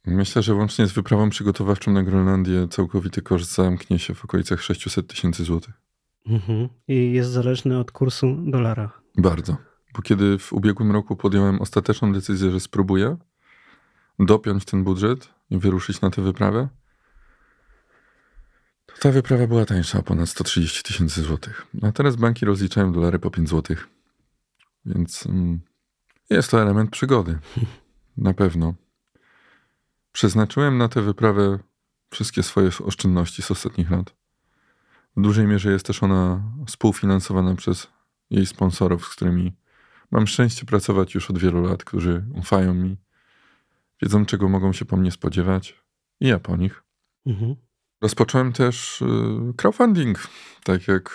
Myślę, 0.04 0.42
że 0.42 0.54
łącznie 0.54 0.86
z 0.86 0.92
wyprawą 0.92 1.30
przygotowawczą 1.30 1.92
na 1.92 2.02
Grenlandię 2.02 2.68
całkowity 2.68 3.22
koszt 3.22 3.54
zamknie 3.54 3.98
się 3.98 4.14
w 4.14 4.24
okolicach 4.24 4.62
600 4.62 5.06
tysięcy 5.06 5.44
złotych. 5.44 5.74
Mhm. 6.26 6.68
I 6.88 7.12
jest 7.12 7.30
zależny 7.30 7.78
od 7.78 7.90
kursu 7.90 8.36
dolara. 8.46 8.92
Bardzo. 9.18 9.56
Bo 9.94 10.02
kiedy 10.02 10.38
w 10.38 10.52
ubiegłym 10.52 10.92
roku 10.92 11.16
podjąłem 11.16 11.60
ostateczną 11.60 12.12
decyzję, 12.12 12.50
że 12.50 12.60
spróbuję 12.60 13.16
dopiąć 14.18 14.64
ten 14.64 14.84
budżet 14.84 15.28
i 15.50 15.58
wyruszyć 15.58 16.00
na 16.00 16.10
tę 16.10 16.22
wyprawę, 16.22 16.68
to 18.86 18.94
ta 19.00 19.10
wyprawa 19.12 19.46
była 19.46 19.64
tańsza 19.64 19.98
o 19.98 20.02
ponad 20.02 20.28
130 20.28 20.82
tysięcy 20.82 21.22
złotych. 21.22 21.66
A 21.82 21.92
teraz 21.92 22.16
banki 22.16 22.46
rozliczają 22.46 22.92
dolary 22.92 23.18
po 23.18 23.30
5 23.30 23.48
złotych. 23.48 23.95
Więc 24.86 25.26
mm, 25.26 25.60
jest 26.30 26.50
to 26.50 26.62
element 26.62 26.90
przygody. 26.90 27.38
Na 28.16 28.34
pewno. 28.34 28.74
Przeznaczyłem 30.12 30.78
na 30.78 30.88
tę 30.88 31.02
wyprawę 31.02 31.58
wszystkie 32.10 32.42
swoje 32.42 32.70
oszczędności 32.84 33.42
z 33.42 33.50
ostatnich 33.50 33.90
lat. 33.90 34.14
W 35.16 35.20
dużej 35.20 35.46
mierze 35.46 35.72
jest 35.72 35.86
też 35.86 36.02
ona 36.02 36.42
współfinansowana 36.66 37.54
przez 37.54 37.88
jej 38.30 38.46
sponsorów, 38.46 39.06
z 39.06 39.08
którymi 39.08 39.56
mam 40.10 40.26
szczęście 40.26 40.66
pracować 40.66 41.14
już 41.14 41.30
od 41.30 41.38
wielu 41.38 41.62
lat, 41.62 41.84
którzy 41.84 42.24
ufają 42.34 42.74
mi, 42.74 42.96
wiedzą 44.02 44.26
czego 44.26 44.48
mogą 44.48 44.72
się 44.72 44.84
po 44.84 44.96
mnie 44.96 45.10
spodziewać 45.10 45.82
i 46.20 46.28
ja 46.28 46.38
po 46.38 46.56
nich. 46.56 46.82
Mhm. 47.26 47.56
Rozpocząłem 48.00 48.52
też 48.52 49.02
y, 49.02 49.06
crowdfunding, 49.56 50.28
tak 50.64 50.88
jak 50.88 51.10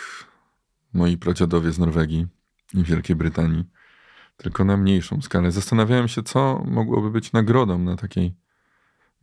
moi 0.94 1.18
pradziadowie 1.18 1.72
z 1.72 1.80
Norwegii 1.80 2.28
i 2.74 2.84
Wielkiej 2.84 3.16
Brytanii, 3.16 3.64
tylko 4.38 4.66
na 4.66 4.78
mniejszą 4.78 5.22
skalę. 5.22 5.52
Zastanawiałem 5.52 6.08
się, 6.08 6.24
co 6.24 6.64
mogłoby 6.68 7.12
być 7.12 7.32
nagrodą 7.32 7.80
na 7.80 7.96
takiej 7.96 8.36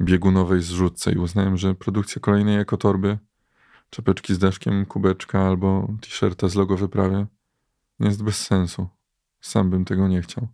biegunowej 0.00 0.62
zrzutce 0.62 1.12
i 1.12 1.18
uznałem, 1.18 1.56
że 1.56 1.74
produkcja 1.74 2.20
kolejnej 2.20 2.58
ekotorby, 2.58 3.18
czapeczki 3.90 4.34
z 4.34 4.38
daszkiem, 4.38 4.86
kubeczka 4.86 5.46
albo 5.46 5.88
t-shirta 6.00 6.48
z 6.48 6.54
logo 6.54 6.76
wyprawy 6.76 7.26
jest 8.00 8.22
bez 8.22 8.46
sensu. 8.46 8.88
Sam 9.40 9.70
bym 9.70 9.84
tego 9.84 10.08
nie 10.08 10.22
chciał. 10.22 10.48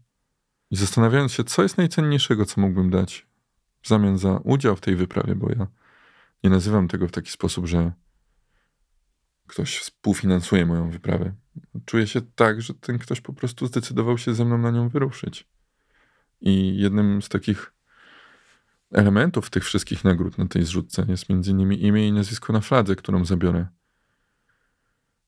I 0.70 0.76
zastanawiając 0.76 1.32
się, 1.32 1.44
co 1.44 1.62
jest 1.62 1.78
najcenniejszego, 1.78 2.44
co 2.44 2.60
mógłbym 2.60 2.90
dać 2.90 3.26
w 3.82 3.88
zamian 3.88 4.18
za 4.18 4.40
udział 4.44 4.76
w 4.76 4.80
tej 4.80 4.96
wyprawie, 4.96 5.34
bo 5.34 5.50
ja 5.50 5.66
nie 6.44 6.50
nazywam 6.50 6.88
tego 6.88 7.08
w 7.08 7.12
taki 7.12 7.30
sposób, 7.30 7.66
że 7.66 7.92
ktoś 9.46 9.78
współfinansuje 9.78 10.66
moją 10.66 10.90
wyprawę. 10.90 11.34
Czuję 11.84 12.06
się 12.06 12.20
tak, 12.20 12.62
że 12.62 12.74
ten 12.74 12.98
ktoś 12.98 13.20
po 13.20 13.32
prostu 13.32 13.66
zdecydował 13.66 14.18
się 14.18 14.34
ze 14.34 14.44
mną 14.44 14.58
na 14.58 14.70
nią 14.70 14.88
wyruszyć. 14.88 15.48
I 16.40 16.78
jednym 16.78 17.22
z 17.22 17.28
takich 17.28 17.72
elementów 18.92 19.50
tych 19.50 19.64
wszystkich 19.64 20.04
nagród 20.04 20.38
na 20.38 20.46
tej 20.46 20.62
zrzutce 20.62 21.06
jest 21.08 21.28
między 21.28 21.50
innymi 21.50 21.84
imię 21.84 22.08
i 22.08 22.12
nazwisko 22.12 22.52
na 22.52 22.60
fladze, 22.60 22.96
którą 22.96 23.24
zabiorę 23.24 23.66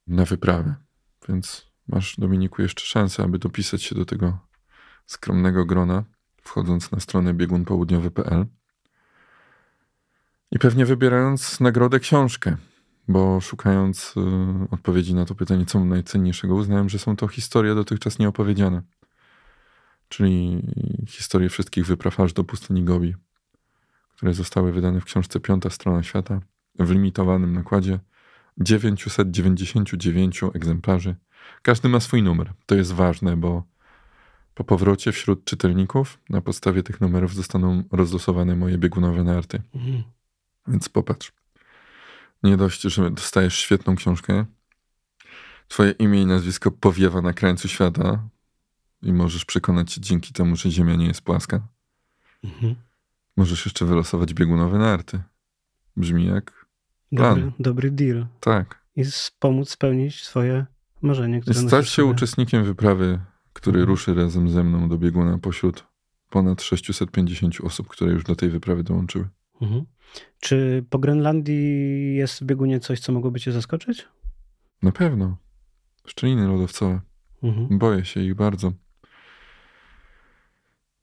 na 0.06 0.24
wyprawę. 0.24 0.74
Więc 1.28 1.66
masz, 1.88 2.16
Dominiku, 2.16 2.62
jeszcze 2.62 2.84
szansę, 2.84 3.22
aby 3.22 3.38
dopisać 3.38 3.82
się 3.82 3.94
do 3.94 4.04
tego 4.04 4.38
skromnego 5.06 5.64
grona, 5.64 6.04
wchodząc 6.42 6.90
na 6.90 7.00
stronę 7.00 7.34
biegunpołudniowy.pl 7.34 8.46
i 10.50 10.58
pewnie 10.58 10.86
wybierając 10.86 11.60
nagrodę 11.60 12.00
książkę, 12.00 12.56
bo 13.08 13.40
szukając 13.40 14.14
y, 14.16 14.70
odpowiedzi 14.70 15.14
na 15.14 15.24
to 15.24 15.34
pytanie, 15.34 15.66
co 15.66 15.84
najcenniejszego, 15.84 16.54
uznałem, 16.54 16.88
że 16.88 16.98
są 16.98 17.16
to 17.16 17.28
historie 17.28 17.74
dotychczas 17.74 18.18
nieopowiedziane. 18.18 18.82
Czyli 20.08 20.62
historie 21.08 21.48
wszystkich 21.48 21.86
wypraw 21.86 22.20
aż 22.20 22.32
do 22.32 22.44
pustyni 22.44 22.84
Gobi, 22.84 23.14
które 24.16 24.34
zostały 24.34 24.72
wydane 24.72 25.00
w 25.00 25.04
książce 25.04 25.40
Piąta 25.40 25.70
Strona 25.70 26.02
Świata 26.02 26.40
w 26.78 26.90
limitowanym 26.90 27.52
nakładzie 27.52 27.98
999 28.58 30.40
egzemplarzy. 30.54 31.16
Każdy 31.62 31.88
ma 31.88 32.00
swój 32.00 32.22
numer. 32.22 32.52
To 32.66 32.74
jest 32.74 32.92
ważne, 32.92 33.36
bo 33.36 33.64
po 34.54 34.64
powrocie 34.64 35.12
wśród 35.12 35.44
czytelników 35.44 36.18
na 36.30 36.40
podstawie 36.40 36.82
tych 36.82 37.00
numerów 37.00 37.34
zostaną 37.34 37.82
rozlosowane 37.92 38.56
moje 38.56 38.78
biegunowe 38.78 39.24
narty. 39.24 39.62
Mhm. 39.74 40.02
Więc 40.68 40.88
popatrz. 40.88 41.32
Nie 42.46 42.56
dość, 42.56 42.82
że 42.82 43.10
dostajesz 43.10 43.54
świetną 43.58 43.96
książkę, 43.96 44.44
twoje 45.68 45.90
imię 45.90 46.22
i 46.22 46.26
nazwisko 46.26 46.70
powiewa 46.70 47.22
na 47.22 47.32
krańcu 47.32 47.68
świata 47.68 48.28
i 49.02 49.12
możesz 49.12 49.44
przekonać 49.44 49.92
się 49.92 50.00
dzięki 50.00 50.32
temu, 50.32 50.56
że 50.56 50.70
Ziemia 50.70 50.94
nie 50.96 51.06
jest 51.06 51.20
płaska. 51.22 51.68
Mhm. 52.44 52.74
Możesz 53.36 53.64
jeszcze 53.66 53.84
wylosować 53.84 54.34
biegunowe 54.34 54.78
narty. 54.78 55.20
Brzmi 55.96 56.26
jak 56.26 56.66
Dobry, 57.12 57.42
Plan. 57.42 57.52
dobry 57.58 57.90
deal. 57.90 58.26
tak. 58.40 58.82
I 58.96 59.04
pomóc 59.38 59.70
spełnić 59.70 60.24
swoje 60.24 60.66
marzenie, 61.02 61.40
które 61.40 61.60
I 61.60 61.68
stać 61.68 61.86
się 61.88 61.92
sobie. 62.02 62.08
uczestnikiem 62.08 62.64
wyprawy, 62.64 63.20
który 63.52 63.78
Mhm. 63.80 63.88
ruszy 63.88 64.14
razem 64.14 64.50
ze 64.50 64.64
mną 64.64 64.88
do 64.88 64.98
bieguna 64.98 65.38
pośród 65.38 65.84
ponad 66.30 66.62
650 66.62 67.60
osób, 67.60 67.88
które 67.88 68.12
już 68.12 68.24
do 68.24 68.36
tej 68.36 68.48
wyprawy 68.50 68.82
dołączyły. 68.84 69.28
Mhm. 69.60 69.84
Czy 70.40 70.84
po 70.90 70.98
Grenlandii 70.98 72.14
jest 72.16 72.40
w 72.40 72.44
biegunie 72.44 72.80
coś, 72.80 73.00
co 73.00 73.12
mogłoby 73.12 73.40
cię 73.40 73.52
zaskoczyć? 73.52 74.08
Na 74.82 74.92
pewno. 74.92 75.36
Szczeliny 76.06 76.46
lodowcowe. 76.46 77.00
Mhm. 77.42 77.78
Boję 77.78 78.04
się 78.04 78.20
ich 78.20 78.34
bardzo. 78.34 78.72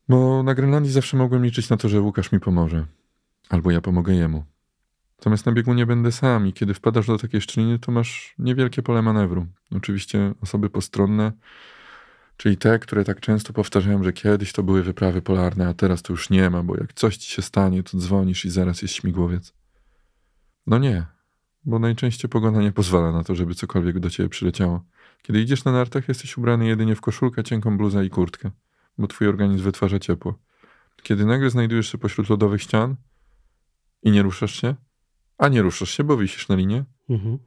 Bo 0.09 0.43
na 0.43 0.55
Grenlandii 0.55 0.91
zawsze 0.91 1.17
mogłem 1.17 1.45
liczyć 1.45 1.69
na 1.69 1.77
to, 1.77 1.89
że 1.89 2.01
Łukasz 2.01 2.31
mi 2.31 2.39
pomoże. 2.39 2.85
Albo 3.49 3.71
ja 3.71 3.81
pomogę 3.81 4.13
jemu. 4.13 4.43
Natomiast 5.17 5.45
na 5.45 5.51
biegunie 5.51 5.85
będę 5.85 6.11
sam 6.11 6.47
i 6.47 6.53
kiedy 6.53 6.73
wpadasz 6.73 7.07
do 7.07 7.17
takiej 7.17 7.41
szczeliny, 7.41 7.79
to 7.79 7.91
masz 7.91 8.35
niewielkie 8.39 8.81
pole 8.81 9.01
manewru. 9.01 9.47
Oczywiście 9.71 10.33
osoby 10.41 10.69
postronne, 10.69 11.31
czyli 12.37 12.57
te, 12.57 12.79
które 12.79 13.03
tak 13.03 13.19
często 13.19 13.53
powtarzają, 13.53 14.03
że 14.03 14.13
kiedyś 14.13 14.53
to 14.53 14.63
były 14.63 14.83
wyprawy 14.83 15.21
polarne, 15.21 15.67
a 15.67 15.73
teraz 15.73 16.01
to 16.01 16.13
już 16.13 16.29
nie 16.29 16.49
ma, 16.49 16.63
bo 16.63 16.77
jak 16.77 16.93
coś 16.93 17.17
ci 17.17 17.31
się 17.31 17.41
stanie, 17.41 17.83
to 17.83 17.97
dzwonisz 17.97 18.45
i 18.45 18.49
zaraz 18.49 18.81
jest 18.81 18.93
śmigłowiec. 18.93 19.53
No 20.67 20.77
nie, 20.77 21.05
bo 21.65 21.79
najczęściej 21.79 22.29
pogoda 22.29 22.61
nie 22.61 22.71
pozwala 22.71 23.11
na 23.11 23.23
to, 23.23 23.35
żeby 23.35 23.55
cokolwiek 23.55 23.99
do 23.99 24.09
ciebie 24.09 24.29
przyleciało. 24.29 24.83
Kiedy 25.21 25.41
idziesz 25.41 25.65
na 25.65 25.71
nartach, 25.71 26.07
jesteś 26.07 26.37
ubrany 26.37 26.67
jedynie 26.67 26.95
w 26.95 27.01
koszulkę, 27.01 27.43
cienką 27.43 27.77
bluzę 27.77 28.05
i 28.05 28.09
kurtkę, 28.09 28.51
bo 28.97 29.07
twój 29.07 29.27
organizm 29.27 29.63
wytwarza 29.63 29.99
ciepło. 29.99 30.39
Kiedy 31.03 31.25
nagle 31.25 31.49
znajdujesz 31.49 31.91
się 31.91 31.97
pośród 31.97 32.29
lodowych 32.29 32.61
ścian 32.61 32.95
i 34.03 34.11
nie 34.11 34.21
ruszasz 34.21 34.61
się, 34.61 34.75
a 35.37 35.47
nie 35.47 35.61
ruszasz 35.61 35.89
się, 35.89 36.03
bo 36.03 36.17
wisisz 36.17 36.47
na 36.47 36.55
linie, 36.55 36.85
Mhm. 37.09 37.37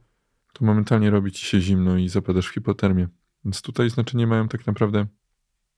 to 0.53 0.65
momentalnie 0.65 1.09
robi 1.09 1.31
ci 1.31 1.45
się 1.45 1.61
zimno 1.61 1.97
i 1.97 2.09
zapadasz 2.09 2.47
w 2.47 2.53
hipotermię. 2.53 3.07
Więc 3.45 3.61
tutaj 3.61 3.89
znaczenie 3.89 4.27
mają 4.27 4.47
tak 4.47 4.67
naprawdę 4.67 5.05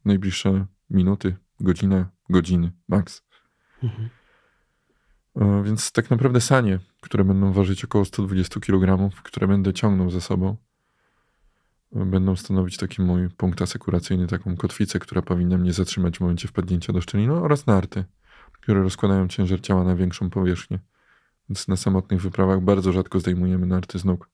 najbliższe 0.06 0.66
minuty, 0.90 1.36
godzina, 1.60 2.10
godziny, 2.30 2.72
max. 2.88 3.24
Mhm. 3.84 4.10
E, 5.36 5.64
Więc 5.64 5.92
tak 5.92 6.10
naprawdę 6.10 6.42
sanie, 6.42 6.80
które 7.02 7.24
będą 7.24 7.54
ważyć 7.54 7.86
około 7.86 8.06
120 8.06 8.60
kg, 8.60 9.10
które 9.24 9.48
będę 9.48 9.74
ciągnął 9.74 10.10
ze 10.10 10.22
sobą, 10.22 10.58
e, 11.96 12.06
będą 12.06 12.36
stanowić 12.36 12.78
taki 12.78 13.02
mój 13.02 13.30
punkt 13.30 13.62
asekuracyjny, 13.62 14.28
taką 14.28 14.58
kotwicę, 14.58 15.00
która 15.00 15.22
powinna 15.22 15.58
mnie 15.58 15.74
zatrzymać 15.74 16.18
w 16.18 16.22
momencie 16.22 16.48
wpadnięcia 16.48 16.94
do 16.94 17.02
szczeliny 17.02 17.34
oraz 17.34 17.66
narty, 17.66 18.06
które 18.52 18.84
rozkładają 18.84 19.28
ciężar 19.28 19.62
ciała 19.62 19.84
na 19.84 19.96
większą 19.96 20.30
powierzchnię. 20.30 20.80
Więc 21.50 21.68
na 21.68 21.78
samotnych 21.78 22.22
wyprawach 22.22 22.62
bardzo 22.62 22.92
rzadko 22.92 23.20
zdejmujemy 23.20 23.66
narty 23.66 24.00
z 24.00 24.06
nóg. 24.06 24.30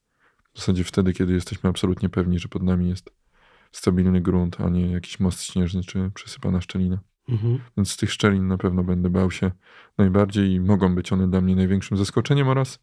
W 0.56 0.60
zasadzie 0.60 0.84
wtedy, 0.84 1.14
kiedy 1.14 1.34
jesteśmy 1.34 1.70
absolutnie 1.70 2.10
pewni, 2.10 2.40
że 2.40 2.48
pod 2.48 2.64
nami 2.64 2.90
jest 2.90 3.10
stabilny 3.72 4.22
grunt, 4.22 4.62
a 4.62 4.70
nie 4.70 4.92
jakiś 4.92 5.20
most 5.20 5.44
śnieżny 5.44 5.84
czy 5.84 6.12
przesypana 6.14 6.62
szczelina. 6.62 7.00
Mhm. 7.30 7.60
Więc 7.78 7.92
z 7.92 7.98
tych 7.98 8.12
szczelin 8.12 8.48
na 8.48 8.58
pewno 8.58 8.84
będę 8.84 9.10
bał 9.10 9.32
się 9.32 9.52
najbardziej 9.98 10.52
i 10.52 10.60
mogą 10.60 10.96
być 10.96 11.14
one 11.14 11.28
dla 11.28 11.42
mnie 11.42 11.56
największym 11.56 11.98
zaskoczeniem 11.98 12.48
oraz 12.48 12.80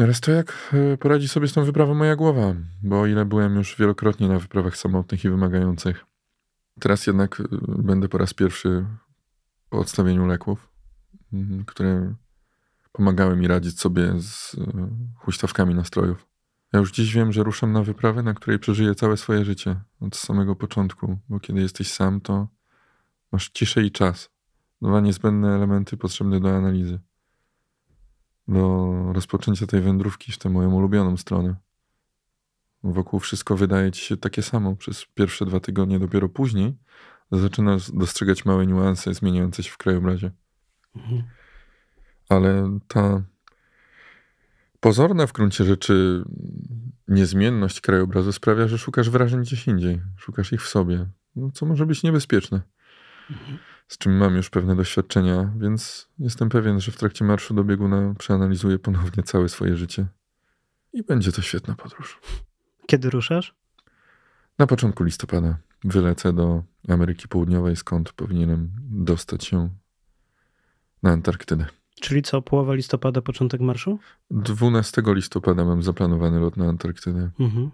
oraz 0.00 0.20
to, 0.20 0.32
jak 0.32 0.74
e, 0.92 0.96
poradzi 0.96 1.28
sobie 1.28 1.48
z 1.48 1.52
tą 1.52 1.64
wyprawą 1.64 1.94
moja 1.94 2.16
głowa, 2.16 2.54
bo 2.82 3.00
o 3.00 3.06
ile 3.06 3.24
byłem 3.24 3.56
już 3.56 3.76
wielokrotnie 3.76 4.28
na 4.28 4.38
wyprawach 4.38 4.76
samotnych 4.76 5.24
i 5.24 5.30
wymagających, 5.30 6.04
teraz 6.80 7.06
jednak 7.06 7.40
e, 7.40 7.44
będę 7.82 8.08
po 8.08 8.18
raz 8.18 8.34
pierwszy 8.34 8.86
po 9.70 9.78
odstawieniu 9.78 10.26
leków, 10.26 10.68
które 11.66 12.14
pomagały 12.92 13.36
mi 13.36 13.48
radzić 13.48 13.80
sobie 13.80 14.20
z 14.20 14.54
e, 14.54 14.88
huśtawkami 15.16 15.74
nastrojów. 15.74 16.26
Ja 16.72 16.80
już 16.80 16.92
dziś 16.92 17.14
wiem, 17.14 17.32
że 17.32 17.42
ruszam 17.42 17.72
na 17.72 17.82
wyprawę, 17.82 18.22
na 18.22 18.34
której 18.34 18.58
przeżyję 18.58 18.94
całe 18.94 19.16
swoje 19.16 19.44
życie 19.44 19.80
od 20.00 20.16
samego 20.16 20.56
początku, 20.56 21.18
bo 21.28 21.40
kiedy 21.40 21.60
jesteś 21.60 21.92
sam, 21.92 22.20
to 22.20 22.48
masz 23.32 23.50
ciszę 23.50 23.82
i 23.82 23.90
czas. 23.90 24.30
Dwa 24.82 25.00
niezbędne 25.00 25.54
elementy 25.54 25.96
potrzebne 25.96 26.40
do 26.40 26.56
analizy. 26.56 27.00
Do 28.48 28.94
rozpoczęcia 29.12 29.66
tej 29.66 29.80
wędrówki 29.80 30.32
w 30.32 30.38
tę 30.38 30.50
moją 30.50 30.74
ulubioną 30.74 31.16
stronę. 31.16 31.56
Wokół 32.82 33.20
wszystko 33.20 33.56
wydaje 33.56 33.92
ci 33.92 34.04
się 34.04 34.16
takie 34.16 34.42
samo 34.42 34.76
przez 34.76 35.04
pierwsze 35.14 35.46
dwa 35.46 35.60
tygodnie, 35.60 35.98
dopiero 35.98 36.28
później 36.28 36.76
zaczynasz 37.32 37.90
dostrzegać 37.90 38.44
małe 38.44 38.66
niuanse 38.66 39.14
zmieniające 39.14 39.62
się 39.62 39.70
w 39.70 39.76
krajobrazie. 39.76 40.30
Mhm. 40.96 41.22
Ale 42.28 42.78
ta 42.88 43.22
pozorna 44.80 45.26
w 45.26 45.32
gruncie 45.32 45.64
rzeczy 45.64 46.24
niezmienność 47.08 47.80
krajobrazu 47.80 48.32
sprawia, 48.32 48.68
że 48.68 48.78
szukasz 48.78 49.10
wrażeń 49.10 49.40
gdzieś 49.40 49.66
indziej. 49.66 50.00
Szukasz 50.16 50.52
ich 50.52 50.62
w 50.62 50.68
sobie, 50.68 51.06
no, 51.36 51.50
co 51.50 51.66
może 51.66 51.86
być 51.86 52.02
niebezpieczne. 52.02 52.62
Z 53.88 53.98
czym 53.98 54.16
mam 54.16 54.36
już 54.36 54.50
pewne 54.50 54.76
doświadczenia, 54.76 55.52
więc 55.58 56.08
jestem 56.18 56.48
pewien, 56.48 56.80
że 56.80 56.92
w 56.92 56.96
trakcie 56.96 57.24
marszu 57.24 57.54
do 57.54 57.64
bieguna 57.64 58.14
przeanalizuję 58.18 58.78
ponownie 58.78 59.22
całe 59.22 59.48
swoje 59.48 59.76
życie. 59.76 60.06
I 60.92 61.02
będzie 61.02 61.32
to 61.32 61.42
świetna 61.42 61.74
podróż. 61.74 62.20
Kiedy 62.86 63.10
ruszasz? 63.10 63.54
Na 64.58 64.66
początku 64.66 65.04
listopada 65.04 65.58
wylecę 65.84 66.32
do 66.32 66.62
Ameryki 66.88 67.28
Południowej, 67.28 67.76
skąd 67.76 68.12
powinienem 68.12 68.70
dostać 68.90 69.44
się 69.44 69.70
na 71.02 71.10
Antarktydę. 71.10 71.66
Czyli 72.00 72.22
co, 72.22 72.42
połowa 72.42 72.74
listopada, 72.74 73.22
początek 73.22 73.60
marszu? 73.60 73.98
12 74.30 75.02
listopada 75.06 75.64
mam 75.64 75.82
zaplanowany 75.82 76.40
lot 76.40 76.56
na 76.56 76.68
Antarktydę. 76.68 77.30
Mhm. 77.40 77.70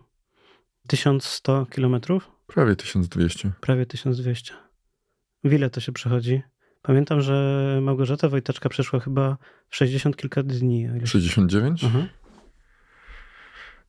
1100 0.87 1.67
kilometrów? 1.67 2.31
Prawie 2.47 2.77
1200. 2.77 3.51
Prawie 3.61 3.87
1200. 3.87 4.53
W 5.45 5.53
ile 5.53 5.71
to 5.71 5.81
się 5.81 5.93
przechodzi? 5.93 6.43
Pamiętam, 6.83 7.21
że 7.21 7.79
Małgorzata 7.83 8.29
Wojtaczka 8.29 8.69
przeszła 8.69 9.01
chyba 9.01 9.37
w 9.69 9.77
60 9.77 10.17
kilka 10.17 10.43
dni. 10.43 10.89
o 10.89 10.91
ile 10.91 11.01
się- 11.01 11.07
69? 11.07 11.85
Mhm. 11.85 12.09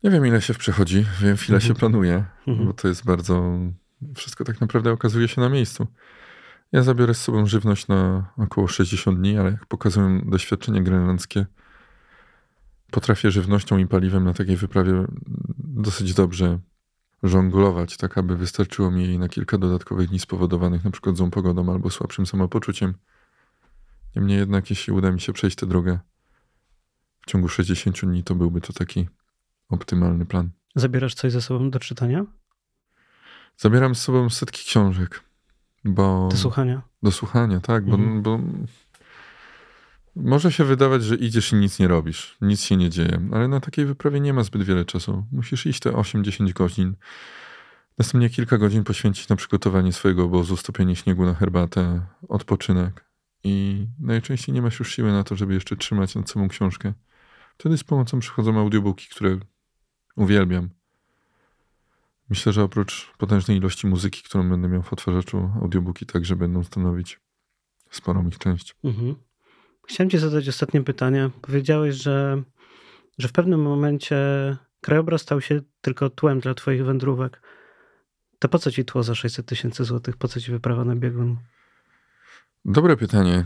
Nie 0.04 0.10
wiem, 0.12 0.28
ile 0.28 0.42
się 0.42 0.54
przechodzi, 0.54 1.06
wiem, 1.22 1.38
ile 1.50 1.62
się 1.62 1.70
Mhm. 1.70 1.76
planuje, 1.76 2.24
Mhm. 2.48 2.68
bo 2.68 2.74
to 2.74 2.88
jest 2.88 3.06
bardzo. 3.06 3.60
Wszystko 4.16 4.44
tak 4.44 4.62
naprawdę 4.62 4.92
okazuje 4.92 5.28
się 5.28 5.42
na 5.42 5.50
miejscu. 5.50 5.88
Ja 6.76 6.84
zabiorę 6.84 7.13
z 7.13 7.21
sobą 7.21 7.45
żywność 7.45 7.88
na 7.88 8.30
około 8.38 8.67
60 8.67 9.19
dni, 9.19 9.38
ale 9.38 9.51
jak 9.51 9.65
pokazują 9.65 10.21
doświadczenia 10.21 10.82
grenlandzkie, 10.82 11.45
potrafię 12.91 13.32
żywnością 13.32 13.78
i 13.78 13.88
paliwem 13.88 14.23
na 14.23 14.34
takiej 14.34 14.57
wyprawie 14.57 15.05
dosyć 15.57 16.13
dobrze 16.13 16.59
żonglować, 17.23 17.97
tak 17.97 18.17
aby 18.17 18.38
wystarczyło 18.38 18.91
mi 18.91 19.03
jej 19.03 19.19
na 19.19 19.30
kilka 19.30 19.57
dodatkowych 19.57 20.09
dni 20.09 20.19
spowodowanych 20.19 20.84
na 20.84 20.91
przykład 20.91 21.17
złą 21.17 21.32
pogodą 21.32 21.71
albo 21.71 21.89
słabszym 21.89 22.26
samopoczuciem. 22.26 22.93
Niemniej 24.15 24.38
jednak, 24.38 24.69
jeśli 24.69 24.93
uda 24.93 25.11
mi 25.11 25.21
się 25.21 25.34
przejść 25.34 25.57
tę 25.57 25.65
drogę 25.65 25.99
w 27.21 27.26
ciągu 27.26 27.47
60 27.47 28.01
dni, 28.01 28.23
to 28.23 28.36
byłby 28.36 28.61
to 28.61 28.73
taki 28.73 29.09
optymalny 29.69 30.26
plan. 30.26 30.49
Zabierasz 30.76 31.13
coś 31.13 31.32
ze 31.32 31.41
sobą 31.41 31.69
do 31.69 31.80
czytania? 31.80 32.26
Zabieram 33.57 33.95
z 33.95 34.01
sobą 34.01 34.30
setki 34.30 34.65
książek, 34.65 35.23
bo... 35.86 36.28
Do 36.32 36.38
słuchania? 36.38 36.82
Do 37.04 37.12
słuchania, 37.12 37.60
tak, 37.60 37.86
bo, 37.86 37.96
Mhm. 37.96 38.22
bo 38.22 38.40
może 40.16 40.52
się 40.52 40.64
wydawać, 40.64 41.04
że 41.04 41.16
idziesz 41.16 41.52
i 41.52 41.56
nic 41.56 41.80
nie 41.80 41.88
robisz, 41.88 42.38
nic 42.42 42.62
się 42.62 42.78
nie 42.78 42.90
dzieje, 42.90 43.30
ale 43.34 43.48
na 43.48 43.60
takiej 43.60 43.86
wyprawie 43.86 44.20
nie 44.20 44.34
ma 44.34 44.44
zbyt 44.44 44.64
wiele 44.64 44.86
czasu. 44.86 45.26
Musisz 45.32 45.66
iść 45.66 45.80
te 45.80 45.92
8-10 45.92 46.54
godzin, 46.54 46.96
następnie 47.98 48.30
kilka 48.30 48.58
godzin 48.58 48.84
poświęcić 48.84 49.30
na 49.30 49.36
przygotowanie 49.36 49.94
swojego 49.94 50.24
obozu, 50.24 50.58
stopienie 50.58 50.96
śniegu 50.96 51.26
na 51.26 51.34
herbatę, 51.34 52.02
odpoczynek 52.30 53.06
i 53.44 53.86
najczęściej 54.00 54.56
nie 54.56 54.62
masz 54.62 54.80
już 54.80 54.96
siły 54.96 55.12
na 55.12 55.24
to, 55.24 55.36
żeby 55.36 55.54
jeszcze 55.54 55.76
trzymać 55.76 56.16
nad 56.16 56.30
sobą 56.30 56.48
książkę. 56.48 56.94
Wtedy 57.58 57.78
z 57.78 57.84
pomocą 57.84 58.20
przychodzą 58.20 58.60
audiobooki, 58.60 59.08
które 59.10 59.38
uwielbiam. 60.16 60.70
Myślę, 62.30 62.53
że 62.53 62.63
oprócz 62.63 63.13
potężnej 63.17 63.57
ilości 63.57 63.88
muzyki, 63.88 64.23
którą 64.23 64.49
będę 64.49 64.67
miał 64.67 64.84
w 64.84 64.93
odtwarzaczu, 64.93 65.51
audiobooki 65.61 66.05
także 66.05 66.36
będą 66.36 66.63
stanowić 66.63 67.19
sporą 67.89 68.28
ich 68.28 68.38
część. 68.38 68.76
Mhm. 68.84 69.15
Chciałem 69.88 70.09
ci 70.09 70.17
zadać 70.17 70.49
ostatnie 70.49 70.84
pytanie. 70.84 71.30
Powiedziałeś, 71.41 71.95
że 71.95 72.43
że 73.17 73.28
w 73.28 73.32
pewnym 73.32 73.61
momencie 73.61 74.17
krajobraz 74.82 75.21
stał 75.21 75.41
się 75.41 75.61
tylko 75.82 76.09
tłem 76.09 76.39
dla 76.39 76.53
twoich 76.53 76.86
wędrówek. 76.86 77.41
To 78.39 78.49
po 78.49 78.59
co 78.59 78.71
ci 78.71 78.86
tło 78.86 79.03
za 79.03 79.15
600 79.15 79.45
tysięcy 79.45 79.84
złotych? 79.84 80.17
Po 80.17 80.28
co 80.28 80.39
ci 80.39 80.51
wyprawa 80.51 80.86
na 80.86 80.95
biegun? 80.95 81.38
Dobre 82.65 82.97
pytanie. 82.97 83.45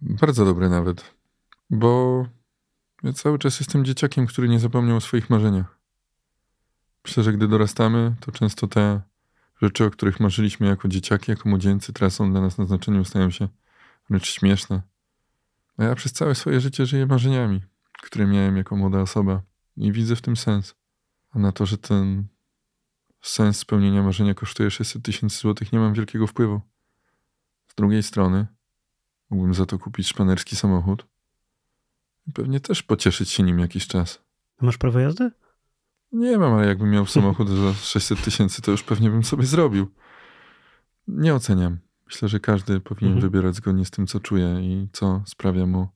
Bardzo 0.00 0.44
dobre 0.44 0.68
nawet. 0.68 1.14
Bo 1.70 2.22
ja 3.02 3.12
cały 3.12 3.38
czas 3.38 3.60
jestem 3.60 3.84
dzieciakiem, 3.84 4.26
który 4.26 4.48
nie 4.48 4.60
zapomniał 4.60 4.96
o 4.96 5.00
swoich 5.00 5.30
marzeniach. 5.30 5.75
Myślę, 7.06 7.22
że 7.22 7.32
gdy 7.32 7.48
dorastamy, 7.48 8.14
to 8.20 8.32
często 8.32 8.66
te 8.66 9.00
rzeczy, 9.62 9.84
o 9.84 9.90
których 9.90 10.20
marzyliśmy 10.20 10.66
jako 10.66 10.88
dzieciaki, 10.88 11.30
jako 11.30 11.48
młodzieńcy, 11.48 11.92
teraz 11.92 12.14
są 12.14 12.30
dla 12.30 12.40
nas 12.40 12.58
na 12.58 12.66
znaczeniu, 12.66 13.04
stają 13.04 13.30
się 13.30 13.48
wręcz 14.10 14.30
śmieszne. 14.30 14.82
A 15.76 15.84
ja 15.84 15.94
przez 15.94 16.12
całe 16.12 16.34
swoje 16.34 16.60
życie 16.60 16.86
żyję 16.86 17.06
marzeniami, 17.06 17.60
które 18.02 18.26
miałem 18.26 18.56
jako 18.56 18.76
młoda 18.76 19.00
osoba 19.00 19.42
i 19.76 19.92
widzę 19.92 20.16
w 20.16 20.22
tym 20.22 20.36
sens. 20.36 20.74
A 21.30 21.38
na 21.38 21.52
to, 21.52 21.66
że 21.66 21.78
ten 21.78 22.26
sens 23.22 23.58
spełnienia 23.58 24.02
marzenia 24.02 24.34
kosztuje 24.34 24.70
600 24.70 25.02
tysięcy 25.02 25.38
złotych, 25.38 25.72
nie 25.72 25.78
mam 25.78 25.94
wielkiego 25.94 26.26
wpływu. 26.26 26.60
Z 27.68 27.74
drugiej 27.74 28.02
strony, 28.02 28.46
mógłbym 29.30 29.54
za 29.54 29.66
to 29.66 29.78
kupić 29.78 30.08
szpanerski 30.08 30.56
samochód 30.56 31.06
i 32.26 32.32
pewnie 32.32 32.60
też 32.60 32.82
pocieszyć 32.82 33.30
się 33.30 33.42
nim 33.42 33.58
jakiś 33.58 33.86
czas. 33.86 34.22
Masz 34.60 34.78
prawo 34.78 34.98
jazdy? 34.98 35.30
Nie 36.12 36.38
mam, 36.38 36.52
ale 36.52 36.66
jakbym 36.66 36.90
miał 36.90 37.06
samochód 37.06 37.48
za 37.48 37.74
600 37.92 38.22
tysięcy, 38.24 38.62
to 38.62 38.70
już 38.70 38.82
pewnie 38.82 39.10
bym 39.10 39.24
sobie 39.24 39.46
zrobił. 39.46 39.86
Nie 41.08 41.34
oceniam. 41.34 41.78
Myślę, 42.06 42.28
że 42.28 42.40
każdy 42.40 42.80
powinien 42.80 43.14
Mhm. 43.14 43.30
wybierać 43.30 43.54
zgodnie 43.54 43.84
z 43.84 43.90
tym, 43.90 44.06
co 44.06 44.20
czuje 44.20 44.60
i 44.62 44.88
co 44.92 45.22
sprawia 45.26 45.66
mu 45.66 45.88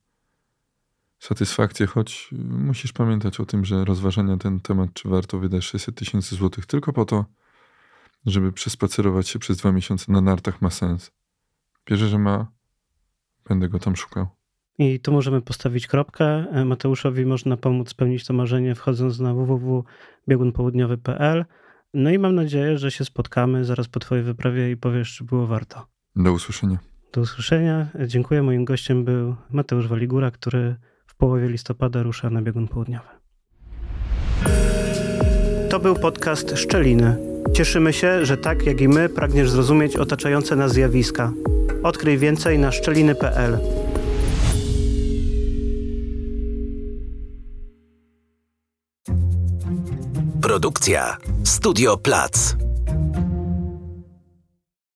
satysfakcję, 1.19 1.87
choć 1.87 2.31
musisz 2.49 2.93
pamiętać 2.93 3.41
o 3.41 3.47
tym, 3.47 3.65
że 3.65 3.85
rozważania 3.85 4.37
ten 4.37 4.61
temat, 4.61 4.91
czy 4.95 5.09
warto 5.09 5.39
wydać 5.39 5.65
600 5.65 5.95
tysięcy 5.95 6.37
złotych 6.37 6.67
tylko 6.67 6.93
po 6.93 7.05
to, 7.05 7.25
żeby 8.27 8.53
przespacerować 8.53 9.29
się 9.29 9.39
przez 9.39 9.57
dwa 9.57 9.73
miesiące 9.73 10.13
na 10.13 10.21
nartach 10.21 10.63
ma 10.63 10.71
sens. 10.71 11.11
Wierzę, 11.87 12.09
że 12.09 12.19
ma. 12.19 12.47
Będę 13.49 13.69
go 13.69 13.79
tam 13.79 13.97
szukał. 13.97 14.29
I 14.81 15.01
tu 15.01 15.13
możemy 15.13 15.43
postawić 15.43 15.87
kropkę. 15.87 16.25
E, 16.25 16.65
Mateuszowi 16.65 17.27
można 17.27 17.57
pomóc 17.57 17.91
spełnić 17.91 18.27
to 18.27 18.33
marzenie 18.33 18.75
wchodząc 18.75 19.21
na 19.21 19.35
www.biegunpołudniowy.pl. 19.35 21.45
No 21.95 22.11
i 22.11 22.19
mam 22.19 22.35
nadzieję, 22.35 22.79
że 22.79 22.91
się 22.91 23.05
spotkamy 23.05 23.65
zaraz 23.65 23.89
po 23.89 24.01
twojej 24.01 24.25
wyprawie 24.25 24.71
i 24.71 24.77
powiesz, 24.77 25.17
czy 25.17 25.25
było 25.25 25.47
warto. 25.47 25.87
Do 26.17 26.33
usłyszenia. 26.33 26.79
Do 27.13 27.21
usłyszenia. 27.21 27.87
Dziękuję. 28.07 28.43
Moim 28.43 28.65
gościem 28.65 29.05
był 29.05 29.37
Mateusz 29.51 29.89
Waligura, 29.89 30.31
który 30.31 30.77
w 31.07 31.15
połowie 31.15 31.49
listopada 31.49 32.03
rusza 32.03 32.31
na 32.31 32.43
biegun 32.43 32.69
południowy. 32.69 33.09
To 35.71 35.81
był 35.81 35.95
podcast 35.95 36.59
Szczeliny. 36.59 37.17
Cieszymy 37.53 37.93
się, 37.93 38.27
że 38.27 38.37
tak 38.37 38.67
jak 38.67 38.81
i 38.81 38.89
my 38.89 39.09
pragniesz 39.09 39.51
zrozumieć 39.51 39.97
otaczające 39.97 40.57
nas 40.57 40.73
zjawiska. 40.73 41.33
Odkryj 41.83 42.19
więcej 42.19 42.59
na 42.59 42.73
szczeliny.pl. 42.73 43.59
Produkcja 50.51 51.17
Studio 51.45 51.97
Plac. 51.97 52.70